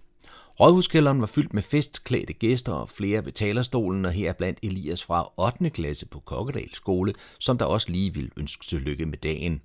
Rådhuskælderen 0.60 1.20
var 1.20 1.26
fyldt 1.26 1.54
med 1.54 1.62
festklædte 1.62 2.32
gæster 2.32 2.72
og 2.72 2.88
flere 2.88 3.24
ved 3.24 3.32
talerstolen, 3.32 4.04
og 4.04 4.12
her 4.12 4.32
blandt 4.32 4.58
Elias 4.62 5.02
fra 5.02 5.32
8. 5.36 5.70
klasse 5.70 6.08
på 6.08 6.20
Kokkedal 6.20 6.74
skole, 6.74 7.14
som 7.38 7.58
der 7.58 7.64
også 7.64 7.90
lige 7.90 8.14
ville 8.14 8.30
ønske 8.36 8.66
tillykke 8.66 9.06
med 9.06 9.18
dagen. 9.18 9.62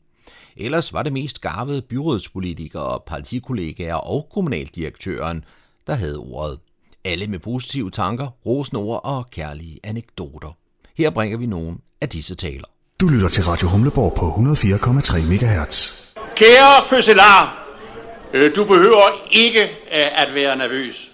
Ellers 0.57 0.93
var 0.93 1.03
det 1.03 1.13
mest 1.13 1.41
garvede 1.41 1.81
byrådspolitikere, 1.81 2.99
partikollegaer 3.07 3.95
og 3.95 4.27
kommunaldirektøren, 4.33 5.45
der 5.87 5.93
havde 5.93 6.17
ordet. 6.17 6.59
Alle 7.05 7.27
med 7.27 7.39
positive 7.39 7.91
tanker, 7.91 8.27
rosende 8.45 8.81
ord 8.81 9.01
og 9.03 9.29
kærlige 9.31 9.79
anekdoter. 9.83 10.57
Her 10.97 11.09
bringer 11.09 11.37
vi 11.37 11.45
nogle 11.45 11.77
af 12.01 12.09
disse 12.09 12.35
taler. 12.35 12.67
Du 12.99 13.07
lytter 13.07 13.29
til 13.29 13.43
Radio 13.43 13.67
Humleborg 13.67 14.13
på 14.13 14.29
104,3 14.29 15.21
MHz. 15.21 16.01
Kære 16.35 16.87
fødselar, 16.89 17.67
øh, 18.33 18.55
du 18.55 18.63
behøver 18.63 19.27
ikke 19.31 19.63
øh, 19.63 20.21
at 20.21 20.35
være 20.35 20.57
nervøs. 20.57 21.11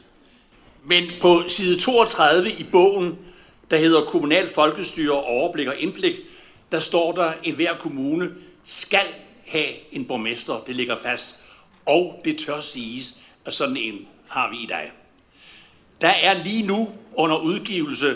Men 0.85 1.03
på 1.21 1.43
side 1.47 1.79
32 1.79 2.51
i 2.51 2.65
bogen, 2.71 3.17
der 3.71 3.77
hedder 3.77 4.01
Kommunal 4.01 4.49
Folkestyre, 4.55 5.23
Overblik 5.23 5.67
og 5.67 5.75
Indblik, 5.79 6.15
der 6.71 6.79
står 6.79 7.11
der, 7.11 7.31
at 7.45 7.53
hver 7.55 7.77
kommune 7.79 8.29
skal 8.63 9.05
have 9.45 9.73
en 9.91 10.05
borgmester. 10.05 10.63
Det 10.67 10.75
ligger 10.75 10.95
fast. 11.03 11.35
Og 11.85 12.21
det 12.25 12.39
tør 12.39 12.59
siges, 12.59 13.21
at 13.45 13.53
sådan 13.53 13.77
en 13.77 14.07
har 14.29 14.49
vi 14.51 14.57
i 14.57 14.65
dag. 14.65 14.91
Der 16.01 16.09
er 16.09 16.43
lige 16.43 16.67
nu 16.67 16.89
under 17.13 17.37
udgivelse 17.37 18.07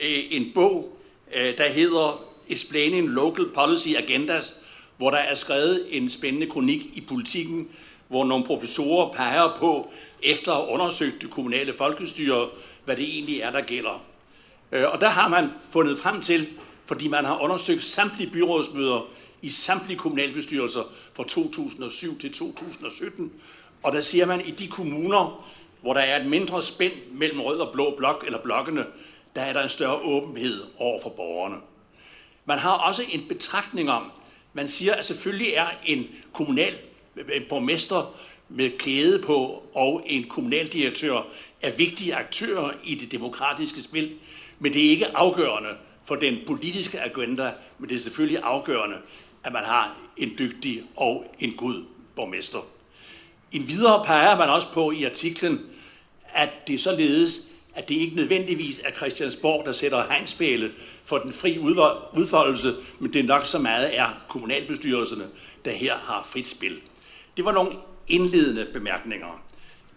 øh, 0.00 0.24
en 0.30 0.50
bog, 0.54 0.98
øh, 1.34 1.58
der 1.58 1.68
hedder 1.68 2.24
Explaining 2.48 3.08
Local 3.08 3.46
Policy 3.54 3.88
Agendas, 3.88 4.56
hvor 4.96 5.10
der 5.10 5.18
er 5.18 5.34
skrevet 5.34 5.86
en 5.90 6.10
spændende 6.10 6.46
kronik 6.46 6.80
i 6.94 7.00
politikken, 7.00 7.68
hvor 8.08 8.24
nogle 8.24 8.44
professorer 8.44 9.12
peger 9.12 9.56
på, 9.58 9.90
efter 10.22 10.52
at 10.52 10.58
have 10.58 10.68
undersøgt 10.68 11.22
det 11.22 11.30
kommunale 11.30 11.74
folkestyre, 11.78 12.48
hvad 12.84 12.96
det 12.96 13.04
egentlig 13.04 13.40
er, 13.40 13.50
der 13.50 13.60
gælder. 13.60 14.02
Øh, 14.72 14.84
og 14.92 15.00
der 15.00 15.08
har 15.08 15.28
man 15.28 15.50
fundet 15.70 15.98
frem 15.98 16.20
til, 16.20 16.48
fordi 16.86 17.08
man 17.08 17.24
har 17.24 17.38
undersøgt 17.42 17.84
samtlige 17.84 18.30
byrådsmøder 18.30 19.08
i 19.42 19.50
samtlige 19.50 19.98
kommunalbestyrelser 19.98 20.82
fra 21.14 21.24
2007 21.24 22.18
til 22.18 22.32
2017, 22.32 23.32
og 23.82 23.92
der 23.92 24.00
siger 24.00 24.26
man, 24.26 24.40
at 24.40 24.48
i 24.48 24.50
de 24.50 24.68
kommuner, 24.68 25.44
hvor 25.80 25.94
der 25.94 26.00
er 26.00 26.20
et 26.20 26.26
mindre 26.26 26.62
spænd 26.62 26.92
mellem 27.12 27.40
rød 27.40 27.58
og 27.58 27.72
blå 27.72 27.94
blok 27.96 28.24
eller 28.26 28.38
blokkene, 28.38 28.86
der 29.36 29.42
er 29.42 29.52
der 29.52 29.62
en 29.62 29.68
større 29.68 30.00
åbenhed 30.02 30.64
over 30.78 31.02
for 31.02 31.10
borgerne. 31.10 31.56
Man 32.44 32.58
har 32.58 32.72
også 32.72 33.02
en 33.12 33.28
betragtning 33.28 33.90
om, 33.90 34.10
man 34.52 34.68
siger, 34.68 34.94
at 34.94 35.04
selvfølgelig 35.04 35.52
er 35.52 35.66
en 35.86 36.06
kommunal 36.32 36.74
en 37.32 37.42
borgmester 37.48 38.14
med 38.48 38.78
kæde 38.78 39.22
på 39.22 39.62
og 39.74 40.02
en 40.06 40.24
kommunaldirektør 40.24 41.22
er 41.62 41.72
vigtige 41.72 42.14
aktører 42.14 42.70
i 42.84 42.94
det 42.94 43.12
demokratiske 43.12 43.82
spil, 43.82 44.12
men 44.58 44.72
det 44.72 44.86
er 44.86 44.90
ikke 44.90 45.16
afgørende 45.16 45.70
for 46.04 46.14
den 46.14 46.38
politiske 46.46 47.00
agenda, 47.00 47.52
men 47.78 47.88
det 47.88 47.96
er 47.96 48.00
selvfølgelig 48.00 48.42
afgørende, 48.42 48.96
at 49.48 49.54
man 49.54 49.64
har 49.64 49.96
en 50.16 50.30
dygtig 50.38 50.82
og 50.96 51.34
en 51.38 51.52
god 51.52 51.84
borgmester. 52.16 52.58
En 53.52 53.68
videre 53.68 54.04
peger 54.06 54.36
man 54.36 54.48
også 54.48 54.72
på 54.72 54.90
i 54.90 55.04
artiklen, 55.04 55.60
at 56.34 56.48
det 56.66 56.80
således, 56.80 57.40
at 57.74 57.88
det 57.88 57.94
ikke 57.94 58.16
nødvendigvis 58.16 58.80
er 58.84 58.90
Christiansborg, 58.90 59.66
der 59.66 59.72
sætter 59.72 60.06
hegnspæle 60.08 60.72
for 61.04 61.18
den 61.18 61.32
fri 61.32 61.58
udfoldelse, 62.12 62.74
men 62.98 63.12
det 63.12 63.18
er 63.18 63.24
nok 63.24 63.46
så 63.46 63.58
meget 63.58 63.98
er 63.98 64.24
kommunalbestyrelserne, 64.28 65.28
der 65.64 65.70
her 65.70 65.94
har 65.94 66.28
frit 66.30 66.46
spil. 66.46 66.80
Det 67.36 67.44
var 67.44 67.52
nogle 67.52 67.72
indledende 68.08 68.66
bemærkninger. 68.72 69.42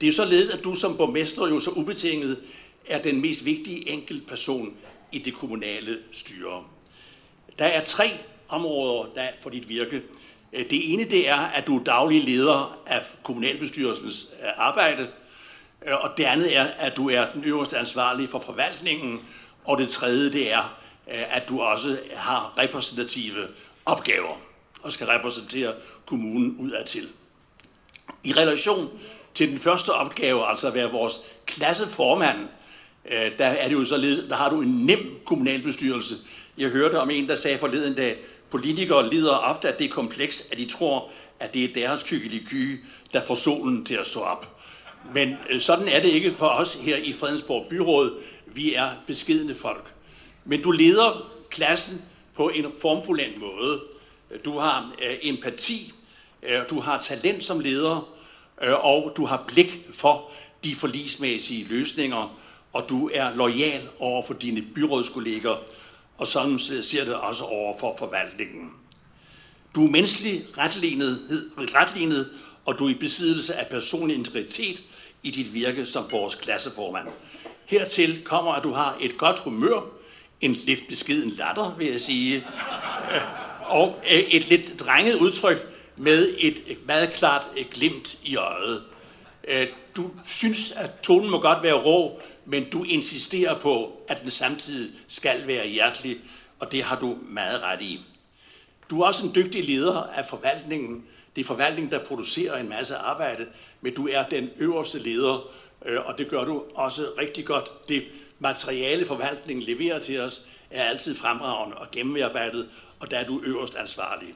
Det 0.01 0.09
er 0.09 0.13
således, 0.13 0.49
at 0.49 0.63
du 0.63 0.75
som 0.75 0.97
borgmester 0.97 1.47
jo 1.47 1.59
så 1.59 1.71
ubetinget 1.71 2.37
er 2.87 3.01
den 3.01 3.21
mest 3.21 3.45
vigtige 3.45 3.89
enkeltperson 3.89 4.73
i 5.11 5.19
det 5.19 5.33
kommunale 5.33 5.97
styre. 6.11 6.63
Der 7.59 7.65
er 7.65 7.83
tre 7.83 8.09
områder 8.51 9.09
der 9.15 9.27
for 9.41 9.49
dit 9.49 9.69
virke. 9.69 10.01
Øh, 10.53 10.69
det 10.69 10.93
ene 10.93 11.03
det 11.03 11.29
er, 11.29 11.35
at 11.35 11.67
du 11.67 11.79
er 11.79 11.83
daglig 11.83 12.23
leder 12.23 12.77
af 12.85 13.01
kommunalbestyrelsens 13.23 14.33
øh, 14.43 14.49
arbejde, 14.57 15.07
øh, 15.87 15.93
og 16.03 16.09
det 16.17 16.23
andet 16.23 16.57
er, 16.57 16.63
at 16.63 16.97
du 16.97 17.09
er 17.09 17.25
den 17.33 17.43
øverste 17.43 17.77
ansvarlige 17.77 18.27
for 18.27 18.39
forvaltningen, 18.39 19.19
og 19.63 19.77
det 19.77 19.89
tredje 19.89 20.31
det 20.31 20.53
er, 20.53 20.77
at 21.07 21.49
du 21.49 21.61
også 21.61 21.97
har 22.15 22.53
repræsentative 22.57 23.47
opgaver 23.85 24.35
og 24.81 24.91
skal 24.91 25.07
repræsentere 25.07 25.73
kommunen 26.05 26.55
udadtil. 26.59 27.07
I 28.23 28.33
relation 28.33 28.89
til 29.33 29.51
den 29.51 29.59
første 29.59 29.89
opgave, 29.89 30.47
altså 30.47 30.67
at 30.67 30.73
være 30.73 30.91
vores 30.91 31.13
klasseformand, 31.45 32.37
der, 33.09 33.45
er 33.45 33.67
det 33.67 33.75
jo 33.75 33.85
så, 33.85 33.97
der 34.29 34.35
har 34.35 34.49
du 34.49 34.61
en 34.61 34.85
nem 34.85 35.19
kommunalbestyrelse. 35.25 36.15
Jeg 36.57 36.69
hørte 36.69 36.99
om 36.99 37.09
en, 37.09 37.29
der 37.29 37.35
sagde 37.35 37.57
forleden 37.57 37.95
dag, 37.95 38.17
politikere 38.51 39.09
lider 39.09 39.35
ofte 39.35 39.67
af 39.67 39.73
det 39.73 39.91
kompleks, 39.91 40.47
at 40.51 40.57
de 40.57 40.65
tror, 40.65 41.09
at 41.39 41.53
det 41.53 41.63
er 41.63 41.73
deres 41.73 42.03
kykkeliky, 42.03 42.79
der 43.13 43.21
får 43.21 43.35
solen 43.35 43.85
til 43.85 43.95
at 43.95 44.07
stå 44.07 44.19
op. 44.19 44.57
Men 45.13 45.35
øh, 45.49 45.61
sådan 45.61 45.87
er 45.87 46.01
det 46.01 46.09
ikke 46.09 46.35
for 46.37 46.47
os 46.47 46.73
her 46.73 46.97
i 46.97 47.13
Fredensborg 47.13 47.65
Byråd. 47.69 48.11
Vi 48.45 48.73
er 48.73 48.89
beskidende 49.07 49.55
folk. 49.55 49.93
Men 50.45 50.61
du 50.61 50.71
leder 50.71 51.31
klassen 51.49 52.01
på 52.35 52.49
en 52.49 52.65
formfuldendt 52.81 53.39
måde. 53.39 53.81
Du 54.45 54.59
har 54.59 54.91
øh, 55.01 55.17
empati, 55.21 55.93
øh, 56.43 56.61
du 56.69 56.79
har 56.79 57.01
talent 57.01 57.43
som 57.43 57.59
leder, 57.59 58.09
og 58.61 59.13
du 59.17 59.25
har 59.25 59.43
blik 59.47 59.87
for 59.93 60.31
de 60.63 60.75
forlismæssige 60.75 61.67
løsninger, 61.69 62.37
og 62.73 62.89
du 62.89 63.09
er 63.13 63.35
lojal 63.35 63.81
over 63.99 64.25
for 64.25 64.33
dine 64.33 64.61
byrådskolleger, 64.75 65.55
og 66.17 66.27
sådan 66.27 66.59
ser 66.59 67.05
det 67.05 67.15
også 67.15 67.43
over 67.43 67.79
for 67.79 67.95
forvaltningen. 67.99 68.71
Du 69.75 69.85
er 69.85 69.91
menneskelig 69.91 70.45
retlignet, 70.57 71.19
retlignet, 71.57 72.29
og 72.65 72.79
du 72.79 72.85
er 72.85 72.89
i 72.89 72.93
besiddelse 72.93 73.55
af 73.55 73.67
personlig 73.67 74.17
integritet 74.17 74.83
i 75.23 75.31
dit 75.31 75.53
virke 75.53 75.85
som 75.85 76.11
vores 76.11 76.35
klasseformand. 76.35 77.07
Hertil 77.65 78.23
kommer, 78.23 78.51
at 78.51 78.63
du 78.63 78.73
har 78.73 78.97
et 79.01 79.17
godt 79.17 79.39
humør, 79.39 79.81
en 80.41 80.53
lidt 80.53 80.87
beskeden 80.89 81.29
latter, 81.29 81.75
vil 81.77 81.87
jeg 81.87 82.01
sige, 82.01 82.47
og 83.67 83.99
øh, 84.11 84.19
et 84.19 84.49
lidt 84.49 84.79
drenget 84.79 85.15
udtryk 85.15 85.67
med 85.97 86.35
et 86.39 86.77
meget 86.85 87.13
klart 87.13 87.47
glimt 87.71 88.19
i 88.23 88.35
øjet. 88.35 88.83
Øh, 89.47 89.67
du 89.95 90.11
synes, 90.25 90.71
at 90.71 90.89
tonen 91.03 91.31
må 91.31 91.39
godt 91.39 91.63
være 91.63 91.73
rå, 91.73 92.21
men 92.51 92.69
du 92.69 92.83
insisterer 92.83 93.59
på, 93.59 94.01
at 94.07 94.21
den 94.21 94.29
samtidig 94.29 94.91
skal 95.07 95.47
være 95.47 95.67
hjertelig, 95.67 96.17
og 96.59 96.71
det 96.71 96.83
har 96.83 96.99
du 96.99 97.17
meget 97.21 97.61
ret 97.61 97.81
i. 97.81 98.01
Du 98.89 99.01
er 99.01 99.05
også 99.05 99.25
en 99.25 99.35
dygtig 99.35 99.65
leder 99.65 100.03
af 100.03 100.25
forvaltningen. 100.29 101.05
Det 101.35 101.41
er 101.41 101.45
forvaltningen, 101.45 101.91
der 101.91 101.99
producerer 102.05 102.57
en 102.57 102.69
masse 102.69 102.95
arbejde, 102.95 103.45
men 103.81 103.93
du 103.93 104.07
er 104.07 104.23
den 104.23 104.49
øverste 104.57 104.99
leder, 104.99 105.51
øh, 105.85 106.05
og 106.05 106.17
det 106.17 106.27
gør 106.29 106.43
du 106.43 106.63
også 106.73 107.07
rigtig 107.17 107.45
godt. 107.45 107.89
Det 107.89 108.03
materiale 108.39 109.05
forvaltningen 109.05 109.65
leverer 109.65 109.99
til 109.99 110.19
os, 110.19 110.45
er 110.71 110.83
altid 110.83 111.15
fremragende 111.15 111.77
og 111.77 111.87
gennemarbejdet, 111.91 112.69
og 112.99 113.11
der 113.11 113.17
er 113.17 113.25
du 113.25 113.41
øverst 113.43 113.75
ansvarlig. 113.75 114.33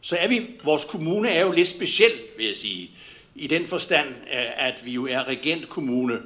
Så 0.00 0.16
er 0.16 0.28
vi, 0.28 0.46
vores 0.64 0.84
kommune 0.84 1.30
er 1.30 1.40
jo 1.40 1.52
lidt 1.52 1.68
speciel, 1.68 2.12
vil 2.36 2.46
jeg 2.46 2.56
sige, 2.56 2.90
i 3.34 3.46
den 3.46 3.66
forstand, 3.66 4.08
øh, 4.08 4.66
at 4.66 4.74
vi 4.84 4.92
jo 4.92 5.06
er 5.06 5.28
regentkommune 5.28 6.20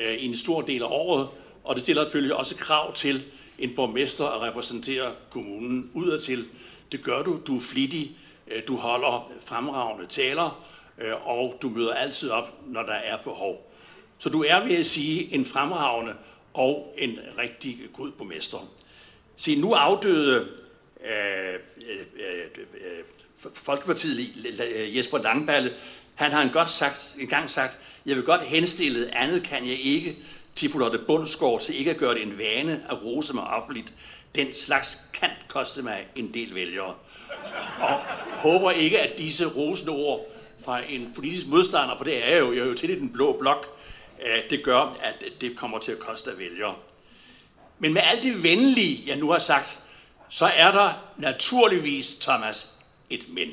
øh, 0.00 0.14
i 0.14 0.26
en 0.26 0.36
stor 0.36 0.60
del 0.60 0.82
af 0.82 0.88
året, 0.90 1.28
og 1.64 1.74
det 1.74 1.82
stiller 1.82 2.02
selvfølgelig 2.02 2.36
også 2.36 2.56
krav 2.56 2.94
til 2.94 3.22
en 3.58 3.74
borgmester 3.76 4.26
at 4.26 4.42
repræsentere 4.42 5.12
kommunen 5.30 5.90
udadtil. 5.94 6.44
Det 6.92 7.04
gør 7.04 7.22
du, 7.22 7.40
du 7.46 7.56
er 7.56 7.60
flittig, 7.60 8.16
øh, 8.48 8.62
du 8.68 8.76
holder 8.76 9.32
fremragende 9.44 10.06
taler, 10.06 10.64
øh, 10.98 11.28
og 11.28 11.58
du 11.62 11.68
møder 11.68 11.94
altid 11.94 12.30
op, 12.30 12.60
når 12.66 12.82
der 12.82 12.92
er 12.92 13.16
behov. 13.16 13.72
Så 14.18 14.28
du 14.28 14.44
er, 14.44 14.64
vil 14.64 14.74
jeg 14.74 14.86
sige, 14.86 15.34
en 15.34 15.44
fremragende 15.44 16.12
og 16.54 16.94
en 16.98 17.18
rigtig 17.38 17.78
god 17.92 18.10
borgmester. 18.10 18.58
Se, 19.36 19.56
nu 19.56 19.72
afdøde 19.72 20.48
øh, 21.04 21.54
øh, 21.88 22.00
øh, 22.16 22.44
øh 22.74 23.04
Folkepartiet 23.54 24.34
Jesper 24.96 25.18
Langballe, 25.18 25.72
han 26.20 26.32
har 26.32 26.42
en 26.42 26.50
godt 26.50 26.70
sagt, 26.70 27.14
en 27.18 27.26
gang 27.26 27.50
sagt, 27.50 27.78
jeg 28.06 28.16
vil 28.16 28.24
godt 28.24 28.42
henstille, 28.42 29.14
andet 29.16 29.42
kan 29.42 29.66
jeg 29.66 29.78
ikke, 29.80 30.16
til 30.56 30.70
Lotte 30.70 30.98
Bundsgaard, 30.98 31.60
til 31.60 31.78
ikke 31.78 31.90
at 31.90 31.96
gøre 31.96 32.14
det 32.14 32.22
en 32.22 32.38
vane 32.38 32.82
at 32.90 33.02
rose 33.02 33.34
mig 33.34 33.44
offentligt. 33.44 33.92
Den 34.34 34.54
slags 34.54 35.00
kan 35.12 35.30
koste 35.48 35.82
mig 35.82 36.06
en 36.16 36.34
del 36.34 36.54
vælgere. 36.54 36.94
Og 37.80 38.00
håber 38.30 38.70
ikke, 38.70 39.00
at 39.00 39.18
disse 39.18 39.46
rosende 39.46 39.92
ord 39.92 40.26
fra 40.64 40.82
en 40.88 41.12
politisk 41.14 41.46
modstander, 41.46 41.96
for 41.96 42.04
det 42.04 42.32
er 42.32 42.36
jo, 42.36 42.52
jeg 42.52 42.60
er 42.60 42.66
jo 42.66 42.74
til 42.74 42.90
i 42.90 42.98
den 42.98 43.12
blå 43.12 43.36
blok, 43.38 43.78
øh, 44.26 44.50
det 44.50 44.64
gør, 44.64 44.96
at 45.02 45.24
det 45.40 45.56
kommer 45.56 45.78
til 45.78 45.92
at 45.92 45.98
koste 45.98 46.38
vælgere. 46.38 46.74
Men 47.78 47.92
med 47.92 48.02
alt 48.04 48.22
det 48.22 48.42
venlige, 48.42 49.02
jeg 49.06 49.16
nu 49.16 49.30
har 49.30 49.38
sagt, 49.38 49.84
så 50.28 50.46
er 50.46 50.72
der 50.72 50.90
naturligvis, 51.16 52.16
Thomas, 52.20 52.78
et 53.10 53.24
men. 53.28 53.48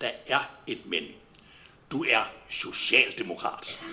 Der 0.00 0.10
er 0.26 0.50
et 0.66 0.86
men. 0.86 1.02
Du 1.90 2.04
er 2.08 2.22
socialdemokrat. 2.50 3.84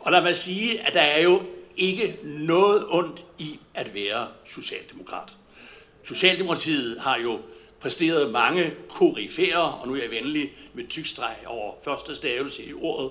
Og 0.00 0.12
lad 0.12 0.22
mig 0.22 0.36
sige, 0.36 0.80
at 0.80 0.94
der 0.94 1.00
er 1.00 1.22
jo 1.22 1.42
ikke 1.76 2.18
noget 2.24 2.86
ondt 2.88 3.24
i 3.38 3.60
at 3.74 3.94
være 3.94 4.28
socialdemokrat. 4.46 5.34
Socialdemokratiet 6.04 7.00
har 7.00 7.18
jo 7.18 7.40
præsteret 7.80 8.30
mange 8.30 8.74
korifærer, 8.88 9.58
og 9.58 9.88
nu 9.88 9.94
er 9.94 10.02
jeg 10.02 10.10
venlig 10.10 10.52
med 10.74 10.88
tykstreg 10.88 11.36
over 11.46 11.74
første 11.84 12.16
stavelse 12.16 12.64
i 12.64 12.72
ordet. 12.72 13.10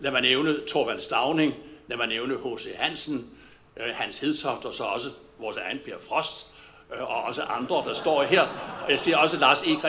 Lad 0.00 0.10
mig 0.10 0.20
nævne 0.20 0.66
Torvald 0.68 1.00
Stavning, 1.00 1.54
lad 1.88 1.96
mig 1.96 2.06
nævne 2.06 2.34
H.C. 2.34 2.66
Hansen, 2.76 3.30
øh, 3.76 3.94
Hans 3.94 4.18
Hedtoft 4.18 4.64
og 4.64 4.74
så 4.74 4.84
også 4.84 5.10
vores 5.38 5.56
egen 5.56 5.78
Per 5.84 5.98
Frost, 6.08 6.51
Øh, 6.96 7.02
og 7.02 7.22
også 7.22 7.42
andre, 7.42 7.76
der 7.76 7.94
står 7.94 8.22
her. 8.22 8.46
Jeg 8.88 9.00
ser 9.00 9.16
også 9.16 9.38
Lars 9.38 9.62
E. 9.62 9.80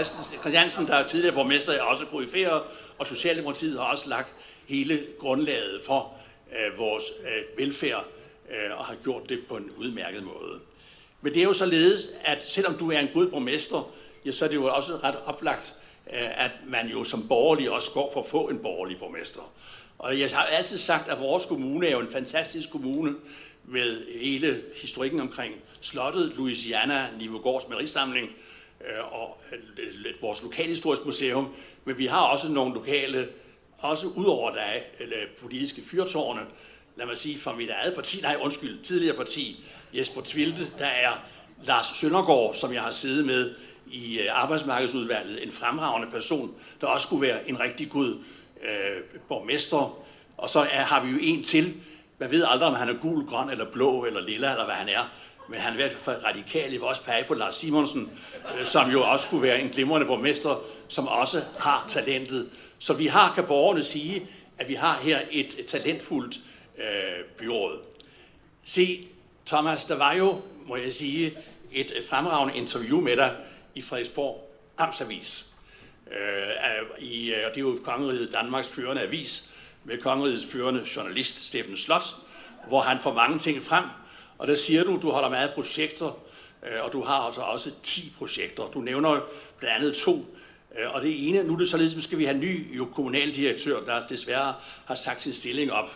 Christiansen, 0.42 0.88
der 0.88 0.96
er 0.96 1.08
tidligere 1.08 1.36
borgmester, 1.36 1.74
er 1.74 1.82
også 1.82 2.06
koryfærer, 2.06 2.60
og 2.98 3.08
Socialdemokratiet 3.08 3.80
har 3.80 3.86
også 3.86 4.10
lagt 4.10 4.34
hele 4.68 5.04
grundlaget 5.20 5.82
for 5.86 6.14
øh, 6.52 6.80
vores 6.80 7.04
øh, 7.24 7.58
velfærd, 7.58 8.06
øh, 8.50 8.80
og 8.80 8.86
har 8.86 8.96
gjort 9.04 9.30
det 9.30 9.40
på 9.50 9.58
en 9.58 9.72
udmærket 9.78 10.24
måde. 10.24 10.60
Men 11.22 11.34
det 11.34 11.40
er 11.40 11.44
jo 11.44 11.54
således, 11.54 12.08
at 12.24 12.44
selvom 12.44 12.76
du 12.78 12.92
er 12.92 13.00
en 13.00 13.10
god 13.14 13.28
borgmester, 13.28 13.92
ja, 14.26 14.32
så 14.32 14.46
er 14.46 14.50
det 14.50 14.56
jo 14.56 14.66
også 14.66 15.00
ret 15.04 15.16
oplagt, 15.26 15.76
øh, 16.14 16.46
at 16.46 16.52
man 16.68 16.88
jo 16.88 17.04
som 17.04 17.28
borgerlig 17.28 17.72
også 17.72 17.92
går 17.92 18.12
for 18.14 18.20
at 18.20 18.28
få 18.28 18.50
en 18.50 18.60
borgerlig 18.60 19.00
borgmester. 19.00 19.42
Og 20.00 20.20
jeg 20.20 20.30
har 20.30 20.44
altid 20.44 20.78
sagt, 20.78 21.10
at 21.10 21.20
vores 21.20 21.46
kommune 21.46 21.88
er 21.88 21.92
jo 21.92 22.00
en 22.00 22.12
fantastisk 22.12 22.72
kommune 22.72 23.16
med 23.66 24.20
hele 24.20 24.62
historikken 24.82 25.20
omkring 25.20 25.54
slottet, 25.84 26.34
Louisiana, 26.38 27.08
Nivogårds 27.20 27.70
malerisamling 27.70 28.30
øh, 28.82 29.14
og 29.14 29.42
øh, 29.52 30.22
vores 30.22 30.44
lokalhistoriske 30.44 31.06
museum. 31.06 31.54
Men 31.86 31.98
vi 31.98 32.06
har 32.06 32.22
også 32.22 32.52
nogle 32.52 32.74
lokale, 32.74 33.28
også 33.78 34.08
udover 34.08 34.52
der 34.52 34.62
er 34.62 34.80
politiske 35.42 35.82
fyrtårne, 35.92 36.42
lad 36.96 37.06
mig 37.06 37.18
sige, 37.18 37.40
fra 37.40 37.56
mit 37.56 37.70
eget 37.70 37.96
parti, 37.96 38.22
nej 38.22 38.38
undskyld, 38.42 38.84
tidligere 38.84 39.16
parti, 39.16 39.66
Jesper 39.94 40.22
Tvilde, 40.26 40.66
der 40.78 40.86
er 40.86 41.12
Lars 41.64 41.86
Søndergaard, 41.86 42.54
som 42.54 42.74
jeg 42.74 42.82
har 42.82 42.92
siddet 42.92 43.26
med 43.26 43.56
i 43.92 44.20
øh, 44.20 44.28
arbejdsmarkedsudvalget, 44.32 45.44
en 45.44 45.52
fremragende 45.52 46.12
person, 46.12 46.56
der 46.82 46.88
også 46.88 47.08
skulle 47.08 47.28
være 47.28 47.50
en 47.50 47.60
rigtig 47.60 47.90
god 47.90 48.18
øh, 48.64 49.20
borgmester. 49.28 49.98
Og 50.38 50.50
så 50.50 50.60
er, 50.60 50.84
har 50.84 51.04
vi 51.04 51.12
jo 51.12 51.18
en 51.22 51.44
til. 51.44 51.74
Man 52.20 52.32
ved 52.32 52.46
aldrig, 52.48 52.70
om 52.70 52.76
han 52.76 52.90
er 52.90 52.94
gul, 52.94 53.26
grøn 53.26 53.50
eller 53.50 53.66
blå 53.66 54.06
eller 54.06 54.22
lilla, 54.22 54.52
eller 54.52 54.66
hvad 54.66 54.76
han 54.76 54.90
er. 54.90 55.12
Men 55.50 55.60
han 55.60 55.70
er 55.70 55.74
i 55.74 55.76
hvert 55.76 55.92
fald 55.92 56.24
radikal. 56.24 56.72
Jeg 56.72 56.72
vil 56.72 56.84
også 56.84 57.04
pege 57.04 57.24
på 57.24 57.34
Lars 57.34 57.56
Simonsen, 57.56 58.20
øh, 58.60 58.66
som 58.66 58.92
jo 58.92 59.04
også 59.04 59.28
kunne 59.28 59.42
være 59.42 59.62
en 59.62 59.70
glimrende 59.70 60.08
borgmester, 60.08 60.62
som 60.88 61.08
også 61.08 61.42
har 61.60 61.86
talentet. 61.88 62.50
Så 62.80 62.94
vi 62.94 63.08
har, 63.08 63.34
kan 63.36 63.44
borgerne 63.44 63.84
sige, 63.84 64.28
at 64.58 64.68
vi 64.68 64.74
har 64.74 65.00
her 65.02 65.20
et, 65.32 65.60
et 65.60 65.66
talentfuldt 65.66 66.38
øh, 66.78 67.26
byråd. 67.38 67.80
Se, 68.64 69.08
Thomas, 69.46 69.86
der 69.86 69.98
var 69.98 70.14
jo, 70.14 70.42
må 70.68 70.76
jeg 70.76 70.94
sige, 70.94 71.38
et 71.72 71.94
fremragende 72.10 72.58
interview 72.58 73.02
med 73.02 73.18
dig 73.18 73.36
i 73.76 73.82
Frederiksborg 73.82 74.50
Amtsavis. 74.78 75.50
Øh, 76.12 77.00
i, 77.00 77.34
øh, 77.34 77.38
og 77.46 77.52
det 77.56 77.58
er 77.58 77.62
jo 77.62 77.80
Kongeriget 77.84 78.32
Danmarks 78.32 78.68
førende 78.68 79.02
avis 79.02 79.54
med 79.84 79.98
Kongerigets 79.98 80.46
førende 80.46 80.86
journalist 80.96 81.48
Steffen 81.48 81.78
Slot, 81.78 82.04
hvor 82.68 82.82
han 82.82 83.00
får 83.00 83.14
mange 83.14 83.40
ting 83.40 83.64
frem. 83.64 83.84
Og 84.44 84.50
der 84.50 84.56
siger 84.56 84.84
du, 84.84 85.00
du 85.02 85.12
holder 85.12 85.30
meget 85.30 85.48
af 85.48 85.54
projekter, 85.54 86.20
øh, 86.64 86.84
og 86.84 86.94
du 86.94 87.04
har 87.04 87.14
altså 87.14 87.42
også 87.42 87.70
10 87.84 88.14
projekter. 88.18 88.64
Du 88.64 88.80
nævner 88.80 89.20
blandt 89.60 89.76
andet 89.76 89.96
to. 89.96 90.26
Øh, 90.80 90.94
og 90.94 91.02
det 91.02 91.30
ene, 91.30 91.44
nu 91.44 91.54
er 91.54 91.58
det 91.58 91.70
således, 91.70 91.98
at 91.98 92.04
skal 92.04 92.18
vi 92.18 92.26
have 92.26 92.36
en 92.36 92.42
ny 92.42 92.78
jo, 92.78 92.86
kommunaldirektør, 92.86 93.86
der 93.86 94.08
desværre 94.08 94.54
har 94.86 94.96
sagt 94.96 95.22
sin 95.22 95.34
stilling 95.34 95.72
op. 95.72 95.90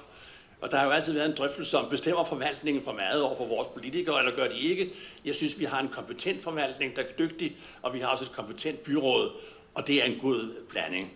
Og 0.62 0.72
der 0.72 0.78
har 0.78 0.86
jo 0.86 0.92
altid 0.92 1.14
været 1.14 1.30
en 1.30 1.36
drøftelse 1.38 1.78
om, 1.78 1.90
bestemmer 1.90 2.24
forvaltningen 2.24 2.84
for 2.84 2.94
meget 2.94 3.22
over 3.22 3.38
for 3.38 3.46
vores 3.46 3.68
politikere, 3.74 4.20
eller 4.20 4.36
gør 4.36 4.48
de 4.48 4.60
ikke? 4.60 4.92
Jeg 5.26 5.36
synes, 5.36 5.60
vi 5.60 5.66
har 5.66 5.80
en 5.80 5.90
kompetent 5.90 6.44
forvaltning, 6.44 6.96
der 6.96 7.02
er 7.02 7.12
dygtig, 7.20 7.56
og 7.82 7.94
vi 7.94 8.00
har 8.00 8.08
også 8.08 8.26
et 8.26 8.32
kompetent 8.32 8.84
byråd, 8.84 9.32
og 9.74 9.88
det 9.88 10.02
er 10.02 10.06
en 10.06 10.20
god 10.22 10.52
blanding. 10.70 11.14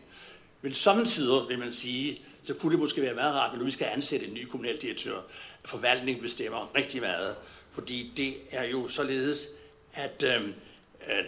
Men 0.61 0.73
samtidig 0.73 1.41
vil 1.49 1.59
man 1.59 1.71
sige, 1.73 2.21
så 2.43 2.53
kunne 2.53 2.71
det 2.71 2.79
måske 2.79 3.01
være 3.01 3.13
meget 3.13 3.34
rart, 3.34 3.57
når 3.57 3.65
vi 3.65 3.71
skal 3.71 3.88
ansætte 3.93 4.27
en 4.27 4.34
ny 4.34 4.45
kommunaldirektør, 4.45 5.21
forvaltningen 5.66 6.24
bestemmer 6.24 6.72
rigtig 6.76 7.01
meget. 7.01 7.36
Fordi 7.72 8.12
det 8.18 8.34
er 8.51 8.64
jo 8.64 8.88
således, 8.88 9.47
at 9.93 10.24
øh, 10.24 10.47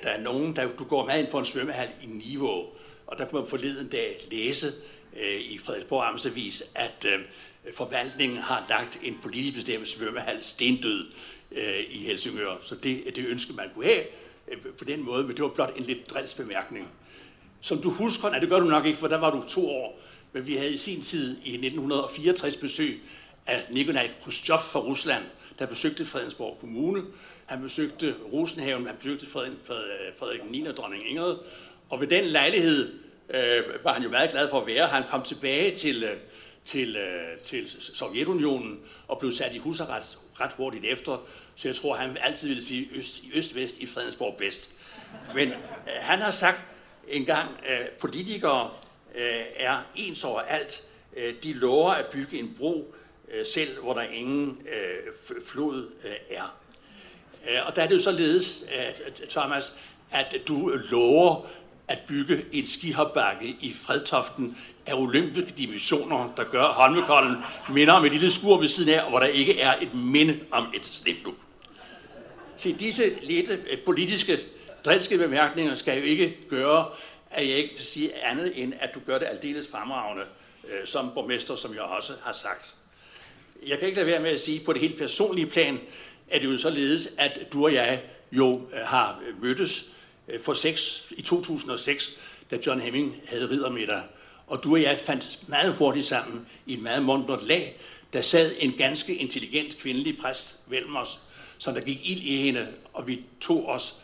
der 0.04 0.10
er 0.10 0.22
nogen, 0.22 0.56
der 0.56 0.68
du 0.80 0.84
går 0.84 1.06
med 1.06 1.20
ind 1.20 1.32
for 1.32 1.40
en 1.40 1.46
svømmehal 1.46 1.90
i 2.04 2.06
Niveau, 2.06 2.66
og 3.08 3.18
der 3.18 3.26
kunne 3.26 3.42
man 3.42 3.50
forleden 3.50 3.90
dag 3.90 4.22
læse 4.32 4.68
øh, 5.20 5.42
i 5.42 5.58
Frederiksborg 5.58 6.08
Amtsavis, 6.08 6.64
at 6.76 7.06
øh, 7.14 7.20
forvaltningen 7.74 8.38
har 8.38 8.66
lagt 8.70 9.00
en 9.04 9.20
politisk 9.24 9.56
bestemt 9.56 9.88
svømmehal 9.88 10.44
stendød 10.44 11.06
øh, 11.52 11.84
i 11.90 11.98
Helsingør. 11.98 12.56
Så 12.66 12.76
det 12.76 13.08
er 13.08 13.12
det 13.12 13.26
ønske, 13.26 13.54
man 13.54 13.70
kunne 13.76 13.86
have 13.86 14.04
øh, 14.48 14.58
på 14.78 14.86
den 14.86 15.04
måde, 15.04 15.24
men 15.24 15.36
det 15.36 15.44
var 15.44 15.50
blot 15.50 15.74
en 15.78 15.84
lidt 15.84 16.10
drils 16.10 16.34
bemærkning. 16.34 16.88
Som 17.62 17.82
du 17.82 17.90
husker, 17.90 18.30
nej 18.30 18.40
det 18.40 18.50
gør 18.50 18.60
du 18.60 18.66
nok 18.66 18.86
ikke, 18.86 19.00
for 19.00 19.08
der 19.08 19.18
var 19.18 19.32
du 19.32 19.44
to 19.50 19.70
år, 19.70 20.00
men 20.34 20.48
vi 20.48 20.56
havde 20.56 20.74
i 20.74 20.78
sin 20.78 21.02
tid 21.02 21.38
i 21.46 21.54
1964 21.54 22.56
besøg 22.56 23.02
af 23.48 23.64
Nikolaj 23.72 24.10
Khrushchev 24.24 24.60
fra 24.60 24.80
Rusland, 24.80 25.24
der 25.60 25.66
besøgte 25.66 26.06
Fredensborg 26.06 26.58
Kommune. 26.60 27.04
Han 27.46 27.62
besøgte 27.62 28.16
Rosenhaven, 28.34 28.86
han 28.86 28.96
besøgte 28.96 29.26
Frederik, 29.26 29.54
Frederik 30.20 30.52
9. 30.52 30.68
og 30.68 30.78
dronning 30.78 31.10
Ingrid. 31.10 31.36
Og 31.90 32.02
ved 32.02 32.08
den 32.08 32.24
lejlighed 32.24 32.94
øh, 33.30 33.64
var 33.84 33.94
han 33.94 34.04
jo 34.04 34.10
meget 34.10 34.32
glad 34.32 34.50
for 34.50 34.62
at 34.62 34.68
være. 34.68 34.88
Han 34.88 35.04
kom 35.10 35.24
tilbage 35.24 35.76
til, 35.76 36.04
øh, 36.04 36.18
til, 36.66 36.96
øh, 36.96 37.38
til 37.44 37.70
Sovjetunionen 37.80 38.80
og 39.08 39.20
blev 39.20 39.32
sat 39.32 39.56
i 39.56 39.58
husarrest 39.58 40.18
ret 40.40 40.52
hurtigt 40.58 40.86
efter. 40.86 41.18
Så 41.56 41.68
jeg 41.68 41.76
tror, 41.76 41.96
han 41.96 42.18
altid 42.22 42.48
ville 42.48 42.66
sige 42.66 42.90
øst, 42.96 43.24
i 43.24 43.32
øst-vest, 43.34 43.78
i 43.78 43.88
Fredensborg 43.88 44.36
bedst. 44.38 44.74
Men 45.36 45.50
øh, 45.50 45.56
han 46.00 46.20
har 46.20 46.32
sagt 46.32 46.60
engang, 47.08 47.50
at 47.66 47.82
øh, 47.82 47.88
politikere 47.90 48.72
øh, 49.16 49.42
er 49.56 49.80
ens 49.96 50.24
over 50.24 50.40
alt. 50.42 50.82
Øh, 51.18 51.34
de 51.44 51.54
lover 51.54 51.92
at 51.92 52.06
bygge 52.06 52.40
en 52.40 52.56
bro, 52.58 52.96
øh, 53.32 53.46
selv 53.46 53.82
hvor 53.82 53.94
der 53.94 54.02
ingen 54.02 54.58
øh, 54.68 55.14
flod 55.46 55.90
øh, 56.04 56.38
er. 56.38 56.58
Øh, 57.50 57.68
og 57.68 57.76
der 57.76 57.84
er 57.84 57.88
det 57.88 57.96
jo 57.96 58.02
således, 58.02 58.66
at, 58.72 59.22
Thomas, 59.30 59.80
at 60.12 60.36
du 60.48 60.72
lover 60.92 61.48
at 61.88 62.00
bygge 62.08 62.46
en 62.52 62.68
skihopbakke 62.68 63.58
i 63.62 63.74
Fredtoften 63.74 64.58
af 64.86 64.94
olympiske 64.94 65.58
dimensioner, 65.58 66.34
der 66.38 66.44
gør 66.44 66.64
Holmenkollen 66.64 67.36
minder 67.70 67.94
om 67.94 68.06
et 68.06 68.12
lille 68.12 68.32
skur 68.32 68.58
ved 68.58 68.68
siden 68.68 68.94
af, 68.94 69.10
hvor 69.10 69.20
der 69.20 69.28
ikke 69.28 69.60
er 69.60 69.82
et 69.82 69.94
minde 69.94 70.40
om 70.52 70.68
et 70.76 70.86
sneflug. 70.86 71.34
Til 72.58 72.80
disse 72.80 73.18
lette 73.22 73.60
øh, 73.70 73.80
politiske 73.86 74.40
drilske 74.86 75.18
bemærkninger 75.18 75.76
skal 75.76 76.00
jo 76.00 76.04
ikke 76.04 76.38
gøre, 76.50 76.86
at 77.32 77.50
jeg 77.50 77.58
ikke 77.58 77.74
vil 77.74 77.86
sige 77.86 78.26
andet 78.26 78.64
end, 78.64 78.74
at 78.80 78.94
du 78.94 79.00
gør 79.06 79.20
det 79.20 79.26
aldeles 79.26 79.68
fremragende 79.72 80.24
øh, 80.70 80.88
som 80.88 81.12
borgmester, 81.14 81.56
som 81.56 81.74
jeg 81.74 81.82
også 81.82 82.14
har 82.24 82.34
sagt. 82.34 82.76
Jeg 83.68 83.80
kan 83.80 83.88
ikke 83.88 83.96
lade 83.96 84.08
være 84.08 84.22
med 84.22 84.32
at 84.32 84.40
sige, 84.40 84.66
på 84.66 84.74
det 84.74 84.82
helt 84.82 84.98
personlige 84.98 85.48
plan, 85.48 85.80
at 86.30 86.42
det 86.42 86.48
jo 86.48 86.58
således, 86.58 87.08
at 87.18 87.40
du 87.54 87.64
og 87.64 87.74
jeg 87.74 88.02
jo 88.32 88.62
øh, 88.74 88.80
har 88.86 89.22
øh, 89.28 89.44
mødtes 89.44 89.90
øh, 90.28 90.42
for 90.42 90.54
seks, 90.54 91.08
i 91.12 91.22
2006, 91.22 92.20
da 92.52 92.58
John 92.66 92.82
Hemming 92.82 93.22
havde 93.26 93.50
riddermiddag. 93.50 94.02
Og 94.48 94.64
du 94.64 94.74
og 94.74 94.82
jeg 94.82 95.00
fandt 95.00 95.40
meget 95.48 95.74
hurtigt 95.74 96.06
sammen 96.06 96.48
i 96.66 96.74
et 96.74 96.82
meget 96.82 97.04
mundret 97.04 97.44
lag. 97.44 97.80
Der 98.14 98.22
sad 98.22 98.52
en 98.60 98.72
ganske 98.78 99.16
intelligent 99.16 99.78
kvindelig 99.80 100.18
præst 100.18 100.60
mellem 100.68 100.96
os, 100.96 101.20
som 101.58 101.74
der 101.74 101.82
gik 101.82 102.00
ild 102.04 102.22
i 102.22 102.36
hende, 102.36 102.68
og 102.94 103.08
vi 103.08 103.22
tog 103.42 103.68
os 103.68 104.04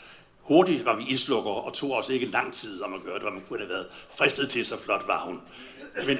hurtigt 0.49 0.85
var 0.85 0.95
vi 0.95 1.03
islukker 1.03 1.51
og 1.51 1.73
tog 1.73 1.91
os 1.91 2.09
ikke 2.09 2.25
lang 2.25 2.53
tid 2.53 2.81
om 2.81 2.93
at 2.93 3.03
gøre 3.03 3.13
det, 3.13 3.21
hvad 3.21 3.31
man 3.31 3.41
kunne 3.47 3.59
have 3.59 3.69
været 3.69 3.85
fristet 4.17 4.49
til, 4.49 4.65
så 4.65 4.77
flot 4.77 5.03
var 5.07 5.25
hun. 5.25 5.41
Men, 6.05 6.19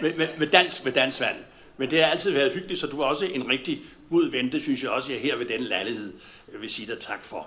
med, 0.00 0.14
med, 0.14 0.28
med, 0.38 0.46
dans, 0.46 0.84
med 0.84 0.92
dansvand. 0.92 1.36
Men 1.78 1.90
det 1.90 2.02
har 2.02 2.10
altid 2.10 2.30
været 2.30 2.52
hyggeligt, 2.52 2.80
så 2.80 2.86
du 2.86 3.00
er 3.00 3.06
også 3.06 3.24
en 3.24 3.48
rigtig 3.48 3.80
god 4.10 4.30
ven. 4.30 4.52
Det 4.52 4.62
synes 4.62 4.82
jeg 4.82 4.90
også, 4.90 5.12
jeg 5.12 5.20
her 5.20 5.36
ved 5.36 5.46
den 5.46 5.60
lejlighed 5.60 6.12
øh, 6.52 6.62
vil 6.62 6.70
sige 6.70 6.86
dig 6.86 7.00
tak 7.00 7.24
for. 7.24 7.46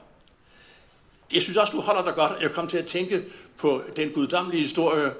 Jeg 1.33 1.43
synes 1.43 1.57
også, 1.57 1.71
du 1.71 1.81
holder 1.81 2.05
dig 2.05 2.13
godt. 2.13 2.41
Jeg 2.41 2.51
kom 2.51 2.67
til 2.67 2.77
at 2.77 2.85
tænke 2.85 3.23
på 3.57 3.83
den 3.95 4.09
guddommelige 4.09 4.61
historie 4.61 5.11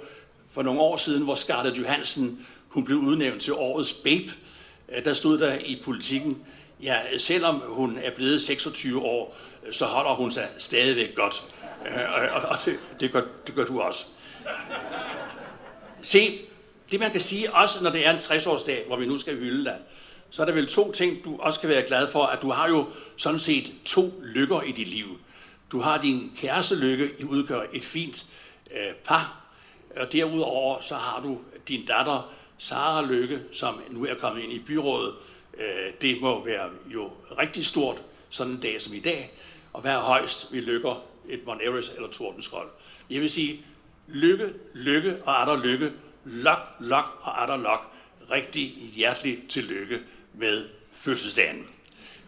for 0.51 0.61
nogle 0.61 0.81
år 0.81 0.97
siden, 0.97 1.23
hvor 1.23 1.35
Scarlett 1.35 1.77
Johansen 1.77 2.47
hun 2.67 2.85
blev 2.85 2.97
udnævnt 2.97 3.41
til 3.41 3.53
årets 3.53 3.93
babe. 3.93 4.31
Øh, 4.89 5.05
der 5.05 5.13
stod 5.13 5.37
der 5.37 5.53
i 5.53 5.81
politikken, 5.83 6.45
ja, 6.83 7.17
selvom 7.17 7.63
hun 7.67 7.97
er 7.97 8.15
blevet 8.15 8.41
26 8.41 9.01
år, 9.01 9.37
så 9.71 9.85
holder 9.85 10.15
hun 10.15 10.31
sig 10.31 10.47
stadigvæk 10.57 11.15
godt. 11.15 11.43
Øh, 11.87 12.13
og, 12.13 12.41
og, 12.41 12.49
og 12.49 12.57
det, 12.65 12.79
det, 12.99 13.11
gør, 13.11 13.21
det 13.47 13.55
gør 13.55 13.65
du 13.65 13.81
også. 13.81 14.05
Se, 16.01 16.39
det 16.91 16.99
man 16.99 17.11
kan 17.11 17.21
sige 17.21 17.53
også, 17.53 17.83
når 17.83 17.89
det 17.89 18.05
er 18.05 18.11
en 18.11 18.17
60-årsdag, 18.17 18.87
hvor 18.87 18.95
vi 18.95 19.05
nu 19.05 19.17
skal 19.17 19.37
hylde 19.37 19.65
dig, 19.65 19.77
så 20.29 20.41
er 20.41 20.45
der 20.45 20.53
vel 20.53 20.67
to 20.67 20.91
ting, 20.91 21.25
du 21.25 21.37
også 21.39 21.59
kan 21.59 21.69
være 21.69 21.81
glad 21.81 22.07
for, 22.11 22.23
at 22.23 22.41
du 22.41 22.51
har 22.51 22.69
jo 22.69 22.87
sådan 23.17 23.39
set 23.39 23.71
to 23.85 24.13
lykker 24.23 24.61
i 24.61 24.71
dit 24.71 24.87
liv. 24.87 25.19
Du 25.71 25.79
har 25.79 26.01
din 26.01 26.31
kærestelykke, 26.37 27.09
I 27.19 27.23
udgør 27.23 27.61
et 27.73 27.83
fint 27.85 28.25
øh, 28.71 28.93
par, 29.03 29.45
og 29.95 30.13
derudover 30.13 30.81
så 30.81 30.95
har 30.95 31.21
du 31.21 31.39
din 31.67 31.85
datter, 31.85 32.33
Sara 32.57 33.05
Lykke, 33.05 33.39
som 33.51 33.81
nu 33.89 34.05
er 34.05 34.15
kommet 34.15 34.43
ind 34.43 34.53
i 34.53 34.59
byrådet. 34.59 35.13
Øh, 35.57 35.93
det 36.01 36.21
må 36.21 36.45
være 36.45 36.69
jo 36.93 37.09
rigtig 37.39 37.65
stort, 37.65 37.97
sådan 38.29 38.53
en 38.53 38.59
dag 38.59 38.81
som 38.81 38.93
i 38.93 38.99
dag 38.99 39.31
og 39.73 39.81
hvad 39.81 39.91
er 39.91 39.99
højst, 39.99 40.47
vi 40.51 40.59
lykker 40.59 41.03
et 41.29 41.45
Mount 41.45 41.61
Everest 41.61 41.95
eller 41.95 42.09
Tordenskold. 42.09 42.67
Jeg 43.09 43.21
vil 43.21 43.29
sige, 43.29 43.65
lykke, 44.07 44.53
lykke 44.73 45.17
og 45.25 45.33
er 45.33 45.45
der 45.45 45.63
lykke, 45.63 45.91
lok, 46.25 46.59
lok 46.79 47.05
og 47.21 47.43
er 47.43 47.45
der 47.45 47.57
lok. 47.57 47.91
Rigtig 48.31 48.91
hjertelig 48.95 49.39
tillykke 49.49 49.99
med 50.33 50.65
fødselsdagen. 50.93 51.67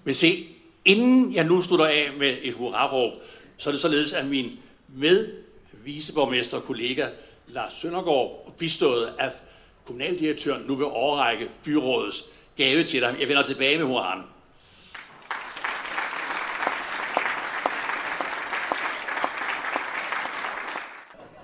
Men 0.04 0.16
se, 0.16 0.48
Inden 0.86 1.34
jeg 1.34 1.44
nu 1.44 1.62
slutter 1.62 1.86
af 1.86 2.10
med 2.18 2.38
et 2.42 2.54
hurraråb, 2.54 3.14
så 3.58 3.70
er 3.70 3.72
det 3.72 3.82
således, 3.82 4.14
at 4.14 4.26
min 4.26 4.60
med 4.88 5.34
viceborgmester 5.72 6.60
kollega 6.60 7.08
Lars 7.48 7.74
Søndergaard, 7.74 8.54
bistået 8.58 9.14
af 9.20 9.32
kommunaldirektøren, 9.86 10.64
nu 10.68 10.76
vil 10.76 10.86
overrække 10.86 11.50
byrådets 11.64 12.24
gave 12.58 12.84
til 12.84 13.02
dig. 13.02 13.16
Jeg 13.20 13.28
vender 13.28 13.44
tilbage 13.44 13.78
med 13.78 13.86
hurraen. 13.86 14.22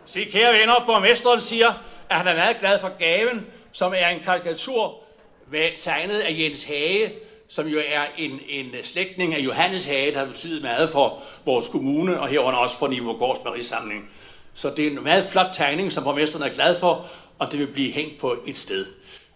Se, 0.05 0.25
kære 0.25 0.53
venner, 0.53 0.85
borgmesteren 0.85 1.41
siger, 1.41 1.73
at 2.09 2.17
han 2.17 2.27
er 2.27 2.35
meget 2.35 2.59
glad 2.59 2.79
for 2.79 2.91
gaven, 2.99 3.45
som 3.71 3.93
er 3.97 4.07
en 4.07 4.19
karikatur 4.19 5.03
med 5.51 5.69
tegnet 5.77 6.19
af 6.19 6.35
Jens 6.39 6.63
Hage, 6.63 7.13
som 7.47 7.67
jo 7.67 7.81
er 7.87 8.03
en, 8.17 8.39
en 8.49 8.75
slægtning 8.83 9.35
af 9.35 9.39
Johannes 9.39 9.85
Hage, 9.85 10.11
der 10.11 10.19
har 10.19 10.25
betydet 10.25 10.61
meget 10.61 10.89
for 10.89 11.23
vores 11.45 11.67
kommune, 11.67 12.19
og 12.19 12.27
herunder 12.27 12.59
også 12.59 12.77
for 12.77 12.87
Nivogårds 12.87 13.39
Gårds 13.39 13.67
samling. 13.67 14.09
Så 14.53 14.69
det 14.69 14.87
er 14.87 14.91
en 14.91 15.03
meget 15.03 15.27
flot 15.31 15.49
tegning, 15.53 15.91
som 15.91 16.03
borgmesteren 16.03 16.49
er 16.49 16.53
glad 16.53 16.79
for, 16.79 17.05
og 17.39 17.51
det 17.51 17.59
vil 17.59 17.67
blive 17.67 17.91
hængt 17.91 18.19
på 18.19 18.37
et 18.47 18.57
sted. 18.57 18.85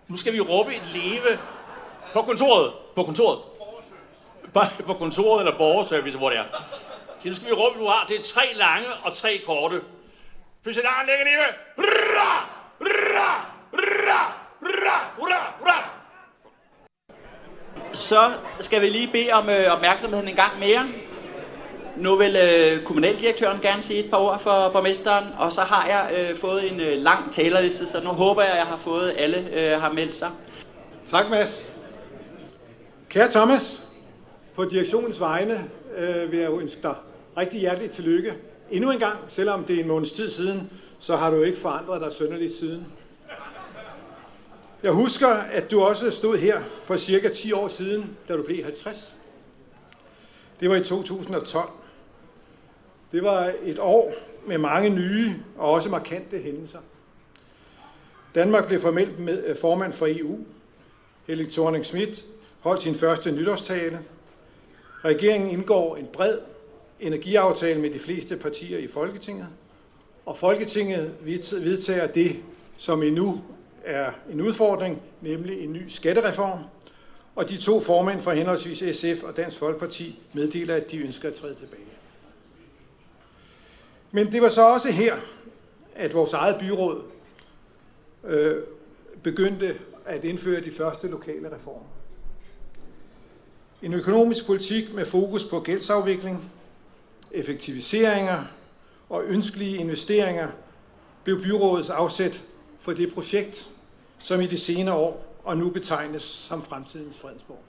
Nu 0.08 0.18
skal 0.18 0.34
vi 0.34 0.40
råbe 0.40 0.76
et 0.76 0.82
leve 0.94 1.40
på 2.14 2.22
kontoret. 2.22 2.72
På 2.96 3.04
kontoret. 3.04 3.40
På 4.86 4.94
kontoret 4.94 5.42
eller 5.42 5.58
borgerservice, 5.58 6.18
hvor 6.18 6.30
det 6.30 6.40
er. 6.40 6.44
Så 7.20 7.28
nu 7.28 7.36
skal 7.36 7.48
vi 7.48 7.54
råbe, 7.54 7.80
du 7.80 7.86
har. 7.86 8.06
Det 8.10 8.18
er 8.18 8.22
tre 8.22 8.42
lange 8.56 8.88
og 9.04 9.14
tre 9.14 9.42
korte. 9.46 9.82
Fysiolaren 10.66 11.08
lægger 11.08 11.26
leve. 11.26 11.44
Hurra! 11.76 12.53
Hurra! 12.84 13.46
Hurra! 13.72 14.22
Hurra! 14.60 14.98
Hurra! 15.18 15.54
Hurra! 15.60 15.90
Så 17.94 18.32
skal 18.60 18.82
vi 18.82 18.90
lige 18.90 19.10
bede 19.12 19.32
om 19.32 19.50
øh, 19.50 19.74
opmærksomheden 19.74 20.28
en 20.28 20.36
gang 20.36 20.60
mere. 20.60 20.88
Nu 21.98 22.16
vil 22.16 22.36
øh, 22.36 22.84
kommunaldirektøren 22.84 23.60
gerne 23.62 23.84
sige 23.84 24.04
et 24.04 24.10
par 24.10 24.18
ord 24.18 24.40
for 24.40 24.70
borgmesteren, 24.70 25.26
og 25.38 25.52
så 25.52 25.62
har 25.62 25.88
jeg 25.88 26.30
øh, 26.32 26.38
fået 26.38 26.72
en 26.72 26.80
øh, 26.80 26.98
lang 26.98 27.32
talerliste, 27.32 27.88
så 27.88 28.04
nu 28.04 28.10
håber 28.10 28.42
jeg, 28.42 28.52
at 28.52 28.58
jeg 28.58 28.66
har 28.66 28.78
fået 28.78 29.14
alle 29.18 29.50
øh, 29.54 29.82
har 29.82 29.92
meldt 29.94 30.16
sig. 30.16 30.30
Tak, 31.08 31.30
Mads. 31.30 31.74
Kære 33.10 33.32
Thomas, 33.32 33.82
på 34.56 34.66
direktionens 34.66 35.20
vegne 35.20 35.70
øh, 35.98 36.32
vil 36.32 36.40
jeg 36.40 36.52
ønske 36.52 36.82
dig 36.82 36.96
rigtig 37.38 37.60
hjerteligt 37.60 37.92
tillykke. 37.92 38.34
Endnu 38.72 38.92
en 38.92 39.00
gang, 39.00 39.18
selvom 39.28 39.64
det 39.64 39.76
er 39.76 39.82
en 39.82 39.88
måneds 39.88 40.12
tid 40.12 40.30
siden, 40.30 40.70
så 41.04 41.16
har 41.16 41.30
du 41.30 41.42
ikke 41.42 41.60
forandret 41.60 42.02
dig 42.02 42.14
sønderligt 42.14 42.54
siden. 42.54 42.86
Jeg 44.84 44.92
husker, 44.92 45.28
at 45.28 45.72
du 45.72 45.82
også 45.82 46.12
stod 46.12 46.38
her 46.38 46.62
for 46.84 46.98
cirka 46.98 47.30
10 47.30 47.52
år 47.52 47.68
siden, 47.68 48.18
da 48.28 48.36
du 48.38 48.44
blev 48.44 48.64
50. 48.64 49.16
Det 50.60 50.70
var 50.70 50.76
i 50.76 50.84
2012. 50.84 51.70
Det 53.12 53.24
var 53.24 53.54
et 53.64 53.80
år 53.80 54.14
med 54.46 54.58
mange 54.58 54.90
nye 54.90 55.36
og 55.58 55.72
også 55.72 55.90
markante 55.90 56.38
hændelser. 56.38 56.80
Danmark 58.36 58.68
blev 58.68 58.82
formelt 58.82 59.20
med, 59.20 59.44
øh, 59.44 59.58
formand 59.58 59.94
for 59.94 60.08
EU. 60.10 60.40
Helle 61.28 61.52
thorning 61.52 61.86
Schmidt 61.86 62.26
holdt 62.60 62.82
sin 62.82 62.96
første 62.96 63.32
nytårstale. 63.32 64.00
Regeringen 65.06 65.50
indgår 65.50 65.96
en 65.96 66.08
bred 66.14 66.40
energiaftale 67.00 67.82
med 67.82 67.90
de 67.90 68.00
fleste 68.00 68.38
partier 68.38 68.78
i 68.78 68.88
Folketinget. 68.88 69.48
Og 70.26 70.38
Folketinget 70.38 71.16
vedtager 71.52 72.08
det, 72.08 72.36
som 72.78 73.04
endnu 73.04 73.42
er 73.84 74.12
en 74.32 74.42
udfordring, 74.42 75.02
nemlig 75.22 75.64
en 75.64 75.74
ny 75.74 75.90
skattereform. 75.90 76.60
Og 77.36 77.50
de 77.50 77.58
to 77.58 77.80
formænd 77.82 78.22
for 78.22 78.32
henholdsvis 78.32 78.98
SF 78.98 79.24
og 79.24 79.38
Dansk 79.38 79.58
Folkeparti 79.58 80.20
meddeler, 80.34 80.76
at 80.76 80.92
de 80.92 80.98
ønsker 80.98 81.30
at 81.30 81.36
træde 81.36 81.56
tilbage. 81.56 81.84
Men 84.12 84.32
det 84.32 84.42
var 84.42 84.50
så 84.50 84.62
også 84.62 84.92
her, 84.92 85.16
at 85.96 86.14
vores 86.14 86.34
eget 86.34 86.60
byråd 86.60 87.02
øh, 88.24 88.56
begyndte 89.24 89.80
at 90.06 90.24
indføre 90.24 90.62
de 90.62 90.72
første 90.72 91.08
lokale 91.08 91.56
reformer. 91.56 91.86
En 93.82 93.94
økonomisk 93.94 94.46
politik 94.46 94.94
med 94.94 95.06
fokus 95.06 95.44
på 95.44 95.60
gældsafvikling, 95.60 96.52
effektiviseringer 97.32 98.44
og 99.14 99.24
ønskelige 99.26 99.78
investeringer 99.78 100.48
blev 101.24 101.42
byrådets 101.42 101.90
afsæt 101.90 102.42
for 102.80 102.94
det 102.94 103.14
projekt, 103.14 103.70
som 104.20 104.42
i 104.42 104.48
de 104.48 104.58
senere 104.58 104.96
år 104.96 105.36
og 105.44 105.58
nu 105.58 105.70
betegnes 105.70 106.24
som 106.24 106.64
fremtidens 106.64 107.20
Fredensborg. 107.20 107.64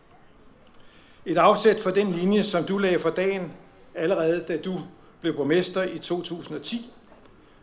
Et 1.27 1.39
afsæt 1.39 1.81
for 1.81 1.91
den 1.91 2.13
linje, 2.13 2.45
som 2.45 2.65
du 2.65 2.79
lagde 2.79 2.99
for 2.99 3.11
dagen 3.11 3.53
allerede 3.95 4.45
da 4.49 4.57
du 4.57 4.81
blev 5.21 5.37
borgmester 5.37 5.83
i 5.83 5.99
2010. 5.99 6.91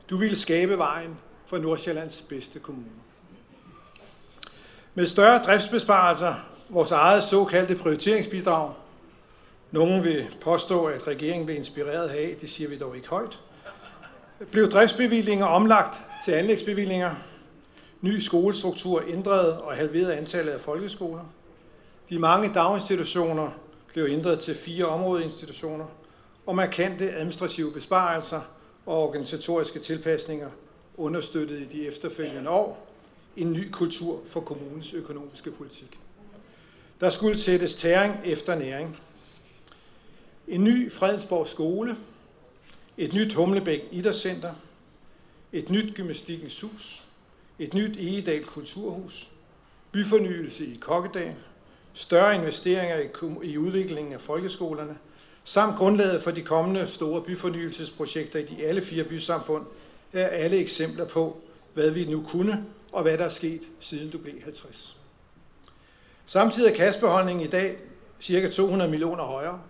Du 0.09 0.17
ville 0.17 0.38
skabe 0.38 0.77
vejen 0.77 1.17
for 1.45 1.57
Nordsjællands 1.57 2.21
bedste 2.29 2.59
kommune. 2.59 2.91
Med 4.93 5.07
større 5.07 5.43
driftsbesparelser, 5.43 6.36
vores 6.69 6.91
eget 6.91 7.23
såkaldte 7.23 7.75
prioriteringsbidrag, 7.75 8.73
nogen 9.71 10.03
vil 10.03 10.27
påstå, 10.41 10.86
at 10.86 11.07
regeringen 11.07 11.45
blev 11.45 11.57
inspireret 11.57 12.09
af, 12.09 12.36
det 12.41 12.49
siger 12.49 12.69
vi 12.69 12.77
dog 12.77 12.95
ikke 12.95 13.09
højt, 13.09 13.39
blev 14.51 14.71
driftsbevillinger 14.71 15.45
omlagt 15.45 15.99
til 16.25 16.31
anlægsbevillinger, 16.31 17.15
ny 18.01 18.19
skolestruktur 18.19 19.03
ændret 19.07 19.57
og 19.57 19.73
halveret 19.73 20.11
antallet 20.11 20.51
af 20.51 20.61
folkeskoler. 20.61 21.25
De 22.09 22.19
mange 22.19 22.53
daginstitutioner 22.53 23.49
blev 23.87 24.05
ændret 24.09 24.39
til 24.39 24.55
fire 24.55 24.85
områdeinstitutioner, 24.85 25.85
og 26.45 26.55
markante 26.55 27.13
administrative 27.13 27.71
besparelser 27.71 28.41
og 28.85 29.03
organisatoriske 29.03 29.79
tilpasninger 29.79 30.49
understøttede 30.97 31.61
i 31.61 31.65
de 31.65 31.87
efterfølgende 31.87 32.49
år 32.49 32.87
en 33.37 33.53
ny 33.53 33.71
kultur 33.71 34.19
for 34.27 34.39
kommunens 34.39 34.93
økonomiske 34.93 35.51
politik. 35.51 35.99
Der 36.99 37.09
skulle 37.09 37.37
sættes 37.37 37.75
tæring 37.75 38.15
efter 38.25 38.55
næring. 38.55 38.97
En 40.47 40.63
ny 40.63 40.91
Fredensborg 40.91 41.47
skole, 41.47 41.95
et 43.01 43.13
nyt 43.13 43.33
Humlebæk 43.33 43.83
Idrætscenter, 43.91 44.53
et 45.53 45.69
nyt 45.69 45.95
Gymnastikens 45.95 46.61
Hus, 46.61 47.03
et 47.59 47.73
nyt 47.73 47.97
Egedal 47.97 48.45
Kulturhus, 48.45 49.29
byfornyelse 49.91 50.65
i 50.65 50.77
Kokkedal, 50.81 51.35
større 51.93 52.35
investeringer 52.35 52.97
i, 52.99 53.07
i 53.51 53.57
udviklingen 53.57 54.13
af 54.13 54.21
folkeskolerne, 54.21 54.97
samt 55.43 55.77
grundlaget 55.77 56.23
for 56.23 56.31
de 56.31 56.41
kommende 56.41 56.87
store 56.87 57.21
byfornyelsesprojekter 57.21 58.39
i 58.39 58.45
de 58.45 58.65
alle 58.65 58.81
fire 58.81 59.03
bysamfund, 59.03 59.65
er 60.13 60.27
alle 60.27 60.57
eksempler 60.57 61.05
på, 61.05 61.41
hvad 61.73 61.89
vi 61.89 62.05
nu 62.05 62.25
kunne, 62.29 62.65
og 62.91 63.01
hvad 63.01 63.17
der 63.17 63.25
er 63.25 63.29
sket, 63.29 63.61
siden 63.79 64.09
du 64.09 64.17
blev 64.17 64.33
50. 64.43 64.97
Samtidig 66.25 66.71
er 66.71 66.75
kassebeholdningen 66.75 67.45
i 67.45 67.49
dag 67.49 67.77
ca. 68.23 68.49
200 68.49 68.91
millioner 68.91 69.23
højere. 69.23 69.61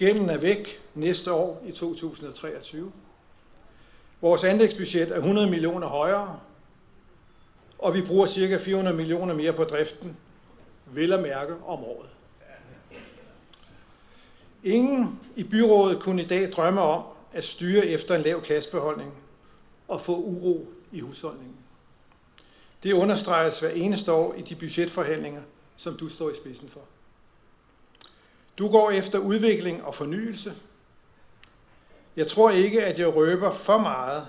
Gælden 0.00 0.30
er 0.30 0.36
væk 0.36 0.80
næste 0.94 1.32
år 1.32 1.62
i 1.66 1.72
2023. 1.72 2.92
Vores 4.20 4.44
anlægsbudget 4.44 5.12
er 5.12 5.16
100 5.16 5.50
millioner 5.50 5.86
højere, 5.86 6.40
og 7.78 7.94
vi 7.94 8.02
bruger 8.02 8.26
ca. 8.26 8.56
400 8.56 8.96
millioner 8.96 9.34
mere 9.34 9.52
på 9.52 9.64
driften, 9.64 10.16
vel 10.86 11.12
at 11.12 11.22
mærke 11.22 11.54
om 11.54 11.84
året. 11.84 12.08
Ingen 14.64 15.20
i 15.36 15.42
byrådet 15.42 16.00
kunne 16.00 16.22
i 16.22 16.26
dag 16.26 16.52
drømme 16.52 16.80
om 16.80 17.02
at 17.32 17.44
styre 17.44 17.86
efter 17.86 18.14
en 18.14 18.22
lav 18.22 18.42
kassebeholdning 18.42 19.12
og 19.88 20.00
få 20.00 20.16
uro 20.16 20.68
i 20.92 21.00
husholdningen. 21.00 21.56
Det 22.82 22.92
understreges 22.92 23.60
hver 23.60 23.70
eneste 23.70 24.12
år 24.12 24.34
i 24.34 24.42
de 24.42 24.54
budgetforhandlinger, 24.54 25.42
som 25.76 25.96
du 25.96 26.08
står 26.08 26.30
i 26.30 26.34
spidsen 26.36 26.68
for. 26.68 26.80
Du 28.60 28.68
går 28.68 28.90
efter 28.90 29.18
udvikling 29.18 29.84
og 29.84 29.94
fornyelse. 29.94 30.52
Jeg 32.16 32.26
tror 32.26 32.50
ikke, 32.50 32.84
at 32.84 32.98
jeg 32.98 33.16
røber 33.16 33.52
for 33.52 33.78
meget, 33.78 34.26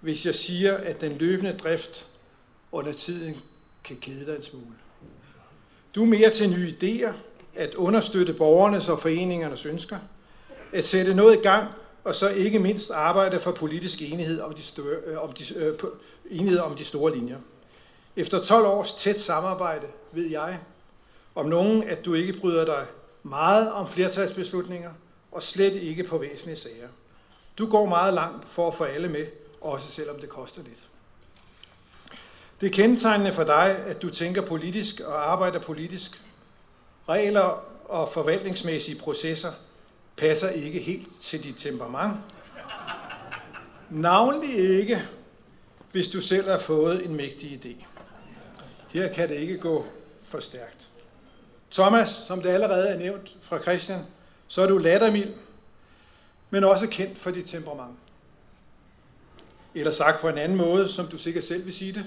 hvis 0.00 0.26
jeg 0.26 0.34
siger, 0.34 0.76
at 0.76 1.00
den 1.00 1.12
løbende 1.12 1.58
drift 1.62 2.06
under 2.72 2.92
tiden 2.92 3.36
kan 3.84 3.96
kede 3.96 4.26
dig 4.26 4.36
en 4.36 4.42
smule. 4.42 4.74
Du 5.94 6.02
er 6.02 6.06
mere 6.06 6.30
til 6.30 6.50
nye 6.50 6.74
idéer, 6.80 7.12
at 7.54 7.74
understøtte 7.74 8.32
borgernes 8.32 8.88
og 8.88 9.00
foreningernes 9.00 9.66
ønsker, 9.66 9.98
at 10.72 10.84
sætte 10.84 11.14
noget 11.14 11.38
i 11.38 11.42
gang, 11.42 11.68
og 12.04 12.14
så 12.14 12.28
ikke 12.28 12.58
mindst 12.58 12.90
arbejde 12.90 13.40
for 13.40 13.52
politisk 13.52 14.02
enighed 14.02 14.40
om 14.40 14.54
de, 14.54 14.62
større, 14.62 14.96
øh, 15.06 15.22
om 15.22 15.32
de, 15.32 15.58
øh, 15.58 15.78
enighed 16.30 16.58
om 16.58 16.76
de 16.76 16.84
store 16.84 17.14
linjer. 17.14 17.38
Efter 18.16 18.44
12 18.44 18.66
års 18.66 18.92
tæt 18.92 19.20
samarbejde 19.20 19.86
ved 20.12 20.26
jeg 20.26 20.58
om 21.34 21.46
nogen, 21.46 21.82
at 21.82 22.04
du 22.04 22.14
ikke 22.14 22.32
bryder 22.32 22.64
dig 22.64 22.86
meget 23.28 23.72
om 23.72 23.88
flertalsbeslutninger, 23.88 24.90
og 25.32 25.42
slet 25.42 25.72
ikke 25.72 26.04
på 26.04 26.18
væsentlige 26.18 26.56
sager. 26.56 26.88
Du 27.58 27.70
går 27.70 27.86
meget 27.86 28.14
langt 28.14 28.48
for 28.48 28.68
at 28.68 28.74
få 28.74 28.84
alle 28.84 29.08
med, 29.08 29.26
også 29.60 29.90
selvom 29.90 30.20
det 30.20 30.28
koster 30.28 30.62
lidt. 30.62 30.82
Det 32.60 32.66
er 32.66 32.70
kendetegnende 32.70 33.32
for 33.32 33.44
dig, 33.44 33.76
at 33.86 34.02
du 34.02 34.10
tænker 34.10 34.42
politisk 34.42 35.00
og 35.00 35.32
arbejder 35.32 35.60
politisk, 35.60 36.22
Regler 37.08 37.64
og 37.84 38.08
forvaltningsmæssige 38.12 38.98
processer 38.98 39.52
passer 40.16 40.48
ikke 40.48 40.78
helt 40.78 41.08
til 41.22 41.42
dit 41.42 41.56
temperament. 41.58 42.16
Navnlig 43.90 44.78
ikke, 44.78 45.02
hvis 45.92 46.08
du 46.08 46.20
selv 46.20 46.48
har 46.50 46.58
fået 46.58 47.04
en 47.04 47.14
mægtig 47.14 47.60
idé. 47.64 47.84
Her 48.88 49.12
kan 49.12 49.28
det 49.28 49.34
ikke 49.34 49.58
gå 49.58 49.86
for 50.24 50.40
stærkt. 50.40 50.88
Thomas, 51.70 52.08
som 52.08 52.42
det 52.42 52.48
allerede 52.48 52.88
er 52.88 52.98
nævnt 52.98 53.36
fra 53.42 53.62
Christian, 53.62 54.00
så 54.48 54.62
er 54.62 54.66
du 54.66 54.78
lattermild, 54.78 55.34
men 56.50 56.64
også 56.64 56.86
kendt 56.86 57.18
for 57.18 57.30
dit 57.30 57.46
temperament. 57.46 57.98
Eller 59.74 59.92
sagt 59.92 60.20
på 60.20 60.28
en 60.28 60.38
anden 60.38 60.58
måde, 60.58 60.88
som 60.88 61.06
du 61.06 61.18
sikkert 61.18 61.44
selv 61.44 61.64
vil 61.64 61.74
sige 61.74 61.92
det, 61.92 62.04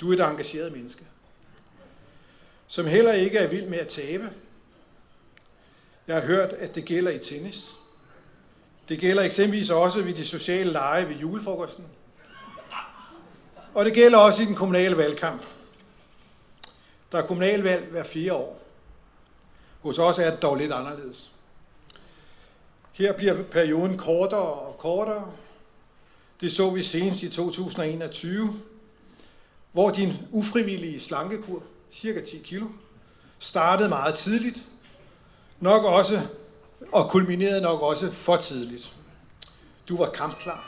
du 0.00 0.10
er 0.10 0.14
et 0.14 0.30
engageret 0.30 0.72
menneske. 0.72 1.04
Som 2.66 2.86
heller 2.86 3.12
ikke 3.12 3.38
er 3.38 3.46
vild 3.46 3.66
med 3.66 3.78
at 3.78 3.88
tabe. 3.88 4.30
Jeg 6.06 6.16
har 6.16 6.22
hørt, 6.22 6.52
at 6.52 6.74
det 6.74 6.84
gælder 6.84 7.10
i 7.10 7.18
tennis. 7.18 7.70
Det 8.88 8.98
gælder 8.98 9.22
eksempelvis 9.22 9.70
også 9.70 10.02
ved 10.02 10.14
de 10.14 10.24
sociale 10.24 10.72
lege 10.72 11.08
ved 11.08 11.16
julefrokosten. 11.16 11.84
Og 13.74 13.84
det 13.84 13.94
gælder 13.94 14.18
også 14.18 14.42
i 14.42 14.44
den 14.44 14.54
kommunale 14.54 14.96
valgkamp. 14.96 15.42
Der 17.12 17.18
er 17.18 17.26
kommunalvalg 17.26 17.84
hver 17.84 18.04
fire 18.04 18.34
år. 18.34 18.63
Hos 19.84 19.98
os 19.98 20.18
er 20.18 20.30
det 20.30 20.42
dog 20.42 20.56
lidt 20.56 20.72
anderledes. 20.72 21.32
Her 22.92 23.12
bliver 23.12 23.42
perioden 23.42 23.98
kortere 23.98 24.40
og 24.40 24.78
kortere. 24.78 25.32
Det 26.40 26.52
så 26.52 26.70
vi 26.70 26.82
senest 26.82 27.22
i 27.22 27.28
2021, 27.28 28.60
hvor 29.72 29.90
din 29.90 30.12
ufrivillige 30.30 31.00
slankekur, 31.00 31.62
cirka 31.92 32.24
10 32.24 32.38
kilo, 32.38 32.66
startede 33.38 33.88
meget 33.88 34.14
tidligt, 34.14 34.58
nok 35.60 35.84
også, 35.84 36.20
og 36.92 37.10
kulminerede 37.10 37.60
nok 37.60 37.82
også 37.82 38.12
for 38.12 38.36
tidligt. 38.36 38.92
Du 39.88 39.96
var 39.96 40.10
kampklar. 40.10 40.64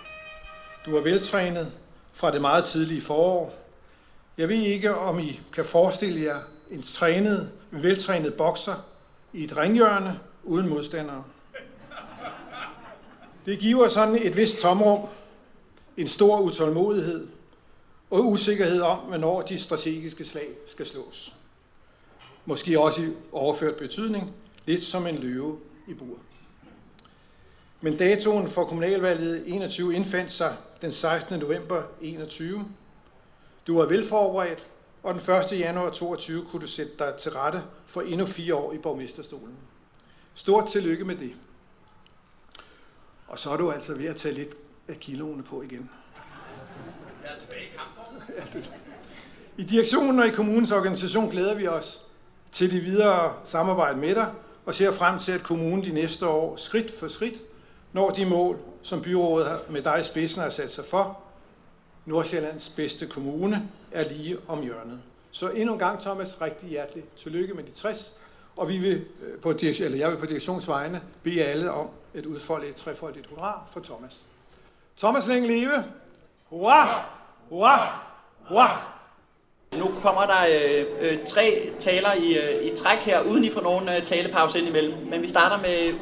Du 0.87 0.93
var 0.93 1.01
veltrænet 1.01 1.73
fra 2.13 2.33
det 2.33 2.41
meget 2.41 2.65
tidlige 2.65 3.03
forår. 3.03 3.55
Jeg 4.39 4.49
ved 4.49 4.57
ikke, 4.57 4.97
om 4.97 5.19
I 5.19 5.41
kan 5.53 5.65
forestille 5.65 6.25
jer 6.25 6.41
en 6.71 6.83
trænet, 6.83 7.51
en 7.73 7.83
veltrænet 7.83 8.35
bokser 8.35 8.75
i 9.37 9.45
et 9.45 9.57
ringhjørne 9.57 10.21
uden 10.45 10.69
modstandere. 10.69 11.25
Det 13.47 13.59
giver 13.59 13.89
sådan 13.89 14.19
et 14.23 14.37
vist 14.37 14.61
tomrum, 14.61 15.09
en 15.97 16.09
stor 16.09 16.41
utålmodighed 16.41 17.29
og 18.11 18.27
usikkerhed 18.27 18.81
om, 18.81 18.99
hvornår 18.99 19.43
de 19.43 19.59
strategiske 19.59 20.25
slag 20.25 20.49
skal 20.67 20.87
slås. 20.87 21.35
Måske 22.45 22.81
også 22.81 23.03
i 23.03 23.07
overført 23.33 23.77
betydning, 23.77 24.33
lidt 24.67 24.85
som 24.85 25.07
en 25.07 25.15
løve 25.15 25.59
i 25.89 25.95
bur. 25.95 26.19
Men 27.81 27.97
datoen 27.97 28.51
for 28.51 28.65
kommunalvalget 28.65 29.43
21 29.47 29.95
indfandt 29.95 30.33
sig 30.33 30.57
den 30.83 30.93
16. 30.93 31.39
november 31.39 31.83
21. 32.01 32.65
Du 33.67 33.79
var 33.79 33.87
velforberedt, 33.87 34.67
og 35.03 35.15
den 35.15 35.35
1. 35.35 35.61
januar 35.61 35.91
22 35.91 36.45
kunne 36.45 36.63
du 36.63 36.67
sætte 36.67 36.93
dig 36.99 37.15
til 37.19 37.33
rette 37.33 37.63
for 37.87 38.03
endnu 38.03 38.27
fire 38.27 38.55
år 38.55 38.73
i 38.73 38.79
borgmesterstolen. 38.79 39.57
Stort 40.35 40.69
tillykke 40.69 41.05
med 41.05 41.17
det. 41.17 41.33
Og 43.29 43.39
så 43.39 43.51
er 43.51 43.57
du 43.57 43.71
altså 43.71 43.95
ved 43.95 44.07
at 44.07 44.17
tage 44.17 44.35
lidt 44.35 44.55
af 44.89 45.01
kiloene 45.01 45.43
på 45.43 45.63
igen. 45.63 45.91
Jeg 47.25 47.33
er 47.33 47.39
tilbage 47.39 47.63
i 47.63 47.77
kampform. 47.77 48.63
I 49.57 49.63
direktionen 49.63 50.19
og 50.19 50.27
i 50.27 50.31
kommunens 50.31 50.73
organisation 50.73 51.31
glæder 51.31 51.55
vi 51.55 51.67
os 51.67 52.07
til 52.53 52.71
det 52.71 52.85
videre 52.85 53.35
samarbejde 53.45 53.99
med 53.99 54.15
dig, 54.15 54.33
og 54.67 54.75
ser 54.75 54.93
frem 54.93 55.19
til, 55.19 55.33
at 55.33 55.43
kommunen 55.43 55.85
de 55.85 55.93
næste 55.93 56.27
år 56.27 56.57
skridt 56.57 56.99
for 56.99 57.09
skridt 57.09 57.35
når 57.93 58.11
de 58.11 58.27
mål, 58.27 58.59
som 58.83 59.03
byrådet 59.03 59.71
med 59.71 59.83
dig 59.83 60.01
i 60.01 60.05
spidsen 60.05 60.43
har 60.43 60.51
sat 60.51 60.73
sig 60.73 60.85
for. 60.85 61.21
Nordsjællands 62.07 62.69
bedste 62.69 63.07
kommune 63.07 63.69
er 63.93 64.09
lige 64.09 64.39
om 64.49 64.63
hjørnet. 64.63 65.01
Så 65.37 65.49
endnu 65.49 65.73
en 65.73 65.79
gang, 65.79 66.01
Thomas, 66.01 66.41
rigtig 66.41 66.69
hjertelig 66.69 67.05
tillykke 67.23 67.55
med 67.55 67.65
de 67.65 67.71
60. 67.71 68.13
Og 68.57 68.69
vi 68.69 68.79
vil 68.79 69.05
øh, 69.23 69.41
på, 69.41 69.51
eller 69.51 69.97
jeg 69.97 70.11
vil 70.11 70.17
på 70.17 70.27
direktionsvejene 70.27 71.03
bede 71.23 71.45
alle 71.45 71.71
om 71.73 71.89
et 72.15 72.27
udfoldet 72.27 72.77
trefoldigt 72.77 73.27
hurra 73.27 73.61
for 73.73 73.81
Thomas. 73.81 74.21
Thomas 74.99 75.27
længe 75.27 75.49
leve! 75.49 75.85
Hurra! 76.45 77.05
Hurra! 77.49 78.01
Hurra! 78.49 78.83
Nu 79.73 79.91
kommer 80.03 80.23
der 80.23 80.41
øh, 80.51 80.87
øh, 81.01 81.25
tre 81.27 81.73
taler 81.79 82.13
i, 82.13 82.39
øh, 82.39 82.73
i 82.73 82.77
træk 82.77 82.99
her, 82.99 83.21
uden 83.21 83.45
I 83.45 83.51
får 83.51 83.61
nogen 83.61 83.89
øh, 83.89 84.05
talepause 84.05 84.59
ind 84.59 84.69
imellem. 84.69 85.07
Men 85.11 85.23
vi 85.23 85.29
starter 85.29 85.57
med 85.63 85.95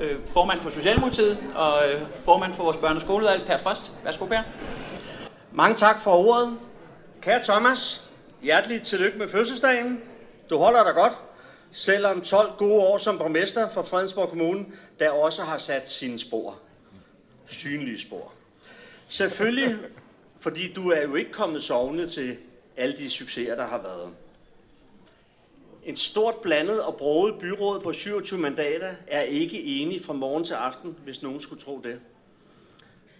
øh, 0.00 0.18
formand 0.26 0.60
for 0.60 0.70
Socialdemokratiet 0.70 1.38
og 1.54 1.88
øh, 1.88 2.02
formand 2.24 2.54
for 2.54 2.64
vores 2.64 2.76
børne- 2.76 2.94
og 2.94 3.00
skoleudvalg, 3.00 3.46
Per 3.46 3.58
Frost. 3.58 3.96
Værsgo, 4.04 4.26
Per. 4.26 4.42
Mange 5.52 5.76
tak 5.76 6.00
for 6.00 6.10
ordet. 6.10 6.58
Kære 7.20 7.44
Thomas, 7.44 8.05
hjerteligt 8.46 8.84
tillykke 8.84 9.18
med 9.18 9.28
fødselsdagen. 9.28 10.00
Du 10.50 10.56
holder 10.56 10.84
dig 10.84 10.94
godt, 10.94 11.12
selvom 11.72 12.20
12 12.20 12.52
gode 12.58 12.82
år 12.82 12.98
som 12.98 13.18
borgmester 13.18 13.70
for 13.70 13.82
Fredensborg 13.82 14.28
Kommune, 14.28 14.66
der 14.98 15.10
også 15.10 15.42
har 15.42 15.58
sat 15.58 15.88
sine 15.88 16.18
spor. 16.18 16.58
Synlige 17.46 18.00
spor. 18.00 18.32
Selvfølgelig, 19.08 19.76
fordi 20.40 20.72
du 20.72 20.90
er 20.90 21.02
jo 21.02 21.14
ikke 21.14 21.32
kommet 21.32 21.62
sovende 21.62 22.08
til 22.08 22.36
alle 22.76 22.96
de 22.96 23.10
succeser, 23.10 23.54
der 23.54 23.66
har 23.66 23.82
været. 23.82 24.10
En 25.84 25.96
stort 25.96 26.34
blandet 26.34 26.82
og 26.82 26.96
broget 26.96 27.38
byråd 27.38 27.80
på 27.80 27.92
27 27.92 28.40
mandater 28.40 28.94
er 29.06 29.22
ikke 29.22 29.62
enig 29.62 30.04
fra 30.04 30.12
morgen 30.12 30.44
til 30.44 30.54
aften, 30.54 30.96
hvis 31.04 31.22
nogen 31.22 31.40
skulle 31.40 31.62
tro 31.62 31.80
det. 31.84 32.00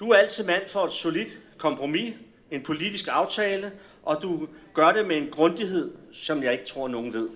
Du 0.00 0.10
er 0.10 0.16
altid 0.16 0.44
mand 0.44 0.68
for 0.68 0.84
et 0.84 0.92
solidt 0.92 1.40
kompromis, 1.58 2.14
en 2.50 2.62
politisk 2.62 3.08
aftale, 3.10 3.72
og 4.06 4.22
du 4.22 4.48
gør 4.74 4.92
det 4.92 5.06
med 5.06 5.16
en 5.16 5.30
grundighed, 5.30 5.92
som 6.12 6.42
jeg 6.42 6.52
ikke 6.52 6.66
tror, 6.66 6.88
nogen 6.88 7.12
ved. 7.12 7.28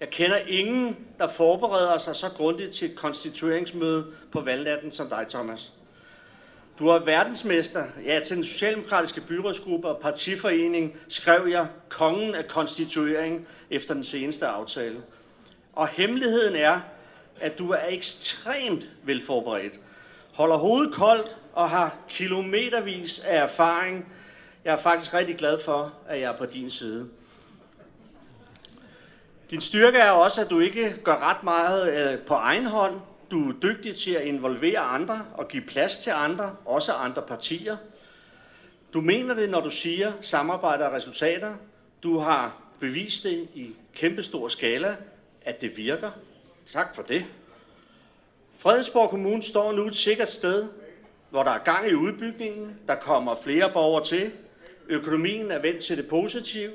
Jeg 0.00 0.10
kender 0.10 0.36
ingen, 0.36 0.96
der 1.18 1.28
forbereder 1.28 1.98
sig 1.98 2.16
så 2.16 2.28
grundigt 2.28 2.70
til 2.70 2.90
et 2.90 2.96
konstitueringsmøde 2.96 4.06
på 4.32 4.40
valgnatten 4.40 4.92
som 4.92 5.08
dig, 5.08 5.26
Thomas. 5.28 5.72
Du 6.78 6.88
er 6.88 6.98
verdensmester. 6.98 7.84
Ja, 8.06 8.20
til 8.20 8.36
den 8.36 8.44
socialdemokratiske 8.44 9.20
byrådsgruppe 9.20 9.88
og 9.88 9.98
partiforening 9.98 10.96
skrev 11.08 11.46
jeg 11.50 11.66
kongen 11.88 12.34
af 12.34 12.48
konstituering 12.48 13.46
efter 13.70 13.94
den 13.94 14.04
seneste 14.04 14.46
aftale. 14.46 15.02
Og 15.72 15.88
hemmeligheden 15.88 16.56
er, 16.56 16.80
at 17.40 17.58
du 17.58 17.70
er 17.70 17.86
ekstremt 17.88 18.84
velforberedt, 19.04 19.74
holder 20.32 20.56
hovedet 20.56 20.94
koldt 20.94 21.36
og 21.52 21.70
har 21.70 21.96
kilometervis 22.08 23.18
af 23.18 23.42
erfaring. 23.42 24.12
Jeg 24.64 24.72
er 24.72 24.78
faktisk 24.78 25.14
rigtig 25.14 25.36
glad 25.36 25.60
for, 25.64 25.94
at 26.08 26.20
jeg 26.20 26.32
er 26.32 26.38
på 26.38 26.46
din 26.46 26.70
side. 26.70 27.08
Din 29.50 29.60
styrke 29.60 29.98
er 29.98 30.10
også, 30.10 30.40
at 30.40 30.50
du 30.50 30.60
ikke 30.60 30.96
gør 31.04 31.16
ret 31.16 31.42
meget 31.42 31.92
øh, 31.92 32.18
på 32.18 32.34
egen 32.34 32.66
hånd, 32.66 33.00
du 33.30 33.48
er 33.48 33.52
dygtig 33.62 33.96
til 33.96 34.10
at 34.10 34.22
involvere 34.22 34.78
andre 34.78 35.26
og 35.34 35.48
give 35.48 35.62
plads 35.62 35.98
til 35.98 36.10
andre, 36.10 36.56
også 36.64 36.92
andre 36.92 37.22
partier. 37.22 37.76
Du 38.94 39.00
mener 39.00 39.34
det, 39.34 39.50
når 39.50 39.60
du 39.60 39.70
siger 39.70 40.12
samarbejde 40.20 40.86
og 40.86 40.92
resultater. 40.92 41.54
Du 42.02 42.18
har 42.18 42.56
bevist 42.80 43.24
det 43.24 43.48
i 43.54 43.70
kæmpestor 43.94 44.48
skala, 44.48 44.96
at 45.44 45.60
det 45.60 45.76
virker. 45.76 46.10
Tak 46.66 46.94
for 46.94 47.02
det. 47.02 47.24
Fredensborg 48.58 49.10
Kommune 49.10 49.42
står 49.42 49.72
nu 49.72 49.86
et 49.86 49.96
sikkert 49.96 50.28
sted, 50.28 50.68
hvor 51.30 51.42
der 51.42 51.50
er 51.50 51.58
gang 51.58 51.88
i 51.88 51.94
udbygningen, 51.94 52.76
der 52.86 52.94
kommer 52.94 53.34
flere 53.44 53.72
borgere 53.72 54.04
til, 54.04 54.32
økonomien 54.88 55.50
er 55.50 55.58
vendt 55.58 55.80
til 55.80 55.96
det 55.96 56.08
positive, 56.08 56.72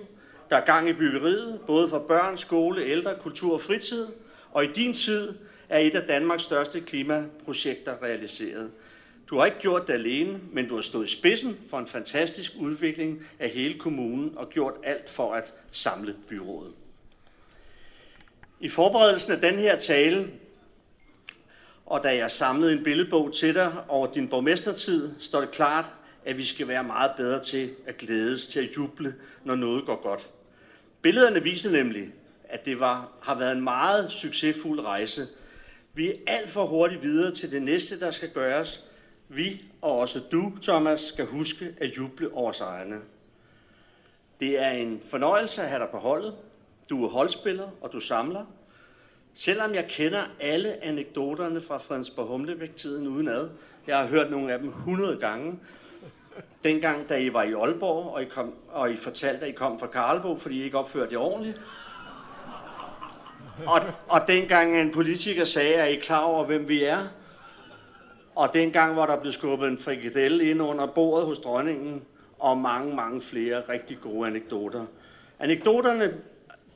der 0.49 0.57
er 0.57 0.65
gang 0.65 0.89
i 0.89 0.93
byggeriet, 0.93 1.59
både 1.67 1.89
for 1.89 1.99
børn, 1.99 2.37
skole, 2.37 2.85
ældre, 2.85 3.15
kultur 3.21 3.53
og 3.53 3.61
fritid, 3.61 4.07
og 4.51 4.63
i 4.63 4.67
din 4.67 4.93
tid 4.93 5.33
er 5.69 5.79
et 5.79 5.95
af 5.95 6.07
Danmarks 6.07 6.43
største 6.43 6.81
klimaprojekter 6.81 8.03
realiseret. 8.03 8.71
Du 9.29 9.37
har 9.37 9.45
ikke 9.45 9.59
gjort 9.59 9.87
det 9.87 9.93
alene, 9.93 10.39
men 10.51 10.67
du 10.67 10.75
har 10.75 10.81
stået 10.81 11.05
i 11.05 11.15
spidsen 11.15 11.57
for 11.69 11.79
en 11.79 11.87
fantastisk 11.87 12.51
udvikling 12.59 13.23
af 13.39 13.49
hele 13.49 13.79
kommunen 13.79 14.33
og 14.35 14.49
gjort 14.49 14.73
alt 14.83 15.09
for 15.09 15.33
at 15.33 15.53
samle 15.71 16.15
byrådet. 16.29 16.73
I 18.59 18.69
forberedelsen 18.69 19.31
af 19.31 19.39
den 19.39 19.59
her 19.59 19.77
tale, 19.77 20.27
og 21.85 22.03
da 22.03 22.15
jeg 22.15 22.31
samlede 22.31 22.73
en 22.73 22.83
billedbog 22.83 23.33
til 23.33 23.55
dig 23.55 23.73
over 23.87 24.13
din 24.13 24.27
borgmestertid, 24.27 25.11
står 25.19 25.39
det 25.39 25.51
klart, 25.51 25.85
at 26.27 26.37
vi 26.37 26.45
skal 26.45 26.67
være 26.67 26.83
meget 26.83 27.11
bedre 27.17 27.43
til 27.43 27.69
at 27.85 27.97
glædes, 27.97 28.47
til 28.47 28.59
at 28.59 28.77
juble, 28.77 29.15
når 29.43 29.55
noget 29.55 29.85
går 29.85 30.01
godt. 30.01 30.29
Billederne 31.01 31.43
viser 31.43 31.71
nemlig, 31.71 32.13
at 32.43 32.65
det 32.65 32.79
var, 32.79 33.09
har 33.21 33.35
været 33.37 33.51
en 33.51 33.63
meget 33.63 34.11
succesfuld 34.11 34.79
rejse, 34.79 35.27
vi 35.93 36.09
er 36.09 36.15
alt 36.27 36.49
for 36.49 36.65
hurtigt 36.65 37.01
videre 37.01 37.31
til 37.31 37.51
det 37.51 37.61
næste, 37.61 37.99
der 37.99 38.11
skal 38.11 38.29
gøres. 38.29 38.83
Vi, 39.29 39.61
og 39.81 39.99
også 39.99 40.21
du, 40.31 40.53
Thomas, 40.61 41.01
skal 41.01 41.25
huske 41.25 41.75
at 41.81 41.97
juble 41.97 42.33
over 42.33 42.51
sejrene. 42.51 42.99
Det 44.39 44.59
er 44.59 44.71
en 44.71 45.01
fornøjelse 45.09 45.61
at 45.61 45.69
have 45.69 45.81
dig 45.81 45.89
på 45.91 45.97
holdet. 45.97 46.33
Du 46.89 47.05
er 47.05 47.09
holdspiller, 47.09 47.69
og 47.81 47.93
du 47.93 47.99
samler. 47.99 48.45
Selvom 49.33 49.73
jeg 49.73 49.85
kender 49.89 50.23
alle 50.39 50.83
anekdoterne 50.83 51.61
fra 51.61 51.77
Fredensborg 51.77 52.27
Humlebæk-tiden 52.27 53.07
udenad, 53.07 53.49
jeg 53.87 53.97
har 53.97 54.05
hørt 54.05 54.31
nogle 54.31 54.53
af 54.53 54.59
dem 54.59 54.69
100 54.69 55.17
gange, 55.17 55.59
dengang, 56.63 57.09
da 57.09 57.17
I 57.17 57.33
var 57.33 57.43
i 57.43 57.53
Aalborg, 57.53 58.13
og 58.13 58.21
I, 58.21 58.25
kom, 58.25 58.53
og 58.69 58.91
I 58.91 58.97
fortalte, 58.97 59.41
at 59.41 59.49
I 59.49 59.51
kom 59.51 59.79
fra 59.79 59.87
Karlbo, 59.87 60.37
fordi 60.37 60.55
I 60.55 60.63
ikke 60.63 60.77
opførte 60.77 61.09
det 61.09 61.17
ordentligt. 61.17 61.61
Og, 63.65 63.81
og 64.07 64.21
dengang 64.27 64.81
en 64.81 64.91
politiker 64.91 65.45
sagde, 65.45 65.75
at 65.75 65.91
I 65.91 65.97
er 65.97 66.01
klar 66.01 66.21
over, 66.21 66.45
hvem 66.45 66.67
vi 66.67 66.83
er. 66.83 67.07
Og 68.35 68.49
dengang, 68.53 68.93
hvor 68.93 69.05
der 69.05 69.19
blev 69.19 69.33
skubbet 69.33 69.67
en 69.67 69.79
frikadelle 69.79 70.49
ind 70.49 70.61
under 70.61 70.85
bordet 70.85 71.25
hos 71.25 71.39
dronningen, 71.39 72.03
og 72.39 72.57
mange, 72.57 72.95
mange 72.95 73.21
flere 73.21 73.63
rigtig 73.69 73.97
gode 74.01 74.27
anekdoter. 74.27 74.85
Anekdoterne 75.39 76.13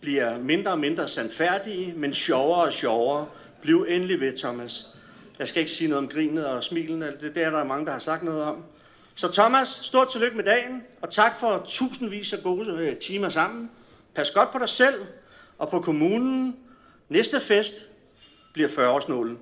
bliver 0.02 0.38
mindre 0.38 0.72
og 0.72 0.80
mindre 0.80 1.08
sandfærdige, 1.08 1.94
men 1.98 2.14
sjovere 2.14 2.62
og 2.62 2.74
sjovere. 2.74 3.28
Bliv 3.62 3.86
endelig 3.90 4.20
ved, 4.20 4.38
Thomas. 4.38 4.88
Jeg 5.40 5.48
skal 5.48 5.60
ikke 5.60 5.72
sige 5.72 5.90
noget 5.90 6.04
om 6.04 6.10
grinet 6.10 6.46
og 6.46 6.64
smilen, 6.64 7.02
det 7.02 7.38
er 7.38 7.50
der 7.50 7.64
mange, 7.64 7.86
der 7.86 7.92
har 7.92 8.00
sagt 8.00 8.24
noget 8.24 8.44
om. 8.44 8.64
Så 9.16 9.32
Thomas, 9.32 9.68
stort 9.68 10.12
tillykke 10.12 10.38
med 10.38 10.44
dagen, 10.44 10.84
og 11.02 11.10
tak 11.10 11.40
for 11.40 11.66
tusindvis 11.68 12.34
af 12.34 12.44
gode 12.44 12.72
øh, 12.72 12.98
timer 12.98 13.30
sammen. 13.30 13.72
Pas 14.16 14.32
godt 14.32 14.52
på 14.52 14.60
dig 14.60 14.70
selv 14.70 14.96
og 15.58 15.70
på 15.70 15.80
kommunen. 15.80 16.56
Næste 17.10 17.40
fest 17.40 17.76
bliver 18.54 18.70
40-årsnålen. 18.70 19.38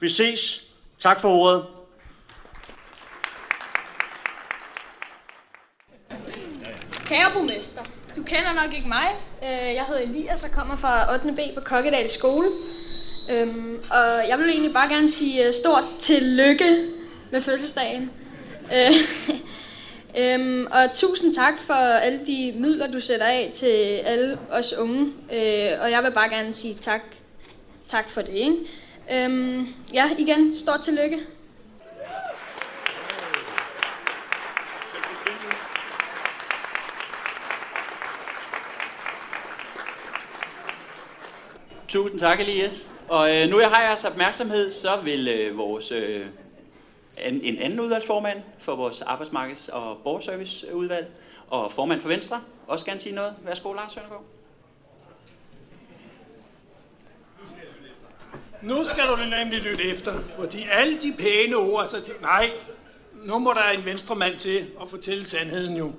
Vi 0.00 0.08
ses. 0.08 0.66
Tak 0.98 1.20
for 1.20 1.28
ordet. 1.28 1.64
Kære 7.04 7.32
borgmester, 7.34 7.82
du 8.16 8.22
kender 8.22 8.52
nok 8.52 8.74
ikke 8.74 8.88
mig. 8.88 9.06
Øh, 9.42 9.74
jeg 9.74 9.84
hedder 9.88 10.02
Elias 10.02 10.44
og 10.44 10.50
kommer 10.50 10.76
fra 10.76 11.12
8. 11.14 11.32
B 11.32 11.54
på 11.54 11.60
Kokkedal 11.64 12.08
skole. 12.08 12.48
Øhm, 13.30 13.74
og 13.90 14.28
jeg 14.28 14.38
vil 14.38 14.48
egentlig 14.48 14.72
bare 14.72 14.88
gerne 14.88 15.08
sige 15.08 15.46
øh, 15.46 15.52
stort 15.52 15.84
tillykke 15.98 16.86
med 17.32 17.42
fødselsdagen. 17.42 18.10
Øh, 18.72 18.92
øhm, 20.22 20.66
og 20.66 20.94
tusind 20.94 21.34
tak 21.34 21.54
for 21.66 21.74
alle 21.74 22.26
de 22.26 22.52
midler, 22.56 22.92
du 22.92 23.00
sætter 23.00 23.26
af 23.26 23.50
til 23.54 23.66
alle 24.04 24.38
os 24.50 24.72
unge. 24.72 25.12
Øh, 25.32 25.80
og 25.80 25.90
jeg 25.90 26.02
vil 26.02 26.10
bare 26.10 26.28
gerne 26.28 26.54
sige 26.54 26.74
tak, 26.74 27.00
tak 27.88 28.10
for 28.10 28.22
det. 28.22 28.32
Ikke? 28.32 28.56
Øhm, 29.12 29.66
ja, 29.94 30.10
igen, 30.18 30.54
stort 30.54 30.80
tillykke. 30.84 31.18
Tusind 41.88 42.20
tak, 42.20 42.40
Elias. 42.40 42.90
Og 43.08 43.36
øh, 43.36 43.48
nu 43.48 43.60
jeg 43.60 43.68
har 43.68 43.82
jeres 43.82 44.04
opmærksomhed, 44.04 44.72
så 44.72 44.96
vil 45.04 45.28
øh, 45.28 45.58
vores 45.58 45.92
øh, 45.92 46.26
en, 47.22 47.58
anden 47.58 47.80
udvalgsformand 47.80 48.42
for 48.58 48.76
vores 48.76 49.02
arbejdsmarkeds- 49.02 49.74
og 49.74 49.98
borgerserviceudvalg 50.04 51.10
og 51.50 51.72
formand 51.72 52.00
for 52.00 52.08
Venstre 52.08 52.40
også 52.66 52.84
gerne 52.84 53.00
sige 53.00 53.14
noget. 53.14 53.34
Værsgo, 53.44 53.72
Lars 53.72 53.92
Søndergaard. 53.92 54.24
Nu 58.62 58.84
skal 58.84 59.08
du 59.08 59.16
nemlig 59.16 59.60
lytte 59.60 59.84
efter, 59.84 60.20
fordi 60.38 60.66
alle 60.70 61.02
de 61.02 61.12
pæne 61.18 61.56
ord, 61.56 61.88
så 61.88 62.00
til, 62.00 62.14
nej, 62.20 62.50
nu 63.12 63.38
må 63.38 63.52
der 63.52 63.70
en 63.70 63.84
venstremand 63.84 64.38
til 64.38 64.66
at 64.82 64.88
fortælle 64.88 65.24
sandheden 65.24 65.76
jo. 65.76 65.92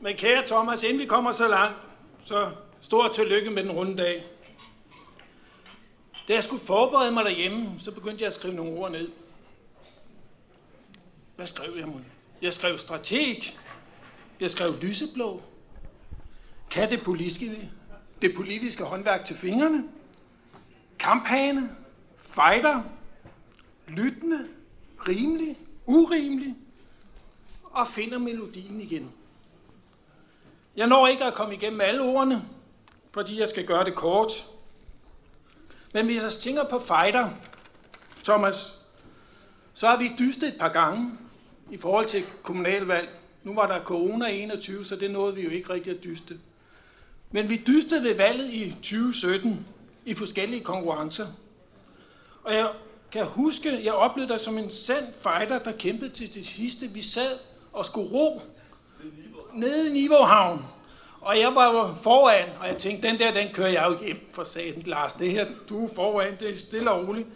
Men 0.00 0.16
kære 0.16 0.42
Thomas, 0.46 0.82
inden 0.82 0.98
vi 0.98 1.06
kommer 1.06 1.32
så 1.32 1.48
langt, 1.48 1.76
så 2.24 2.50
stort 2.80 3.14
tillykke 3.14 3.50
med 3.50 3.62
den 3.62 3.72
runde 3.72 3.96
dag. 3.96 4.24
Da 6.28 6.34
jeg 6.34 6.42
skulle 6.42 6.64
forberede 6.66 7.12
mig 7.12 7.24
derhjemme, 7.24 7.70
så 7.78 7.90
begyndte 7.90 8.22
jeg 8.22 8.26
at 8.26 8.34
skrive 8.34 8.54
nogle 8.54 8.78
ord 8.78 8.90
ned. 8.90 9.08
Hvad 11.36 11.46
skrev 11.46 11.76
jeg, 11.76 11.86
mon? 11.86 12.06
Jeg 12.42 12.52
skrev 12.52 12.78
strateg. 12.78 13.36
Jeg 14.40 14.50
skrev 14.50 14.76
lyseblå. 14.80 15.42
Kan 16.70 16.90
det 16.90 17.04
politiske, 17.04 17.70
det 18.22 18.34
politiske 18.34 18.84
håndværk 18.84 19.24
til 19.24 19.36
fingrene. 19.36 19.84
Kamphane. 20.98 21.76
Fighter. 22.16 22.82
Lyttende. 23.88 24.48
Rimelig. 25.08 25.58
Urimelig. 25.86 26.56
Og 27.64 27.88
finder 27.88 28.18
melodien 28.18 28.80
igen. 28.80 29.12
Jeg 30.76 30.86
når 30.86 31.06
ikke 31.06 31.24
at 31.24 31.34
komme 31.34 31.54
igennem 31.54 31.80
alle 31.80 32.02
ordene, 32.02 32.48
fordi 33.12 33.40
jeg 33.40 33.48
skal 33.48 33.66
gøre 33.66 33.84
det 33.84 33.94
kort. 33.94 34.32
Men 35.94 36.06
hvis 36.06 36.22
jeg 36.22 36.32
tænker 36.32 36.68
på 36.70 36.78
fighter, 36.78 37.30
Thomas, 38.24 38.80
så 39.74 39.88
har 39.88 39.98
vi 39.98 40.12
dystet 40.18 40.48
et 40.48 40.58
par 40.58 40.68
gange 40.68 41.18
i 41.70 41.76
forhold 41.76 42.06
til 42.06 42.24
kommunalvalg. 42.42 43.08
Nu 43.44 43.54
var 43.54 43.66
der 43.66 43.84
corona 43.84 44.26
21, 44.26 44.84
så 44.84 44.96
det 44.96 45.10
nåede 45.10 45.34
vi 45.34 45.42
jo 45.42 45.50
ikke 45.50 45.72
rigtig 45.72 45.92
at 45.92 46.04
dyste. 46.04 46.38
Men 47.30 47.50
vi 47.50 47.62
dystede 47.66 48.04
ved 48.04 48.14
valget 48.14 48.52
i 48.52 48.70
2017 48.70 49.66
i 50.04 50.14
forskellige 50.14 50.60
konkurrencer. 50.60 51.26
Og 52.44 52.54
jeg 52.54 52.68
kan 53.12 53.24
huske, 53.24 53.84
jeg 53.84 53.92
oplevede 53.92 54.32
dig 54.32 54.40
som 54.40 54.58
en 54.58 54.70
sand 54.70 55.04
fighter, 55.22 55.58
der 55.58 55.72
kæmpede 55.72 56.10
til 56.10 56.34
det 56.34 56.46
sidste. 56.46 56.86
Vi 56.86 57.02
sad 57.02 57.38
og 57.72 57.84
skulle 57.86 58.10
ro 58.10 58.42
nede 59.54 59.88
i 59.88 59.92
Niveauhavn. 59.92 60.64
Og 61.20 61.38
jeg 61.38 61.54
var 61.54 61.72
jo 61.72 61.94
foran, 62.02 62.48
og 62.60 62.68
jeg 62.68 62.76
tænkte, 62.76 63.08
den 63.08 63.18
der, 63.18 63.32
den 63.32 63.48
kører 63.52 63.68
jeg 63.68 63.86
jo 63.88 64.04
hjem 64.04 64.28
for 64.32 64.44
saten, 64.44 64.82
Lars. 64.82 65.12
Det 65.12 65.30
her, 65.30 65.46
du 65.68 65.84
er 65.84 65.88
foran, 65.94 66.36
det 66.40 66.50
er 66.50 66.58
stille 66.58 66.90
og 66.90 67.08
roligt. 67.08 67.28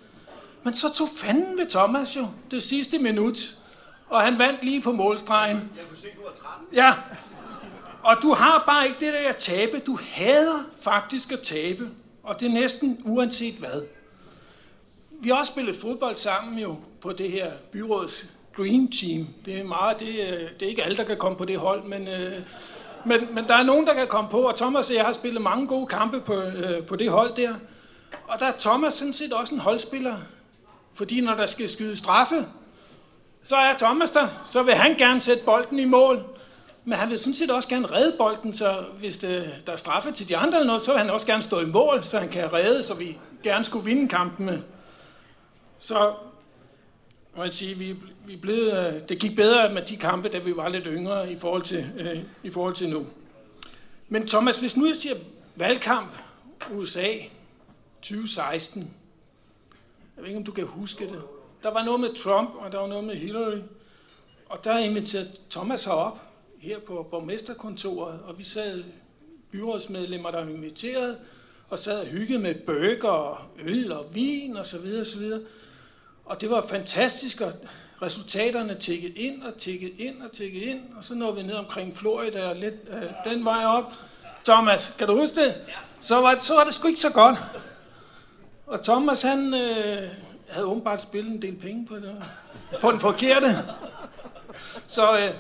Men 0.63 0.75
så 0.75 0.95
tog 0.95 1.09
fanden 1.17 1.59
ved 1.59 1.67
Thomas 1.67 2.17
jo, 2.17 2.27
det 2.51 2.63
sidste 2.63 2.99
minut. 2.99 3.60
Og 4.11 4.23
han 4.23 4.39
vandt 4.39 4.65
lige 4.65 4.83
på 4.83 4.93
målstregen. 4.93 5.57
Jeg 5.57 5.85
kunne 5.89 5.99
se, 5.99 6.07
du 6.17 6.23
var 6.23 6.31
13. 6.31 6.67
Ja. 6.73 6.95
Og 8.03 8.17
du 8.23 8.35
har 8.35 8.63
bare 8.67 8.89
ikke 8.89 9.01
det 9.01 9.13
der 9.13 9.29
at 9.29 9.37
tabe. 9.37 9.79
Du 9.79 9.99
hader 10.13 10.65
faktisk 10.81 11.33
at 11.33 11.41
tabe. 11.41 11.89
Og 12.23 12.41
det 12.41 12.49
er 12.49 12.53
næsten 12.53 13.01
uanset 13.05 13.55
hvad. 13.55 13.83
Vi 15.11 15.29
har 15.29 15.37
også 15.37 15.53
spillet 15.53 15.77
fodbold 15.77 16.17
sammen 16.17 16.59
jo 16.59 16.77
på 17.01 17.13
det 17.13 17.31
her 17.31 17.53
byråds 17.73 18.31
Dream 18.57 18.89
Team. 18.89 19.29
Det 19.45 19.59
er 19.59 19.65
meget, 19.65 20.01
det, 20.01 20.09
det 20.61 20.67
er 20.67 20.71
ikke 20.71 20.85
alle, 20.85 20.97
der 20.97 21.05
kan 21.05 21.17
komme 21.17 21.39
på 21.39 21.45
det 21.45 21.59
hold, 21.59 21.83
men 21.83 22.09
øh, 22.09 22.43
men, 23.05 23.35
men 23.35 23.49
der 23.49 23.55
er 23.55 23.63
nogen, 23.63 23.87
der 23.87 23.95
kan 23.95 24.07
komme 24.07 24.31
på, 24.31 24.41
og 24.41 24.57
Thomas 24.57 24.89
og 24.89 24.95
jeg 24.95 25.05
har 25.05 25.13
spillet 25.13 25.43
mange 25.43 25.67
gode 25.67 25.87
kampe 25.87 26.21
på, 26.21 26.35
øh, 26.35 26.87
på 26.87 26.97
det 26.97 27.11
hold 27.11 27.37
der. 27.37 27.55
Og 28.29 28.41
der 28.41 28.47
er 28.47 28.53
Thomas 28.59 28.95
sådan 28.95 29.13
set 29.13 29.33
også 29.33 29.55
en 29.55 29.61
holdspiller. 29.61 30.17
Fordi 30.95 31.21
når 31.21 31.35
der 31.35 31.47
skal 31.47 31.69
skyde 31.69 31.97
straffe, 31.97 32.47
så 33.51 33.57
er 33.57 33.77
Thomas 33.77 34.11
der. 34.11 34.29
Så 34.47 34.63
vil 34.63 34.75
han 34.75 34.97
gerne 34.97 35.21
sætte 35.21 35.45
bolden 35.45 35.79
i 35.79 35.85
mål. 35.85 36.25
Men 36.85 36.99
han 36.99 37.11
vil 37.11 37.19
sådan 37.19 37.35
set 37.35 37.51
også 37.51 37.69
gerne 37.69 37.87
redde 37.87 38.17
bolden, 38.19 38.55
så 38.55 38.85
hvis 38.99 39.17
det, 39.17 39.55
der 39.67 39.73
er 39.73 39.77
straffe 39.77 40.13
til 40.13 40.29
de 40.29 40.37
andre 40.37 40.59
eller 40.59 40.67
noget, 40.67 40.83
så 40.83 40.93
vil 40.93 41.01
han 41.01 41.11
også 41.11 41.27
gerne 41.27 41.43
stå 41.43 41.61
i 41.61 41.65
mål, 41.65 42.05
så 42.05 42.19
han 42.19 42.29
kan 42.29 42.53
redde, 42.53 42.83
så 42.83 42.95
vi 42.95 43.19
gerne 43.43 43.65
skulle 43.65 43.85
vinde 43.85 44.09
kampen 44.09 44.47
med. 44.47 44.59
Så 45.79 46.15
må 47.37 47.45
jeg 47.45 47.55
sige, 47.55 47.75
vi, 47.75 47.97
vi 48.27 48.37
blevet, 48.37 48.95
øh, 48.95 49.09
det 49.09 49.19
gik 49.19 49.37
bedre 49.37 49.73
med 49.73 49.83
de 49.83 49.97
kampe, 49.97 50.29
da 50.29 50.39
vi 50.39 50.57
var 50.57 50.69
lidt 50.69 50.87
yngre 50.87 51.33
i 51.33 51.39
forhold 51.39 51.63
til, 51.63 51.91
øh, 51.99 52.23
i 52.43 52.51
forhold 52.51 52.75
til 52.75 52.89
nu. 52.89 53.07
Men 54.09 54.29
Thomas, 54.29 54.61
hvis 54.61 54.77
nu 54.77 54.87
jeg 54.87 54.97
siger 54.97 55.15
valgkamp 55.57 56.11
USA 56.73 57.09
2016, 58.03 58.81
jeg 60.17 60.23
ved 60.23 60.29
ikke, 60.29 60.39
om 60.39 60.45
du 60.45 60.53
kan 60.53 60.65
huske 60.65 61.07
det. 61.07 61.23
Der 61.63 61.71
var 61.71 61.85
noget 61.85 62.01
med 62.01 62.15
Trump, 62.15 62.51
og 62.55 62.73
der 62.73 62.79
var 62.79 62.87
noget 62.87 63.05
med 63.05 63.15
Hillary. 63.15 63.59
Og 64.49 64.65
der 64.65 64.79
inviterede 64.79 65.29
Thomas 65.51 65.85
herop, 65.85 66.19
her 66.59 66.79
på 66.79 67.07
borgmesterkontoret, 67.11 68.21
og 68.25 68.39
vi 68.39 68.45
sad 68.45 68.85
byrådsmedlemmer, 69.53 70.31
der 70.31 70.47
inviteret, 70.47 71.19
og 71.71 71.79
sad 71.79 72.01
og 72.01 72.07
hyggede 72.07 72.39
med 72.39 72.55
burger 72.55 73.09
og 73.09 73.39
øl 73.59 73.93
og 73.93 74.15
vin 74.15 74.57
og 74.57 74.67
så 74.67 74.81
videre, 74.83 75.01
og 75.01 75.07
så 75.07 75.19
videre. 75.19 75.41
Og 76.25 76.41
det 76.41 76.51
var 76.51 76.67
fantastisk, 76.67 77.41
og 77.41 77.53
resultaterne 78.03 78.75
tækket 78.75 79.13
ind 79.17 79.43
og 79.43 79.59
tækket 79.59 79.93
ind 79.99 80.23
og 80.23 80.33
tækket 80.33 80.63
ind, 80.63 80.81
og 80.97 81.05
så 81.05 81.15
når 81.15 81.33
vi 81.33 81.43
ned 81.43 81.55
omkring 81.55 81.97
Florida 81.97 82.49
og 82.49 82.57
lidt 82.57 82.75
øh, 82.91 83.33
den 83.33 83.45
vej 83.45 83.65
op. 83.65 83.93
Thomas, 84.45 84.95
kan 84.99 85.07
du 85.07 85.21
huske 85.21 85.41
det? 85.41 85.55
Så 86.01 86.21
var, 86.21 86.39
så 86.39 86.55
var 86.55 86.65
det 86.65 86.75
sgu 86.75 86.89
ikke 86.89 87.01
så 87.01 87.13
godt. 87.13 87.39
Og 88.67 88.85
Thomas, 88.85 89.23
han 89.23 89.55
øh, 89.55 90.11
havde 90.51 90.67
åbenbart 90.67 91.03
spillet 91.03 91.33
en 91.33 91.43
del 91.43 91.57
penge 91.57 91.87
på, 91.87 91.97
det, 91.97 92.23
på 92.81 92.93
den 92.93 93.01
forkerte. 93.01 93.47
Så, 94.87 95.19
øh, 95.19 95.31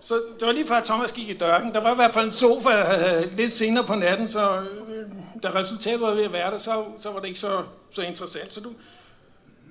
så 0.00 0.14
det 0.14 0.46
var 0.46 0.52
lige 0.52 0.66
før 0.66 0.84
Thomas 0.84 1.12
gik 1.12 1.28
i 1.28 1.36
dørken. 1.38 1.74
Der 1.74 1.80
var 1.80 1.92
i 1.92 1.94
hvert 1.94 2.14
fald 2.14 2.26
en 2.26 2.32
sofa 2.32 2.70
øh, 2.70 3.36
lidt 3.36 3.52
senere 3.52 3.84
på 3.84 3.94
natten, 3.94 4.28
så 4.28 4.60
øh, 4.60 5.06
da 5.42 5.50
resultatet 5.54 6.00
var 6.00 6.14
ved 6.14 6.24
at 6.24 6.32
være 6.32 6.50
der, 6.50 6.58
så, 6.58 6.84
så 7.00 7.10
var 7.10 7.20
det 7.20 7.28
ikke 7.28 7.40
så, 7.40 7.64
så 7.90 8.02
interessant. 8.02 8.54
Så 8.54 8.60
du, 8.60 8.72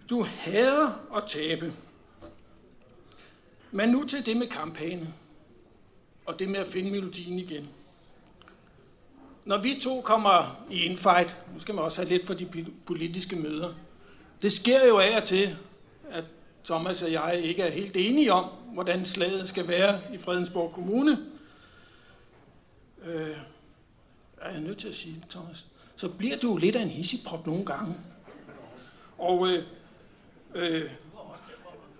du 0.10 0.24
hader 0.24 1.00
at 1.18 1.24
tabe. 1.28 1.74
Men 3.72 3.89
nu 3.89 4.04
til 4.04 4.26
det 4.26 4.38
med 4.38 4.48
kampagne. 4.48 5.14
Og 6.26 6.39
det 6.39 6.50
med 6.50 6.60
at 6.60 6.68
finde 6.68 6.91
melodien 6.91 7.39
igen. 7.39 7.70
når 9.46 9.58
vi 9.58 9.80
to 9.82 10.02
kommer 10.02 10.66
i 10.72 10.84
infight, 10.84 11.36
nu 11.54 11.60
skal 11.60 11.76
man 11.76 11.84
også 11.84 11.98
have 12.02 12.10
lidt 12.10 12.28
for 12.28 12.34
de 12.34 12.66
politiske 12.86 13.36
møder, 13.36 13.74
det 14.42 14.52
sker 14.52 14.86
jo 14.86 15.00
af 15.00 15.18
og 15.22 15.24
til, 15.24 15.56
at 16.12 16.24
Thomas 16.66 17.02
og 17.02 17.12
jeg 17.12 17.40
ikke 17.44 17.64
er 17.64 17.72
helt 17.72 17.96
enige 17.96 18.34
om, 18.34 18.50
hvordan 18.74 19.06
slaget 19.06 19.50
skal 19.50 19.68
være 19.68 20.00
i 20.14 20.18
Fredensborg 20.18 20.74
Kommune. 20.74 21.18
Øh, 23.06 23.38
er 24.42 24.52
jeg 24.52 24.60
nødt 24.60 24.78
til 24.78 24.88
at 24.88 24.96
sige 24.96 25.16
det, 25.16 25.30
Thomas? 25.30 25.66
Så 25.96 26.10
bliver 26.10 26.38
du 26.38 26.58
lidt 26.58 26.76
af 26.76 26.82
en 26.82 26.90
hissigprop 26.90 27.48
nogle 27.48 27.66
gange. 27.66 27.96
Og, 29.18 29.48
øh, 29.48 29.64
øh, 30.56 30.90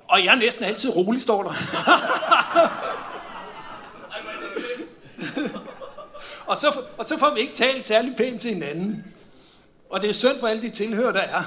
og 0.08 0.24
jeg 0.26 0.32
er 0.32 0.40
næsten 0.40 0.66
altid 0.66 0.96
rolig, 0.96 1.22
står 1.22 1.44
der. 1.44 1.54
og, 6.52 6.58
så, 6.58 6.82
og 6.98 7.06
så 7.06 7.18
får 7.18 7.34
vi 7.34 7.40
ikke 7.40 7.54
talt 7.54 7.86
særlig 7.86 8.16
pænt 8.16 8.42
til 8.42 8.54
hinanden. 8.54 9.14
Og 9.90 10.02
det 10.02 10.10
er 10.10 10.14
synd 10.14 10.40
for 10.40 10.48
alle 10.48 10.62
de 10.62 10.70
tilhører, 10.70 11.12
der 11.12 11.22
er. 11.22 11.44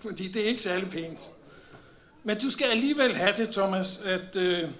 Fordi 0.00 0.28
det 0.28 0.42
er 0.42 0.46
ikke 0.46 0.62
særlig 0.62 0.90
pænt. 0.90 1.20
Men 2.24 2.40
du 2.40 2.50
skal 2.50 2.66
alligevel 2.66 3.16
have 3.16 3.36
det, 3.36 3.50
Thomas, 3.50 4.00
at, 4.04 4.36
øh, 4.36 4.70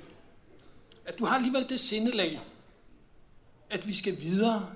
at 1.05 1.19
du 1.19 1.25
har 1.25 1.37
alligevel 1.37 1.69
det 1.69 1.81
sindelag, 1.81 2.41
at 3.71 3.87
vi 3.87 3.95
skal 3.95 4.21
videre, 4.21 4.69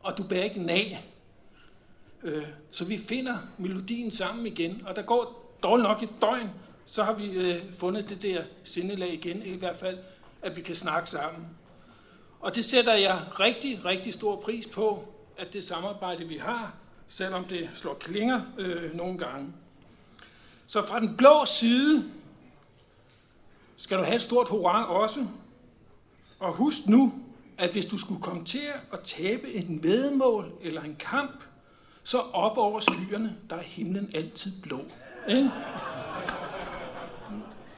og 0.00 0.18
du 0.18 0.22
bærer 0.22 0.44
ikke 0.44 0.62
nag. 0.62 1.06
Øh, 2.22 2.46
så 2.70 2.84
vi 2.84 2.98
finder 2.98 3.38
melodien 3.58 4.10
sammen 4.10 4.46
igen, 4.46 4.82
og 4.86 4.96
der 4.96 5.02
går 5.02 5.54
dårligt 5.62 5.88
nok 5.88 6.02
et 6.02 6.10
døgn, 6.20 6.50
så 6.86 7.02
har 7.02 7.12
vi 7.12 7.30
øh, 7.30 7.74
fundet 7.74 8.08
det 8.08 8.22
der 8.22 8.42
sindelag 8.64 9.14
igen, 9.14 9.42
i 9.42 9.56
hvert 9.56 9.76
fald, 9.76 9.98
at 10.42 10.56
vi 10.56 10.62
kan 10.62 10.76
snakke 10.76 11.10
sammen. 11.10 11.46
Og 12.40 12.54
det 12.54 12.64
sætter 12.64 12.94
jeg 12.94 13.22
rigtig, 13.40 13.84
rigtig 13.84 14.14
stor 14.14 14.40
pris 14.40 14.66
på, 14.66 15.04
at 15.36 15.52
det 15.52 15.64
samarbejde, 15.64 16.24
vi 16.28 16.36
har, 16.36 16.74
selvom 17.08 17.44
det 17.44 17.70
slår 17.74 17.94
klinger 17.94 18.40
øh, 18.58 18.96
nogle 18.96 19.18
gange. 19.18 19.52
Så 20.70 20.86
fra 20.86 21.00
den 21.00 21.16
blå 21.16 21.44
side 21.44 22.04
skal 23.76 23.98
du 23.98 24.02
have 24.02 24.16
et 24.16 24.22
stort 24.22 24.48
hurra 24.48 24.84
også. 24.84 25.26
Og 26.38 26.52
husk 26.52 26.78
nu, 26.86 27.12
at 27.58 27.70
hvis 27.70 27.86
du 27.86 27.98
skulle 27.98 28.22
komme 28.22 28.44
til 28.44 28.68
at 28.92 29.00
tabe 29.00 29.52
en 29.52 29.82
vedmål 29.82 30.52
eller 30.62 30.82
en 30.82 30.96
kamp, 30.98 31.44
så 32.04 32.18
op 32.18 32.58
over 32.58 32.80
skyerne, 32.80 33.36
der 33.50 33.56
er 33.56 33.62
himlen 33.62 34.10
altid 34.14 34.52
blå. 34.62 34.80
Ikke? 35.28 35.50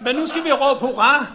Men 0.01 0.17
nu 0.17 0.27
skal 0.27 0.45
vi 0.45 0.53
råbe 0.53 0.81
hurra 0.81 1.27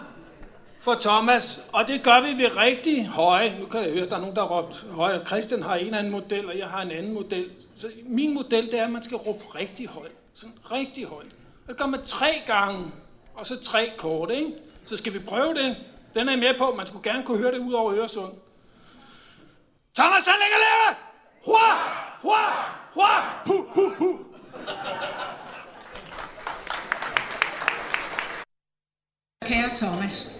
for 0.80 0.94
Thomas, 0.94 1.68
og 1.72 1.88
det 1.88 2.04
gør 2.04 2.20
vi 2.20 2.42
ved 2.42 2.56
rigtig 2.56 3.06
høje. 3.06 3.58
Nu 3.60 3.66
kan 3.66 3.82
jeg 3.82 3.92
høre, 3.92 4.04
at 4.04 4.10
der 4.10 4.16
er 4.16 4.20
nogen, 4.20 4.36
der 4.36 4.42
har 4.46 4.48
råbt 4.48 4.86
høje. 4.90 5.24
Christian 5.26 5.62
har 5.62 5.74
en 5.74 5.94
anden 5.94 6.12
model, 6.12 6.46
og 6.46 6.58
jeg 6.58 6.66
har 6.66 6.82
en 6.82 6.90
anden 6.90 7.14
model. 7.14 7.50
Så 7.76 7.90
min 8.06 8.34
model, 8.34 8.66
det 8.66 8.78
er, 8.78 8.84
at 8.84 8.90
man 8.90 9.02
skal 9.02 9.16
råbe 9.16 9.44
rigtig 9.54 9.88
højt. 9.88 10.12
Sådan 10.34 10.54
rigtig 10.72 11.04
højt. 11.04 11.37
Det 11.68 11.76
gør 11.76 11.86
man 11.86 12.04
tre 12.04 12.42
gange, 12.46 12.90
og 13.34 13.46
så 13.46 13.62
tre 13.62 13.92
kort, 13.98 14.30
ikke? 14.30 14.52
Så 14.86 14.96
skal 14.96 15.14
vi 15.14 15.18
prøve 15.18 15.54
det. 15.54 15.76
Den 16.14 16.28
er 16.28 16.32
jeg 16.32 16.38
med 16.38 16.58
på. 16.58 16.74
Man 16.76 16.86
skulle 16.86 17.10
gerne 17.10 17.24
kunne 17.24 17.38
høre 17.38 17.52
det 17.52 17.58
ud 17.58 17.72
over 17.72 17.94
Øresund. 17.94 18.32
Thomas, 19.94 20.24
han 20.24 20.34
ligger 20.44 20.58
leve! 20.58 20.96
Hua! 21.44 21.74
Hua! 22.22 22.44
Hua! 22.94 23.42
Hu, 23.46 23.66
hu, 23.74 23.90
hu! 23.98 24.18
Kære 29.46 29.70
Thomas, 29.76 30.38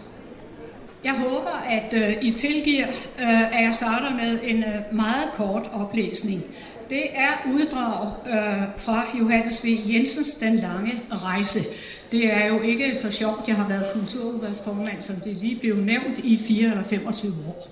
jeg 1.04 1.18
håber, 1.18 1.50
at 1.50 1.94
øh, 1.94 2.22
I 2.22 2.30
tilgiver, 2.30 2.86
øh, 3.18 3.56
at 3.56 3.62
jeg 3.62 3.74
starter 3.74 4.10
med 4.10 4.40
en 4.42 4.64
øh, 4.64 4.94
meget 4.94 5.32
kort 5.34 5.70
oplæsning. 5.72 6.42
Det 6.90 7.02
er 7.14 7.50
uddrag 7.50 8.12
øh, 8.26 8.62
fra 8.76 9.04
Johannes 9.18 9.64
V. 9.64 9.68
Jensens 9.86 10.34
Den 10.34 10.56
Lange 10.56 10.92
Rejse. 11.10 11.58
Det 12.12 12.32
er 12.34 12.46
jo 12.46 12.60
ikke 12.60 12.98
for 13.02 13.10
sjovt, 13.10 13.48
jeg 13.48 13.56
har 13.56 13.68
været 13.68 13.92
kulturudvalgsformand, 13.92 15.02
som 15.02 15.16
det 15.16 15.36
lige 15.36 15.56
blev 15.56 15.76
nævnt 15.76 16.18
i 16.18 16.38
4 16.48 16.70
eller 16.70 16.84
25 16.84 17.32
år. 17.48 17.68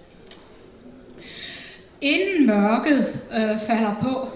Inden 2.00 2.46
mørket 2.46 3.20
øh, 3.32 3.58
falder 3.66 3.94
på, 4.00 4.28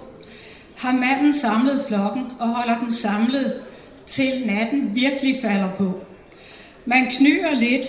har 0.76 0.92
manden 0.92 1.32
samlet 1.32 1.84
flokken 1.88 2.26
og 2.38 2.48
holder 2.48 2.78
den 2.78 2.92
samlet, 2.92 3.62
til 4.06 4.46
natten 4.46 4.94
virkelig 4.94 5.38
falder 5.42 5.68
på. 5.76 6.00
Man 6.86 7.06
knyer 7.10 7.54
lidt, 7.54 7.86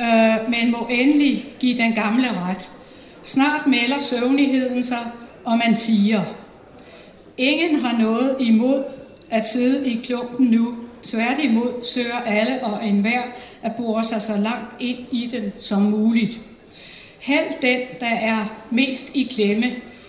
øh, 0.00 0.50
men 0.50 0.70
må 0.70 0.88
endelig 0.90 1.54
give 1.58 1.78
den 1.78 1.92
gamle 1.92 2.28
ret. 2.30 2.70
Snart 3.22 3.66
melder 3.66 4.00
søvnigheden 4.00 4.84
sig, 4.84 5.10
og 5.50 5.58
man 5.58 5.76
siger, 5.76 6.22
ingen 7.38 7.80
har 7.80 7.98
noget 7.98 8.36
imod 8.40 8.84
at 9.30 9.48
sidde 9.48 9.90
i 9.90 10.00
klumpen 10.04 10.46
nu. 10.46 10.74
Tværtimod 11.02 11.84
søger 11.84 12.20
alle 12.26 12.64
og 12.64 12.86
enhver 12.86 13.22
at 13.62 13.72
bore 13.76 14.04
sig 14.04 14.22
så 14.22 14.36
langt 14.36 14.74
ind 14.80 14.98
i 15.12 15.28
den 15.32 15.52
som 15.56 15.82
muligt. 15.82 16.40
Held 17.18 17.60
den, 17.62 17.80
der 18.00 18.14
er 18.20 18.66
mest 18.70 19.10
i 19.14 19.22
klemme 19.22 19.66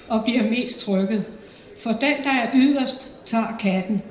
og 0.10 0.24
bliver 0.24 0.44
mest 0.50 0.80
trykket. 0.80 1.26
For 1.84 1.92
den, 1.92 2.24
der 2.24 2.32
er 2.44 2.50
yderst, 2.56 3.12
tager 3.26 3.58
katten. 3.60 4.02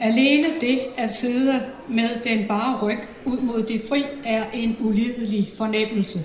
Alene 0.00 0.46
det 0.60 0.78
at 0.96 1.12
sidde 1.12 1.62
med 1.88 2.08
den 2.24 2.48
bare 2.48 2.78
ryg 2.82 2.98
ud 3.24 3.40
mod 3.40 3.62
det 3.62 3.82
fri 3.88 4.02
er 4.24 4.44
en 4.52 4.76
ulidelig 4.80 5.48
fornemmelse. 5.56 6.18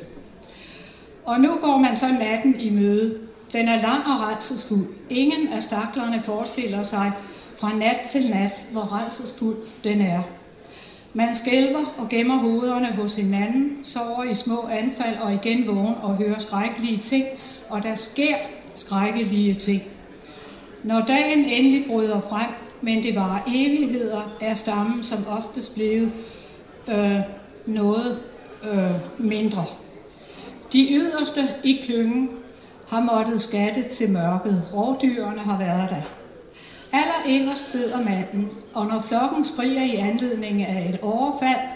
Og 1.25 1.39
nu 1.39 1.49
går 1.61 1.77
man 1.77 1.97
så 1.97 2.07
natten 2.19 2.59
i 2.59 2.69
møde. 2.69 3.28
Den 3.53 3.67
er 3.67 3.81
lang 3.81 4.03
og 4.05 4.27
redselsfuld. 4.27 4.87
Ingen 5.09 5.47
af 5.47 5.63
staklerne 5.63 6.21
forestiller 6.21 6.83
sig 6.83 7.11
fra 7.57 7.73
nat 7.73 7.99
til 8.11 8.29
nat, 8.29 8.65
hvor 8.71 9.01
redselsfuld 9.01 9.57
den 9.83 10.01
er. 10.01 10.21
Man 11.13 11.35
skælver 11.35 11.95
og 11.97 12.09
gemmer 12.09 12.37
hovederne 12.37 12.87
hos 12.87 13.15
hinanden, 13.15 13.83
sover 13.83 14.23
i 14.23 14.33
små 14.33 14.67
anfald 14.71 15.17
og 15.17 15.33
igen 15.33 15.67
vågen 15.67 15.95
og 16.01 16.15
hører 16.15 16.39
skrækkelige 16.39 16.97
ting, 16.97 17.25
og 17.69 17.83
der 17.83 17.95
sker 17.95 18.35
skrækkelige 18.73 19.53
ting. 19.53 19.83
Når 20.83 21.05
dagen 21.07 21.45
endelig 21.45 21.85
bryder 21.87 22.21
frem, 22.21 22.49
men 22.81 23.03
det 23.03 23.15
var 23.15 23.43
evigheder, 23.47 24.35
er 24.41 24.53
stammen 24.53 25.03
som 25.03 25.25
oftest 25.27 25.75
blevet 25.75 26.11
øh, 26.87 27.19
noget 27.65 28.19
øh, 28.63 28.91
mindre. 29.17 29.65
De 30.73 30.87
yderste 30.91 31.47
i 31.63 31.79
klyngen 31.83 32.29
har 32.89 33.01
måttet 33.01 33.41
skatte 33.41 33.83
til 33.83 34.11
mørket. 34.11 34.63
Rovdyrene 34.73 35.39
har 35.39 35.57
været 35.57 35.89
der. 35.89 36.01
Aller 36.91 37.39
inderst 37.39 37.71
sidder 37.71 37.97
manden, 37.97 38.49
og 38.73 38.87
når 38.87 39.01
flokken 39.01 39.43
skriger 39.43 39.83
i 39.83 39.95
anledning 39.95 40.65
af 40.65 40.89
et 40.89 40.99
overfald, 41.01 41.69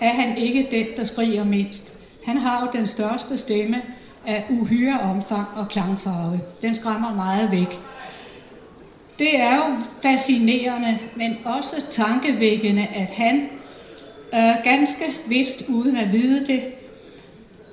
er 0.00 0.12
han 0.12 0.36
ikke 0.36 0.68
den, 0.70 0.86
der 0.96 1.04
skriger 1.04 1.44
mindst. 1.44 1.98
Han 2.24 2.36
har 2.36 2.60
jo 2.60 2.78
den 2.78 2.86
største 2.86 3.38
stemme 3.38 3.82
af 4.26 4.44
uhyre 4.50 5.00
omfang 5.00 5.46
og 5.56 5.68
klangfarve. 5.68 6.40
Den 6.62 6.74
skræmmer 6.74 7.14
meget 7.14 7.52
væk. 7.52 7.78
Det 9.18 9.40
er 9.40 9.56
jo 9.56 9.62
fascinerende, 10.02 10.98
men 11.16 11.36
også 11.44 11.84
tankevækkende, 11.90 12.86
at 12.94 13.06
han 13.06 13.48
øh, 14.34 14.64
ganske 14.64 15.04
vist 15.26 15.62
uden 15.68 15.96
at 15.96 16.12
vide 16.12 16.46
det, 16.46 16.62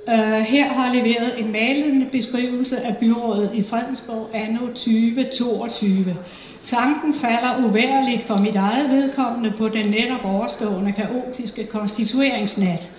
Øh, 0.09 0.41
her 0.41 0.67
har 0.67 0.93
leveret 0.93 1.31
en 1.37 1.51
malende 1.51 2.05
beskrivelse 2.05 2.81
af 2.81 2.97
byrådet 2.97 3.51
i 3.53 3.63
Fredensborg 3.63 4.29
anno 4.33 4.67
2022. 4.67 6.15
Tanken 6.61 7.13
falder 7.13 7.67
uværligt 7.69 8.23
for 8.23 8.37
mit 8.37 8.55
eget 8.55 8.89
vedkommende 8.89 9.53
på 9.57 9.69
den 9.69 9.89
netop 9.89 10.25
overstående 10.25 10.91
kaotiske 10.91 11.65
konstitueringsnat. 11.65 12.89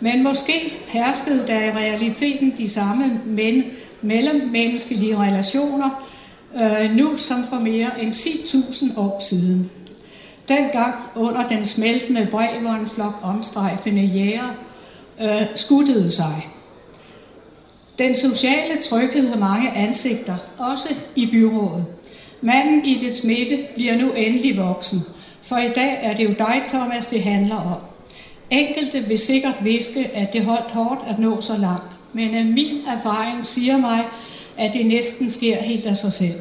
Men 0.00 0.22
måske 0.22 0.78
herskede 0.86 1.46
der 1.46 1.60
i 1.60 1.70
realiteten 1.70 2.54
de 2.58 2.68
samme 2.68 3.20
men, 3.26 3.64
mellemmenneskelige 4.02 5.16
relationer, 5.16 6.08
øh, 6.56 6.90
nu 6.90 7.16
som 7.16 7.44
for 7.50 7.56
mere 7.56 8.02
end 8.02 8.14
10.000 8.14 8.98
år 9.00 9.22
siden. 9.30 9.70
Dengang 10.48 10.94
under 11.16 11.48
den 11.48 11.64
smeltende 11.64 12.28
brev, 12.30 12.66
og 12.66 12.74
en 12.74 12.86
flok 12.86 13.14
omstrejfende 13.22 14.02
jæger 14.02 14.67
øh, 15.20 15.46
skuttede 15.54 16.10
sig. 16.10 16.48
Den 17.98 18.14
sociale 18.14 18.82
tryghed 18.82 19.28
har 19.28 19.38
mange 19.38 19.70
ansigter, 19.70 20.36
også 20.58 20.94
i 21.16 21.26
byrådet. 21.26 21.84
Manden 22.40 22.84
i 22.84 22.98
det 23.00 23.14
smitte 23.14 23.58
bliver 23.74 23.96
nu 23.96 24.12
endelig 24.12 24.56
voksen, 24.56 24.98
for 25.42 25.56
i 25.56 25.68
dag 25.68 25.98
er 26.02 26.14
det 26.14 26.24
jo 26.24 26.34
dig, 26.38 26.62
Thomas, 26.66 27.06
det 27.06 27.22
handler 27.22 27.56
om. 27.56 27.80
Enkelte 28.50 29.00
vil 29.00 29.18
sikkert 29.18 29.64
viske, 29.64 30.10
at 30.14 30.32
det 30.32 30.44
holdt 30.44 30.70
hårdt 30.70 31.00
at 31.08 31.18
nå 31.18 31.40
så 31.40 31.56
langt, 31.56 32.00
men 32.12 32.34
øh, 32.34 32.46
min 32.46 32.76
erfaring 32.96 33.46
siger 33.46 33.76
mig, 33.76 34.04
at 34.56 34.74
det 34.74 34.86
næsten 34.86 35.30
sker 35.30 35.62
helt 35.62 35.86
af 35.86 35.96
sig 35.96 36.12
selv. 36.12 36.40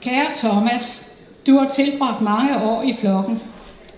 Kære 0.00 0.26
Thomas, 0.36 1.12
du 1.46 1.58
har 1.58 1.68
tilbragt 1.68 2.20
mange 2.20 2.62
år 2.62 2.82
i 2.82 2.92
flokken. 2.92 3.40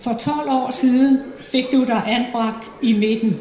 For 0.00 0.12
12 0.12 0.50
år 0.50 0.70
siden 0.70 1.18
fik 1.38 1.72
du 1.72 1.84
dig 1.84 2.02
anbragt 2.06 2.70
i 2.82 2.92
midten. 2.92 3.36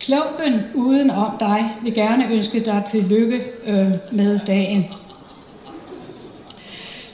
Klumpen 0.00 0.60
uden 0.74 1.10
om 1.10 1.30
dig 1.40 1.64
vil 1.82 1.94
gerne 1.94 2.28
ønske 2.30 2.60
dig 2.60 2.82
tillykke 2.90 3.40
øh, 3.66 3.90
med 4.12 4.40
dagen. 4.46 4.86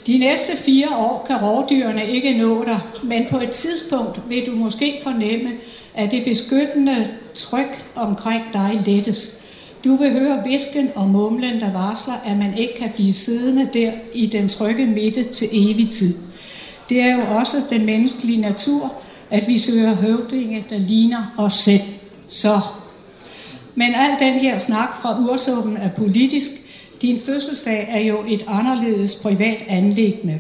De 0.07 0.19
næste 0.19 0.57
fire 0.57 0.97
år 0.97 1.25
kan 1.27 1.37
rovdyrene 1.37 2.07
ikke 2.07 2.39
nå 2.39 2.65
dig, 2.65 2.81
men 3.03 3.27
på 3.31 3.41
et 3.41 3.51
tidspunkt 3.51 4.21
vil 4.29 4.47
du 4.47 4.53
måske 4.53 5.01
fornemme, 5.03 5.51
at 5.95 6.11
det 6.11 6.25
beskyttende 6.25 7.09
tryk 7.35 7.85
omkring 7.95 8.43
dig 8.53 8.81
lettes. 8.87 9.41
Du 9.85 9.97
vil 9.97 10.13
høre 10.13 10.43
visken 10.47 10.91
og 10.95 11.09
mumlen, 11.09 11.61
der 11.61 11.73
varsler, 11.73 12.15
at 12.27 12.37
man 12.37 12.59
ikke 12.59 12.75
kan 12.75 12.91
blive 12.95 13.13
siddende 13.13 13.69
der 13.73 13.93
i 14.15 14.27
den 14.27 14.49
trygge 14.49 14.87
midte 14.87 15.25
til 15.25 15.49
evig 15.53 15.91
tid. 15.91 16.15
Det 16.89 17.01
er 17.01 17.17
jo 17.17 17.37
også 17.39 17.57
den 17.71 17.87
menneskelige 17.87 18.41
natur, 18.41 18.93
at 19.31 19.49
vi 19.49 19.59
søger 19.59 19.95
høvdinge, 19.95 20.65
der 20.71 20.79
ligner 20.79 21.35
os 21.39 21.55
selv. 21.55 21.81
Så. 22.31 22.61
Men 23.75 23.95
al 23.95 24.29
den 24.29 24.39
her 24.39 24.59
snak 24.59 25.03
fra 25.03 25.19
ursuppen 25.19 25.77
er 25.77 25.89
politisk. 25.89 26.51
Din 27.03 27.21
fødselsdag 27.21 27.89
er 27.91 28.01
jo 28.01 28.19
et 28.29 28.45
anderledes 28.49 29.15
privat 29.15 29.65
anlæggende. 29.69 30.39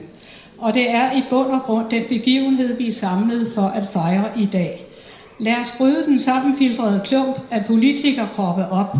Og 0.58 0.74
det 0.74 0.90
er 0.90 1.12
i 1.12 1.22
bund 1.30 1.48
og 1.48 1.62
grund 1.62 1.90
den 1.90 2.02
begivenhed, 2.08 2.76
vi 2.76 2.86
er 2.86 2.92
samlet 2.92 3.52
for 3.54 3.62
at 3.62 3.88
fejre 3.92 4.28
i 4.36 4.44
dag. 4.44 4.86
Lad 5.38 5.56
os 5.60 5.74
bryde 5.78 6.04
den 6.04 6.18
sammenfiltrede 6.18 7.00
klump 7.04 7.40
af 7.50 7.64
politikerkroppe 7.64 8.68
op, 8.68 8.96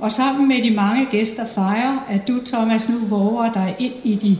og 0.00 0.12
sammen 0.12 0.48
med 0.48 0.62
de 0.62 0.70
mange 0.70 1.06
gæster 1.10 1.46
fejre, 1.54 2.00
at 2.08 2.28
du, 2.28 2.40
Thomas, 2.44 2.88
nu 2.88 2.98
våger 2.98 3.52
dig 3.52 3.76
ind 3.78 3.92
i 4.04 4.14
de 4.14 4.38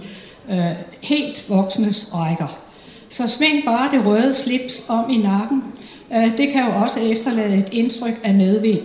øh, 0.55 0.77
helt 1.01 1.51
voksnes 1.51 2.15
rækker. 2.15 2.59
Så 3.09 3.29
sving 3.29 3.65
bare 3.65 3.91
det 3.91 4.05
røde 4.05 4.33
slips 4.33 4.87
om 4.89 5.11
i 5.11 5.17
nakken. 5.17 5.63
Øh, 6.13 6.39
det 6.39 6.53
kan 6.53 6.65
jo 6.65 6.83
også 6.83 7.01
efterlade 7.01 7.57
et 7.57 7.69
indtryk 7.73 8.21
af 8.25 8.35
medvind. 8.35 8.83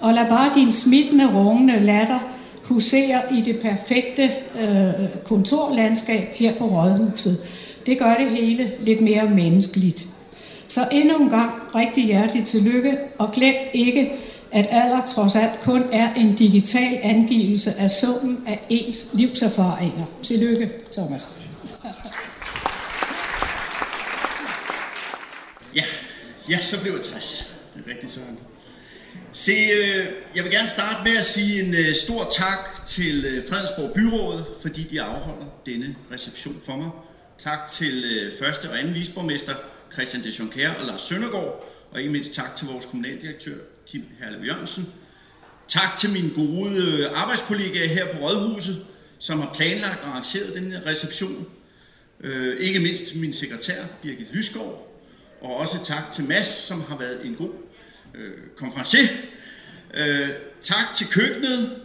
Og 0.00 0.14
lad 0.14 0.28
bare 0.28 0.54
din 0.54 0.72
smittende, 0.72 1.34
rungende 1.34 1.80
latter 1.80 2.18
husere 2.62 3.22
i 3.38 3.40
det 3.40 3.58
perfekte 3.58 4.30
øh, 4.60 5.24
kontorlandskab 5.24 6.28
her 6.34 6.54
på 6.54 6.64
Rådhuset. 6.64 7.38
Det 7.86 7.98
gør 7.98 8.14
det 8.14 8.30
hele 8.30 8.72
lidt 8.80 9.00
mere 9.00 9.28
menneskeligt. 9.28 10.04
Så 10.68 10.80
endnu 10.92 11.16
en 11.16 11.30
gang 11.30 11.50
rigtig 11.74 12.04
hjertelig 12.04 12.44
tillykke, 12.44 12.98
og 13.18 13.32
glem 13.32 13.54
ikke, 13.74 14.12
at 14.52 14.66
alder 14.70 15.00
trods 15.06 15.36
alt 15.36 15.60
kun 15.62 15.82
er 15.92 16.14
en 16.14 16.34
digital 16.34 16.98
angivelse 17.02 17.70
af 17.78 17.90
summen 17.90 18.38
af 18.46 18.60
ens 18.68 19.10
livserfaringer. 19.14 20.04
Tillykke, 20.22 20.70
Thomas. 20.92 21.28
Ja, 25.74 25.82
ja, 26.48 26.62
så 26.62 26.80
blev 26.80 26.92
jeg 26.92 27.02
60. 27.02 27.52
Det 27.74 27.82
er 27.86 27.90
rigtigt 27.90 28.12
sådan. 28.12 28.38
Se, 29.32 29.52
øh, 29.52 30.06
jeg 30.36 30.44
vil 30.44 30.52
gerne 30.52 30.68
starte 30.68 31.10
med 31.10 31.16
at 31.16 31.24
sige 31.24 31.62
en 31.62 31.74
øh, 31.74 31.94
stor 31.94 32.32
tak 32.36 32.86
til 32.86 33.24
øh, 33.24 33.48
Fredensborg 33.48 33.92
Byråd, 33.94 34.44
fordi 34.62 34.82
de 34.82 35.02
afholder 35.02 35.46
denne 35.66 35.96
reception 36.12 36.62
for 36.64 36.76
mig. 36.76 36.90
Tak 37.38 37.58
til 37.70 38.04
første 38.38 38.70
og 38.70 38.78
anden 38.78 38.94
visborgmester 38.94 39.54
Christian 39.92 40.24
de 40.24 40.32
Jonker 40.38 40.74
og 40.74 40.86
Lars 40.86 41.00
Søndergaard, 41.02 41.72
og 41.90 42.00
ikke 42.00 42.12
mindst 42.12 42.32
tak 42.32 42.54
til 42.54 42.66
vores 42.66 42.84
kommunaldirektør 42.84 43.56
Kim 43.86 44.04
Herlev 44.18 44.44
Jørgensen. 44.44 44.92
Tak 45.68 45.96
til 45.96 46.10
mine 46.10 46.30
gode 46.34 47.08
arbejdskollegaer 47.08 47.88
her 47.88 48.06
på 48.06 48.18
Rådhuset, 48.26 48.84
som 49.18 49.40
har 49.40 49.54
planlagt 49.54 50.02
og 50.02 50.08
arrangeret 50.08 50.54
denne 50.54 50.82
reception. 50.86 51.46
Ikke 52.58 52.80
mindst 52.80 53.14
min 53.14 53.32
sekretær, 53.32 53.84
Birgit 54.02 54.28
Lysgaard, 54.32 54.85
og 55.46 55.56
også 55.56 55.84
tak 55.84 56.10
til 56.12 56.24
Mads, 56.24 56.46
som 56.46 56.84
har 56.88 56.96
været 56.96 57.26
en 57.26 57.34
god 57.34 57.50
øh, 58.14 58.32
konferencier. 58.56 59.08
Øh, 59.94 60.28
tak 60.62 60.94
til 60.94 61.06
køkkenet 61.06 61.76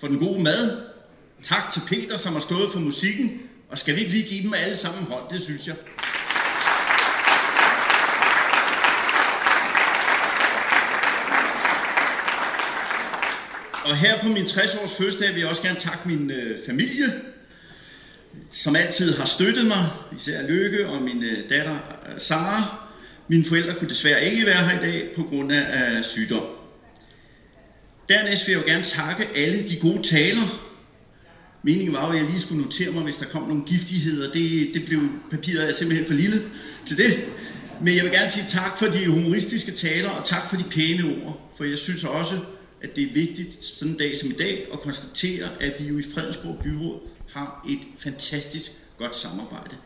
for 0.00 0.06
den 0.06 0.18
gode 0.18 0.42
mad. 0.42 0.82
Tak 1.42 1.70
til 1.72 1.82
Peter, 1.86 2.16
som 2.16 2.32
har 2.32 2.40
stået 2.40 2.72
for 2.72 2.78
musikken. 2.78 3.42
Og 3.70 3.78
skal 3.78 3.94
vi 3.94 4.00
ikke 4.00 4.12
lige 4.12 4.28
give 4.28 4.42
dem 4.42 4.54
alle 4.54 4.76
sammen 4.76 5.04
hånd, 5.04 5.24
det 5.30 5.42
synes 5.42 5.66
jeg. 5.66 5.76
Og 13.84 13.96
her 13.96 14.20
på 14.22 14.28
min 14.28 14.44
60-års 14.44 14.94
fødselsdag 14.94 15.34
vil 15.34 15.40
jeg 15.40 15.48
også 15.48 15.62
gerne 15.62 15.78
takke 15.78 16.08
min 16.08 16.30
øh, 16.30 16.58
familie, 16.66 17.06
som 18.50 18.76
altid 18.76 19.16
har 19.16 19.24
støttet 19.24 19.66
mig, 19.66 19.88
især 20.18 20.46
Lykke 20.46 20.88
og 20.88 21.02
min 21.02 21.24
øh, 21.24 21.50
datter 21.50 21.74
øh, 21.74 22.20
Sara. 22.20 22.85
Mine 23.28 23.44
forældre 23.44 23.74
kunne 23.74 23.90
desværre 23.90 24.30
ikke 24.30 24.46
være 24.46 24.68
her 24.68 24.80
i 24.80 24.90
dag 24.90 25.10
på 25.16 25.22
grund 25.22 25.52
af 25.52 26.04
sygdom. 26.04 26.42
Dernæst 28.08 28.46
vil 28.46 28.52
jeg 28.52 28.62
jo 28.62 28.66
gerne 28.66 28.84
takke 28.84 29.28
alle 29.36 29.68
de 29.68 29.76
gode 29.76 30.02
taler. 30.02 30.62
Meningen 31.62 31.94
var 31.94 32.06
jo, 32.06 32.12
at 32.12 32.18
jeg 32.18 32.26
lige 32.26 32.40
skulle 32.40 32.62
notere 32.62 32.90
mig, 32.90 33.02
hvis 33.02 33.16
der 33.16 33.26
kom 33.26 33.42
nogle 33.42 33.64
giftigheder. 33.64 34.32
Det, 34.32 34.70
det 34.74 34.86
blev 34.86 35.00
papiret 35.30 35.68
er 35.68 35.72
simpelthen 35.72 36.06
for 36.06 36.14
lille 36.14 36.42
til 36.86 36.96
det. 36.96 37.28
Men 37.80 37.96
jeg 37.96 38.04
vil 38.04 38.12
gerne 38.12 38.30
sige 38.30 38.44
tak 38.48 38.78
for 38.78 38.86
de 38.86 39.06
humoristiske 39.06 39.72
taler, 39.72 40.10
og 40.10 40.24
tak 40.24 40.48
for 40.48 40.56
de 40.56 40.64
pæne 40.70 41.04
ord. 41.04 41.52
For 41.56 41.64
jeg 41.64 41.78
synes 41.78 42.04
også, 42.04 42.34
at 42.82 42.96
det 42.96 43.04
er 43.04 43.12
vigtigt 43.12 43.64
sådan 43.64 43.92
en 43.92 43.98
dag 43.98 44.16
som 44.16 44.30
i 44.30 44.34
dag 44.34 44.66
at 44.72 44.80
konstatere, 44.80 45.62
at 45.62 45.72
vi 45.78 45.88
jo 45.88 45.98
i 45.98 46.02
Fredensborg 46.14 46.58
Byråd 46.62 47.00
har 47.32 47.66
et 47.68 47.78
fantastisk 47.98 48.72
godt 48.98 49.16
samarbejde. 49.16 49.76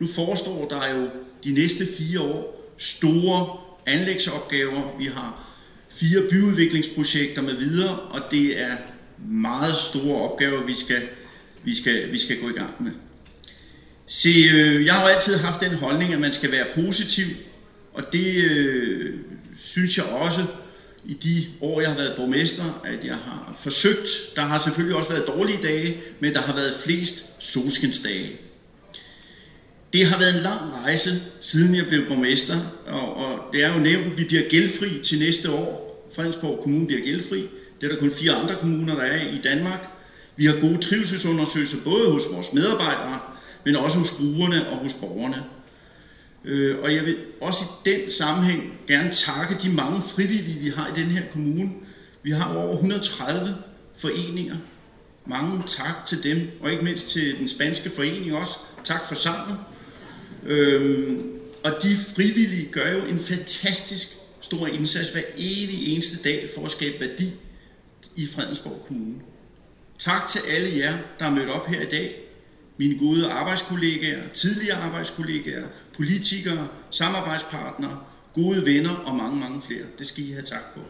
Nu 0.00 0.06
forestår 0.06 0.68
der 0.68 0.94
jo 0.94 1.08
de 1.44 1.52
næste 1.52 1.86
fire 1.98 2.20
år 2.20 2.65
store 2.78 3.58
anlægsopgaver. 3.86 4.96
Vi 4.98 5.04
har 5.04 5.46
fire 5.88 6.22
byudviklingsprojekter 6.30 7.42
med 7.42 7.54
videre, 7.54 7.98
og 7.98 8.20
det 8.30 8.60
er 8.62 8.76
meget 9.28 9.76
store 9.76 10.30
opgaver, 10.30 10.62
vi 10.62 10.74
skal, 10.74 11.02
vi 11.64 11.74
skal, 11.74 12.12
vi 12.12 12.18
skal 12.18 12.40
gå 12.40 12.48
i 12.48 12.52
gang 12.52 12.82
med. 12.82 12.92
Se, 14.06 14.28
øh, 14.54 14.86
jeg 14.86 14.94
har 14.94 15.08
altid 15.08 15.36
haft 15.36 15.60
den 15.60 15.74
holdning, 15.74 16.12
at 16.12 16.20
man 16.20 16.32
skal 16.32 16.52
være 16.52 16.66
positiv, 16.74 17.26
og 17.94 18.12
det 18.12 18.44
øh, 18.44 19.14
synes 19.58 19.96
jeg 19.96 20.04
også 20.04 20.40
i 21.04 21.14
de 21.14 21.46
år, 21.60 21.80
jeg 21.80 21.90
har 21.90 21.96
været 21.96 22.16
borgmester, 22.16 22.80
at 22.84 23.04
jeg 23.04 23.14
har 23.14 23.56
forsøgt. 23.60 24.08
Der 24.36 24.42
har 24.42 24.58
selvfølgelig 24.58 24.96
også 24.96 25.10
været 25.10 25.26
dårlige 25.26 25.58
dage, 25.62 25.96
men 26.20 26.34
der 26.34 26.40
har 26.40 26.54
været 26.54 26.74
flest 26.84 27.24
solskinsdage. 27.38 28.40
Det 29.96 30.06
har 30.06 30.18
været 30.18 30.36
en 30.36 30.42
lang 30.42 30.60
rejse, 30.84 31.22
siden 31.40 31.74
jeg 31.74 31.86
blev 31.86 32.08
borgmester, 32.08 32.56
og, 32.86 33.16
og 33.16 33.38
det 33.52 33.64
er 33.64 33.72
jo 33.74 33.78
nævnt, 33.78 34.06
at 34.06 34.18
vi 34.18 34.24
bliver 34.24 34.42
gældfri 34.48 35.02
til 35.02 35.18
næste 35.18 35.50
år. 35.50 36.02
Fredensborg 36.16 36.60
Kommune 36.62 36.86
bliver 36.86 37.02
gældfri. 37.02 37.48
Det 37.80 37.86
er 37.86 37.92
der 37.92 37.98
kun 37.98 38.10
fire 38.10 38.32
andre 38.32 38.54
kommuner, 38.54 38.94
der 38.94 39.02
er 39.02 39.28
i 39.28 39.40
Danmark. 39.44 39.88
Vi 40.36 40.44
har 40.44 40.60
gode 40.60 40.78
trivselsundersøgelser, 40.78 41.76
både 41.84 42.12
hos 42.12 42.22
vores 42.32 42.52
medarbejdere, 42.52 43.18
men 43.64 43.76
også 43.76 43.98
hos 43.98 44.10
brugerne 44.10 44.68
og 44.68 44.76
hos 44.76 44.94
borgerne. 44.94 45.44
Øh, 46.44 46.76
og 46.82 46.94
jeg 46.94 47.06
vil 47.06 47.16
også 47.40 47.64
i 47.64 47.90
den 47.90 48.10
sammenhæng 48.10 48.78
gerne 48.88 49.12
takke 49.12 49.56
de 49.62 49.72
mange 49.72 50.02
frivillige, 50.02 50.58
vi 50.60 50.68
har 50.68 50.86
i 50.86 51.00
den 51.00 51.06
her 51.06 51.22
kommune. 51.32 51.70
Vi 52.22 52.30
har 52.30 52.54
over 52.54 52.72
130 52.72 53.54
foreninger. 53.96 54.56
Mange 55.26 55.62
tak 55.66 56.04
til 56.06 56.22
dem, 56.22 56.50
og 56.60 56.72
ikke 56.72 56.84
mindst 56.84 57.08
til 57.08 57.38
den 57.38 57.48
spanske 57.48 57.90
forening 57.90 58.34
også. 58.34 58.58
Tak 58.84 59.08
for 59.08 59.14
sammen. 59.14 59.56
Øhm, 60.44 61.32
og 61.64 61.72
de 61.82 61.96
frivillige 61.96 62.68
gør 62.72 62.92
jo 62.92 63.04
en 63.04 63.20
fantastisk 63.20 64.08
stor 64.40 64.66
indsats 64.66 65.08
hver 65.08 65.22
evig 65.36 65.88
eneste 65.94 66.22
dag 66.22 66.50
for 66.54 66.64
at 66.64 66.70
skabe 66.70 67.00
værdi 67.00 67.32
i 68.16 68.26
Fredensborg 68.26 68.84
Kommune. 68.86 69.20
Tak 69.98 70.28
til 70.28 70.40
alle 70.48 70.68
jer, 70.78 70.98
der 71.18 71.24
er 71.24 71.30
mødt 71.30 71.48
op 71.48 71.66
her 71.66 71.80
i 71.80 71.90
dag. 71.90 72.14
Mine 72.76 72.98
gode 72.98 73.30
arbejdskollegaer, 73.30 74.28
tidligere 74.28 74.76
arbejdskollegaer, 74.76 75.66
politikere, 75.94 76.68
samarbejdspartnere, 76.90 78.00
gode 78.34 78.64
venner 78.64 78.94
og 78.94 79.16
mange, 79.16 79.40
mange 79.40 79.62
flere. 79.62 79.84
Det 79.98 80.06
skal 80.06 80.24
I 80.24 80.30
have 80.30 80.42
tak 80.44 80.74
på. 80.74 80.80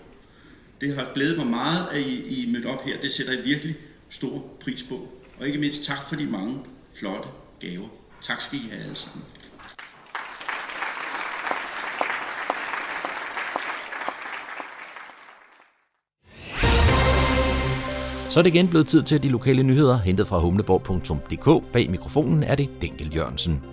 Det 0.80 0.94
har 0.94 1.10
glædet 1.14 1.38
mig 1.38 1.46
meget, 1.46 1.88
at 1.92 2.00
I, 2.00 2.22
I 2.28 2.46
er 2.46 2.52
mødt 2.52 2.66
op 2.66 2.84
her. 2.84 3.00
Det 3.00 3.12
sætter 3.12 3.32
jeg 3.32 3.44
virkelig 3.44 3.76
stor 4.10 4.56
pris 4.60 4.82
på. 4.82 5.08
Og 5.38 5.46
ikke 5.46 5.58
mindst 5.58 5.82
tak 5.82 6.08
for 6.08 6.16
de 6.16 6.26
mange 6.26 6.58
flotte 6.94 7.28
gaver. 7.60 7.88
Tak 8.20 8.40
skal 8.40 8.58
I 8.58 8.68
have 8.70 8.82
alle 8.82 8.96
sammen. 8.96 9.24
Så 18.36 18.40
er 18.40 18.42
det 18.42 18.54
igen 18.54 18.68
blevet 18.68 18.86
tid 18.86 19.02
til 19.02 19.22
de 19.22 19.28
lokale 19.28 19.62
nyheder, 19.62 19.98
hentet 19.98 20.26
fra 20.26 20.38
humleborg.dk. 20.38 21.72
Bag 21.72 21.90
mikrofonen 21.90 22.42
er 22.42 22.54
det 22.54 22.68
Dinkel 22.82 23.14
Jørgensen. 23.16 23.64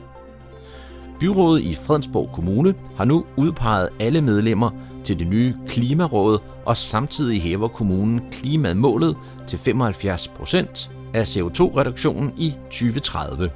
Byrådet 1.20 1.62
i 1.64 1.76
Fredensborg 1.76 2.30
Kommune 2.34 2.76
har 2.96 3.06
nu 3.06 3.26
udpeget 3.38 3.90
alle 4.00 4.22
medlemmer 4.22 4.70
til 5.04 5.20
det 5.20 5.28
nye 5.28 5.54
Klimaråd, 5.68 6.40
og 6.66 6.78
samtidig 6.78 7.42
hæver 7.42 7.68
kommunen 7.68 8.22
klimamålet 8.32 9.18
til 9.48 9.60
75 9.60 10.28
procent 10.28 10.92
af 11.14 11.24
CO2-reduktionen 11.24 12.34
i 12.38 12.54
2030. 12.66 13.50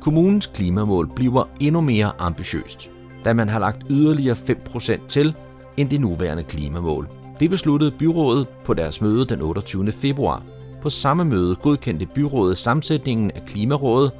Kommunens 0.00 0.46
klimamål 0.46 1.10
bliver 1.16 1.48
endnu 1.60 1.80
mere 1.80 2.12
ambitiøst, 2.18 2.90
da 3.24 3.32
man 3.32 3.48
har 3.48 3.58
lagt 3.58 3.82
yderligere 3.90 4.36
5 4.36 4.58
procent 4.66 5.08
til 5.08 5.34
end 5.76 5.90
det 5.90 6.00
nuværende 6.00 6.42
klimamål. 6.42 7.17
Det 7.40 7.50
besluttede 7.50 7.90
byrådet 7.90 8.46
på 8.64 8.74
deres 8.74 9.00
møde 9.00 9.24
den 9.24 9.42
28. 9.42 9.92
februar. 9.92 10.42
På 10.82 10.90
samme 10.90 11.24
møde 11.24 11.56
godkendte 11.56 12.06
byrådet 12.06 12.58
sammensætningen 12.58 13.30
af 13.30 13.42
Klimarådet 13.46 14.12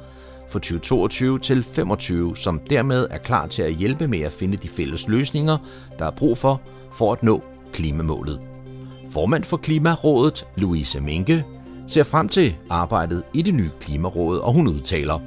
for 0.49 0.59
2022 0.59 1.39
til 1.39 1.63
25, 1.63 2.37
som 2.37 2.61
dermed 2.69 3.07
er 3.09 3.17
klar 3.17 3.47
til 3.47 3.61
at 3.61 3.73
hjælpe 3.73 4.07
med 4.07 4.19
at 4.19 4.33
finde 4.33 4.57
de 4.57 4.67
fælles 4.67 5.07
løsninger, 5.07 5.57
der 5.99 6.05
er 6.05 6.11
brug 6.11 6.37
for 6.37 6.61
for 6.93 7.13
at 7.13 7.23
nå 7.23 7.43
klimamålet. 7.73 8.39
Formand 9.13 9.43
for 9.43 9.57
Klimarådet, 9.57 10.47
Louise 10.55 11.01
Minke, 11.01 11.45
ser 11.87 12.03
frem 12.03 12.29
til 12.29 12.55
arbejdet 12.69 13.23
i 13.33 13.41
det 13.41 13.53
nye 13.53 13.71
Klimaråd, 13.79 14.37
og 14.37 14.53
hun 14.53 14.67
udtaler, 14.67 15.19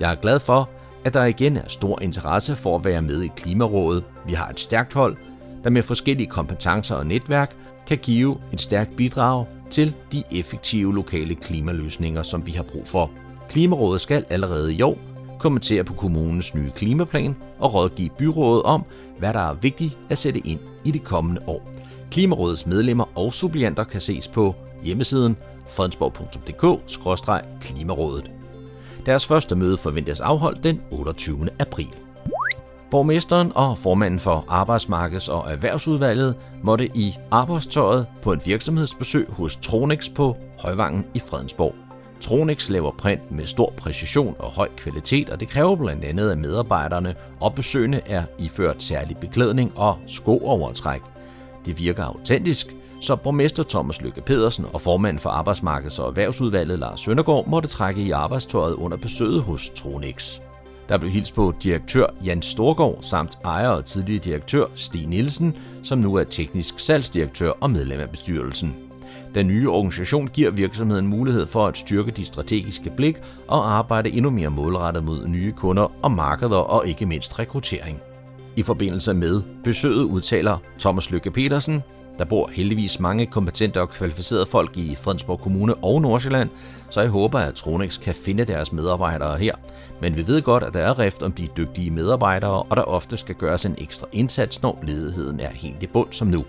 Jeg 0.00 0.12
er 0.12 0.14
glad 0.14 0.40
for, 0.40 0.70
at 1.04 1.14
der 1.14 1.24
igen 1.24 1.56
er 1.56 1.68
stor 1.68 2.02
interesse 2.02 2.56
for 2.56 2.76
at 2.76 2.84
være 2.84 3.02
med 3.02 3.22
i 3.22 3.30
Klimarådet. 3.36 4.04
Vi 4.26 4.32
har 4.32 4.48
et 4.48 4.60
stærkt 4.60 4.92
hold, 4.92 5.16
der 5.64 5.70
med 5.70 5.82
forskellige 5.82 6.26
kompetencer 6.26 6.94
og 6.94 7.06
netværk 7.06 7.56
kan 7.86 7.98
give 7.98 8.36
et 8.52 8.60
stærkt 8.60 8.96
bidrag 8.96 9.46
til 9.70 9.94
de 10.12 10.22
effektive 10.32 10.94
lokale 10.94 11.34
klimaløsninger, 11.34 12.22
som 12.22 12.46
vi 12.46 12.52
har 12.52 12.62
brug 12.62 12.86
for. 12.86 13.10
Klimarådet 13.48 14.00
skal 14.00 14.24
allerede 14.30 14.74
i 14.74 14.82
år 14.82 14.98
kommentere 15.38 15.84
på 15.84 15.94
kommunens 15.94 16.54
nye 16.54 16.70
klimaplan 16.70 17.36
og 17.58 17.74
rådgive 17.74 18.10
byrådet 18.18 18.62
om, 18.62 18.84
hvad 19.18 19.32
der 19.32 19.40
er 19.40 19.54
vigtigt 19.54 19.98
at 20.10 20.18
sætte 20.18 20.40
ind 20.40 20.60
i 20.84 20.90
det 20.90 21.04
kommende 21.04 21.42
år. 21.46 21.70
Klimarådets 22.10 22.66
medlemmer 22.66 23.18
og 23.18 23.32
suppleanter 23.32 23.84
kan 23.84 24.00
ses 24.00 24.28
på 24.28 24.54
hjemmesiden 24.82 25.36
fredensborg.dk-klimarådet. 25.70 28.30
Deres 29.06 29.26
første 29.26 29.56
møde 29.56 29.76
forventes 29.76 30.20
afholdt 30.20 30.64
den 30.64 30.80
28. 30.90 31.48
april. 31.58 32.03
Borgmesteren 32.94 33.52
og 33.54 33.78
formanden 33.78 34.20
for 34.20 34.44
Arbejdsmarkeds- 34.48 35.32
og 35.32 35.52
Erhvervsudvalget 35.52 36.36
måtte 36.62 36.86
i 36.94 37.14
arbejdstøjet 37.30 38.06
på 38.22 38.32
en 38.32 38.40
virksomhedsbesøg 38.44 39.26
hos 39.28 39.56
Tronex 39.56 40.10
på 40.14 40.36
Højvangen 40.58 41.04
i 41.14 41.18
Fredensborg. 41.18 41.74
Tronex 42.20 42.68
laver 42.68 42.90
print 42.98 43.30
med 43.30 43.46
stor 43.46 43.72
præcision 43.76 44.36
og 44.38 44.50
høj 44.50 44.68
kvalitet, 44.76 45.30
og 45.30 45.40
det 45.40 45.48
kræver 45.48 45.76
blandt 45.76 46.04
andet, 46.04 46.30
at 46.30 46.38
medarbejderne 46.38 47.14
og 47.40 47.54
besøgende 47.54 48.00
er 48.06 48.24
iført 48.38 48.82
særlig 48.82 49.16
beklædning 49.16 49.72
og 49.76 49.98
skoovertræk. 50.06 51.02
Det 51.66 51.78
virker 51.78 52.04
autentisk, 52.04 52.74
så 53.00 53.16
borgmester 53.16 53.62
Thomas 53.62 54.00
Lykke 54.00 54.20
Pedersen 54.20 54.66
og 54.72 54.80
formand 54.80 55.18
for 55.18 55.30
Arbejdsmarkeds- 55.30 56.00
og 56.00 56.08
Erhvervsudvalget 56.08 56.78
Lars 56.78 57.00
Søndergaard 57.00 57.46
måtte 57.46 57.68
trække 57.68 58.02
i 58.02 58.10
arbejdstøjet 58.10 58.74
under 58.74 58.96
besøget 58.96 59.42
hos 59.42 59.68
Tronex. 59.76 60.38
Der 60.88 60.98
blev 60.98 61.10
hils 61.10 61.32
på 61.32 61.54
direktør 61.62 62.06
Jan 62.24 62.42
Storgård 62.42 62.98
samt 63.00 63.38
ejer 63.44 63.68
og 63.68 63.84
tidligere 63.84 64.20
direktør 64.24 64.66
Stig 64.74 65.06
Nielsen, 65.06 65.56
som 65.82 65.98
nu 65.98 66.14
er 66.14 66.24
teknisk 66.24 66.78
salgsdirektør 66.78 67.50
og 67.50 67.70
medlem 67.70 68.00
af 68.00 68.10
bestyrelsen. 68.10 68.76
Den 69.34 69.46
nye 69.46 69.70
organisation 69.70 70.28
giver 70.28 70.50
virksomheden 70.50 71.06
mulighed 71.06 71.46
for 71.46 71.66
at 71.66 71.78
styrke 71.78 72.10
de 72.10 72.24
strategiske 72.24 72.90
blik 72.96 73.16
og 73.48 73.72
arbejde 73.72 74.10
endnu 74.10 74.30
mere 74.30 74.50
målrettet 74.50 75.04
mod 75.04 75.26
nye 75.26 75.52
kunder 75.52 75.92
og 76.02 76.10
markeder 76.10 76.56
og 76.56 76.86
ikke 76.86 77.06
mindst 77.06 77.38
rekruttering. 77.38 78.00
I 78.56 78.62
forbindelse 78.62 79.14
med 79.14 79.42
besøget 79.64 80.04
udtaler 80.04 80.58
Thomas 80.78 81.10
Lykke 81.10 81.30
Petersen, 81.30 81.82
der 82.18 82.24
bor 82.24 82.50
heldigvis 82.52 83.00
mange 83.00 83.26
kompetente 83.26 83.80
og 83.80 83.90
kvalificerede 83.90 84.46
folk 84.46 84.76
i 84.76 84.96
Fredensborg 84.96 85.40
Kommune 85.40 85.74
og 85.74 86.02
Nordsjælland, 86.02 86.50
så 86.94 87.00
jeg 87.00 87.10
håber, 87.10 87.38
at 87.38 87.54
Tronex 87.54 88.00
kan 88.00 88.14
finde 88.14 88.44
deres 88.44 88.72
medarbejdere 88.72 89.38
her. 89.38 89.54
Men 90.00 90.16
vi 90.16 90.26
ved 90.26 90.42
godt, 90.42 90.62
at 90.62 90.74
der 90.74 90.80
er 90.80 90.98
rift 90.98 91.22
om 91.22 91.32
de 91.32 91.48
dygtige 91.56 91.90
medarbejdere, 91.90 92.62
og 92.62 92.76
der 92.76 92.82
ofte 92.82 93.16
skal 93.16 93.34
gøres 93.34 93.66
en 93.66 93.74
ekstra 93.78 94.06
indsats, 94.12 94.62
når 94.62 94.78
ledigheden 94.82 95.40
er 95.40 95.50
helt 95.50 95.82
i 95.82 95.86
bund 95.86 96.08
som 96.10 96.28
nu. 96.28 96.44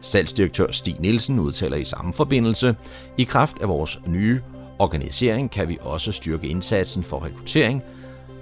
Salgsdirektør 0.00 0.66
Stig 0.70 0.96
Nielsen 1.00 1.38
udtaler 1.38 1.76
i 1.76 1.84
samme 1.84 2.12
forbindelse, 2.12 2.76
i 3.18 3.24
kraft 3.24 3.62
af 3.62 3.68
vores 3.68 4.00
nye 4.06 4.40
organisering 4.78 5.50
kan 5.50 5.68
vi 5.68 5.78
også 5.80 6.12
styrke 6.12 6.46
indsatsen 6.46 7.02
for 7.02 7.24
rekruttering, 7.24 7.82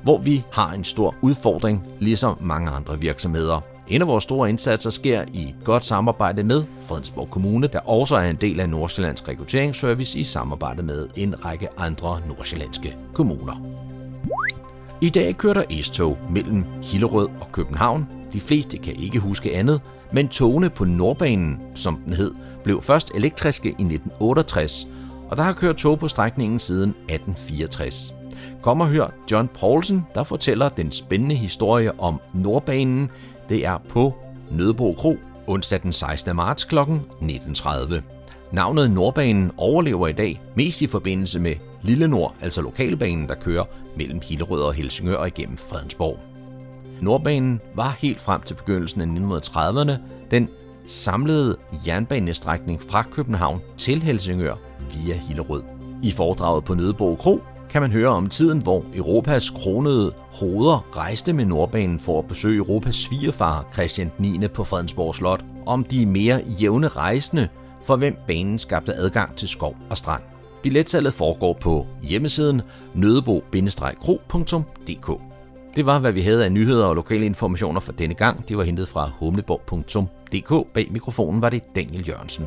hvor 0.03 0.19
vi 0.19 0.45
har 0.53 0.73
en 0.73 0.85
stor 0.85 1.15
udfordring, 1.23 1.87
ligesom 1.99 2.37
mange 2.41 2.71
andre 2.71 3.01
virksomheder. 3.01 3.72
En 3.93 4.03
af 4.03 4.07
vores 4.07 4.25
store 4.25 4.49
indsatser 4.49 4.91
sker 4.91 5.25
i 5.33 5.43
et 5.43 5.55
godt 5.65 5.85
samarbejde 5.85 6.45
med 6.45 6.65
Fredensborg 6.81 7.31
Kommune, 7.31 7.67
der 7.67 7.79
også 7.79 8.17
er 8.17 8.31
en 8.31 8.37
del 8.37 8.61
af 8.61 8.69
Nordsjællands 8.69 9.29
rekrutteringsservice 9.29 10.19
i 10.19 10.25
samarbejde 10.25 10.83
med 10.83 11.09
en 11.17 11.45
række 11.45 11.69
andre 11.79 12.21
nordsjællandske 12.29 12.97
kommuner. 13.15 13.67
I 15.01 15.09
dag 15.09 15.37
kører 15.37 15.55
der 15.55 15.83
S-tog 15.83 16.19
mellem 16.31 16.65
Hillerød 16.83 17.29
og 17.41 17.53
København. 17.53 18.09
De 18.33 18.41
fleste 18.41 18.77
kan 18.77 18.97
ikke 18.97 19.19
huske 19.19 19.57
andet, 19.57 19.81
men 20.13 20.29
togene 20.29 20.71
på 20.71 20.85
Nordbanen, 20.85 21.61
som 21.75 21.97
den 22.05 22.13
hed, 22.13 22.31
blev 22.65 22.83
først 22.83 23.11
elektriske 23.15 23.69
i 23.69 23.71
1968, 23.71 24.87
og 25.31 25.37
der 25.37 25.43
har 25.43 25.53
kørt 25.53 25.77
tog 25.77 25.99
på 25.99 26.09
strækningen 26.09 26.59
siden 26.59 26.91
1864. 26.91 28.15
Kom 28.63 28.81
og 28.81 28.89
hør 28.89 29.07
John 29.31 29.49
Paulsen, 29.49 30.07
der 30.15 30.25
fortæller 30.25 30.69
den 30.69 30.93
spændende 30.93 31.35
historie 31.35 32.01
om 32.01 32.21
Nordbanen. 32.35 33.11
Det 33.49 33.67
er 33.67 33.79
på 33.89 34.15
Nødbro 34.51 34.93
Kro, 34.99 35.17
onsdag 35.47 35.83
den 35.83 35.93
16. 35.93 36.37
marts 36.37 36.65
kl. 36.65 36.79
19.30. 36.79 37.95
Navnet 38.53 38.91
Nordbanen 38.91 39.51
overlever 39.57 40.09
i 40.09 40.13
dag 40.13 40.43
mest 40.55 40.83
i 40.83 40.87
forbindelse 40.87 41.41
med 41.41 41.55
Lille 41.83 42.09
Nord, 42.09 42.35
altså 42.41 42.63
lokalbanen, 42.63 43.29
der 43.29 43.35
kører 43.35 43.65
mellem 43.97 44.21
Hillerød 44.23 44.63
og 44.63 44.75
Helsingør 44.75 45.17
og 45.17 45.27
igennem 45.27 45.57
Fredensborg. 45.57 46.19
Nordbanen 47.01 47.61
var 47.75 47.97
helt 48.01 48.21
frem 48.21 48.43
til 48.43 48.55
begyndelsen 48.55 49.01
af 49.01 49.07
1930'erne 49.07 49.93
den 50.31 50.49
samlede 50.87 51.57
jernbanestrækning 51.87 52.83
fra 52.89 53.03
København 53.03 53.61
til 53.77 54.03
Helsingør 54.03 54.55
via 54.91 55.17
Hillerød. 55.17 55.63
I 56.03 56.11
foredraget 56.11 56.65
på 56.65 56.75
Nødebro 56.75 57.15
Kro 57.15 57.41
kan 57.73 57.83
man 57.83 57.93
høre 57.93 58.09
om 58.09 58.29
tiden, 58.29 58.63
hvor 58.63 58.85
Europas 58.95 59.51
kronede 59.51 60.13
hoveder 60.33 60.97
rejste 60.97 61.33
med 61.33 61.45
Nordbanen 61.45 62.01
for 62.01 62.19
at 62.19 62.29
besøge 62.29 62.57
Europas 62.57 62.95
svigerfar 62.95 63.67
Christian 63.73 64.13
9. 64.19 64.49
på 64.49 64.65
Fredensborg 64.65 65.15
Slot, 65.15 65.45
om 65.67 65.85
de 65.85 66.07
mere 66.07 66.43
jævne 66.61 66.89
rejsende, 66.89 67.49
for 67.85 67.97
hvem 67.97 68.17
banen 68.27 68.59
skabte 68.59 68.95
adgang 68.95 69.37
til 69.37 69.49
skov 69.49 69.77
og 69.91 69.99
strand. 69.99 70.23
Billetsalget 70.63 71.15
foregår 71.15 71.59
på 71.61 71.87
hjemmesiden 72.03 72.63
nødebo-kro.dk. 72.95 75.21
Det 75.77 75.87
var, 75.87 75.99
hvad 75.99 76.13
vi 76.13 76.21
havde 76.21 76.45
af 76.45 76.53
nyheder 76.53 76.87
og 76.87 76.95
lokale 76.95 77.27
informationer 77.27 77.81
for 77.81 77.93
denne 77.93 78.15
gang. 78.15 78.49
Det 78.49 78.57
var 78.57 78.65
hentet 78.65 78.89
fra 78.89 79.11
humleborg.dk. 79.19 80.73
Bag 80.75 80.89
mikrofonen 80.91 81.43
var 81.43 81.51
det 81.51 81.63
Daniel 81.75 82.09
Jørgensen. 82.09 82.47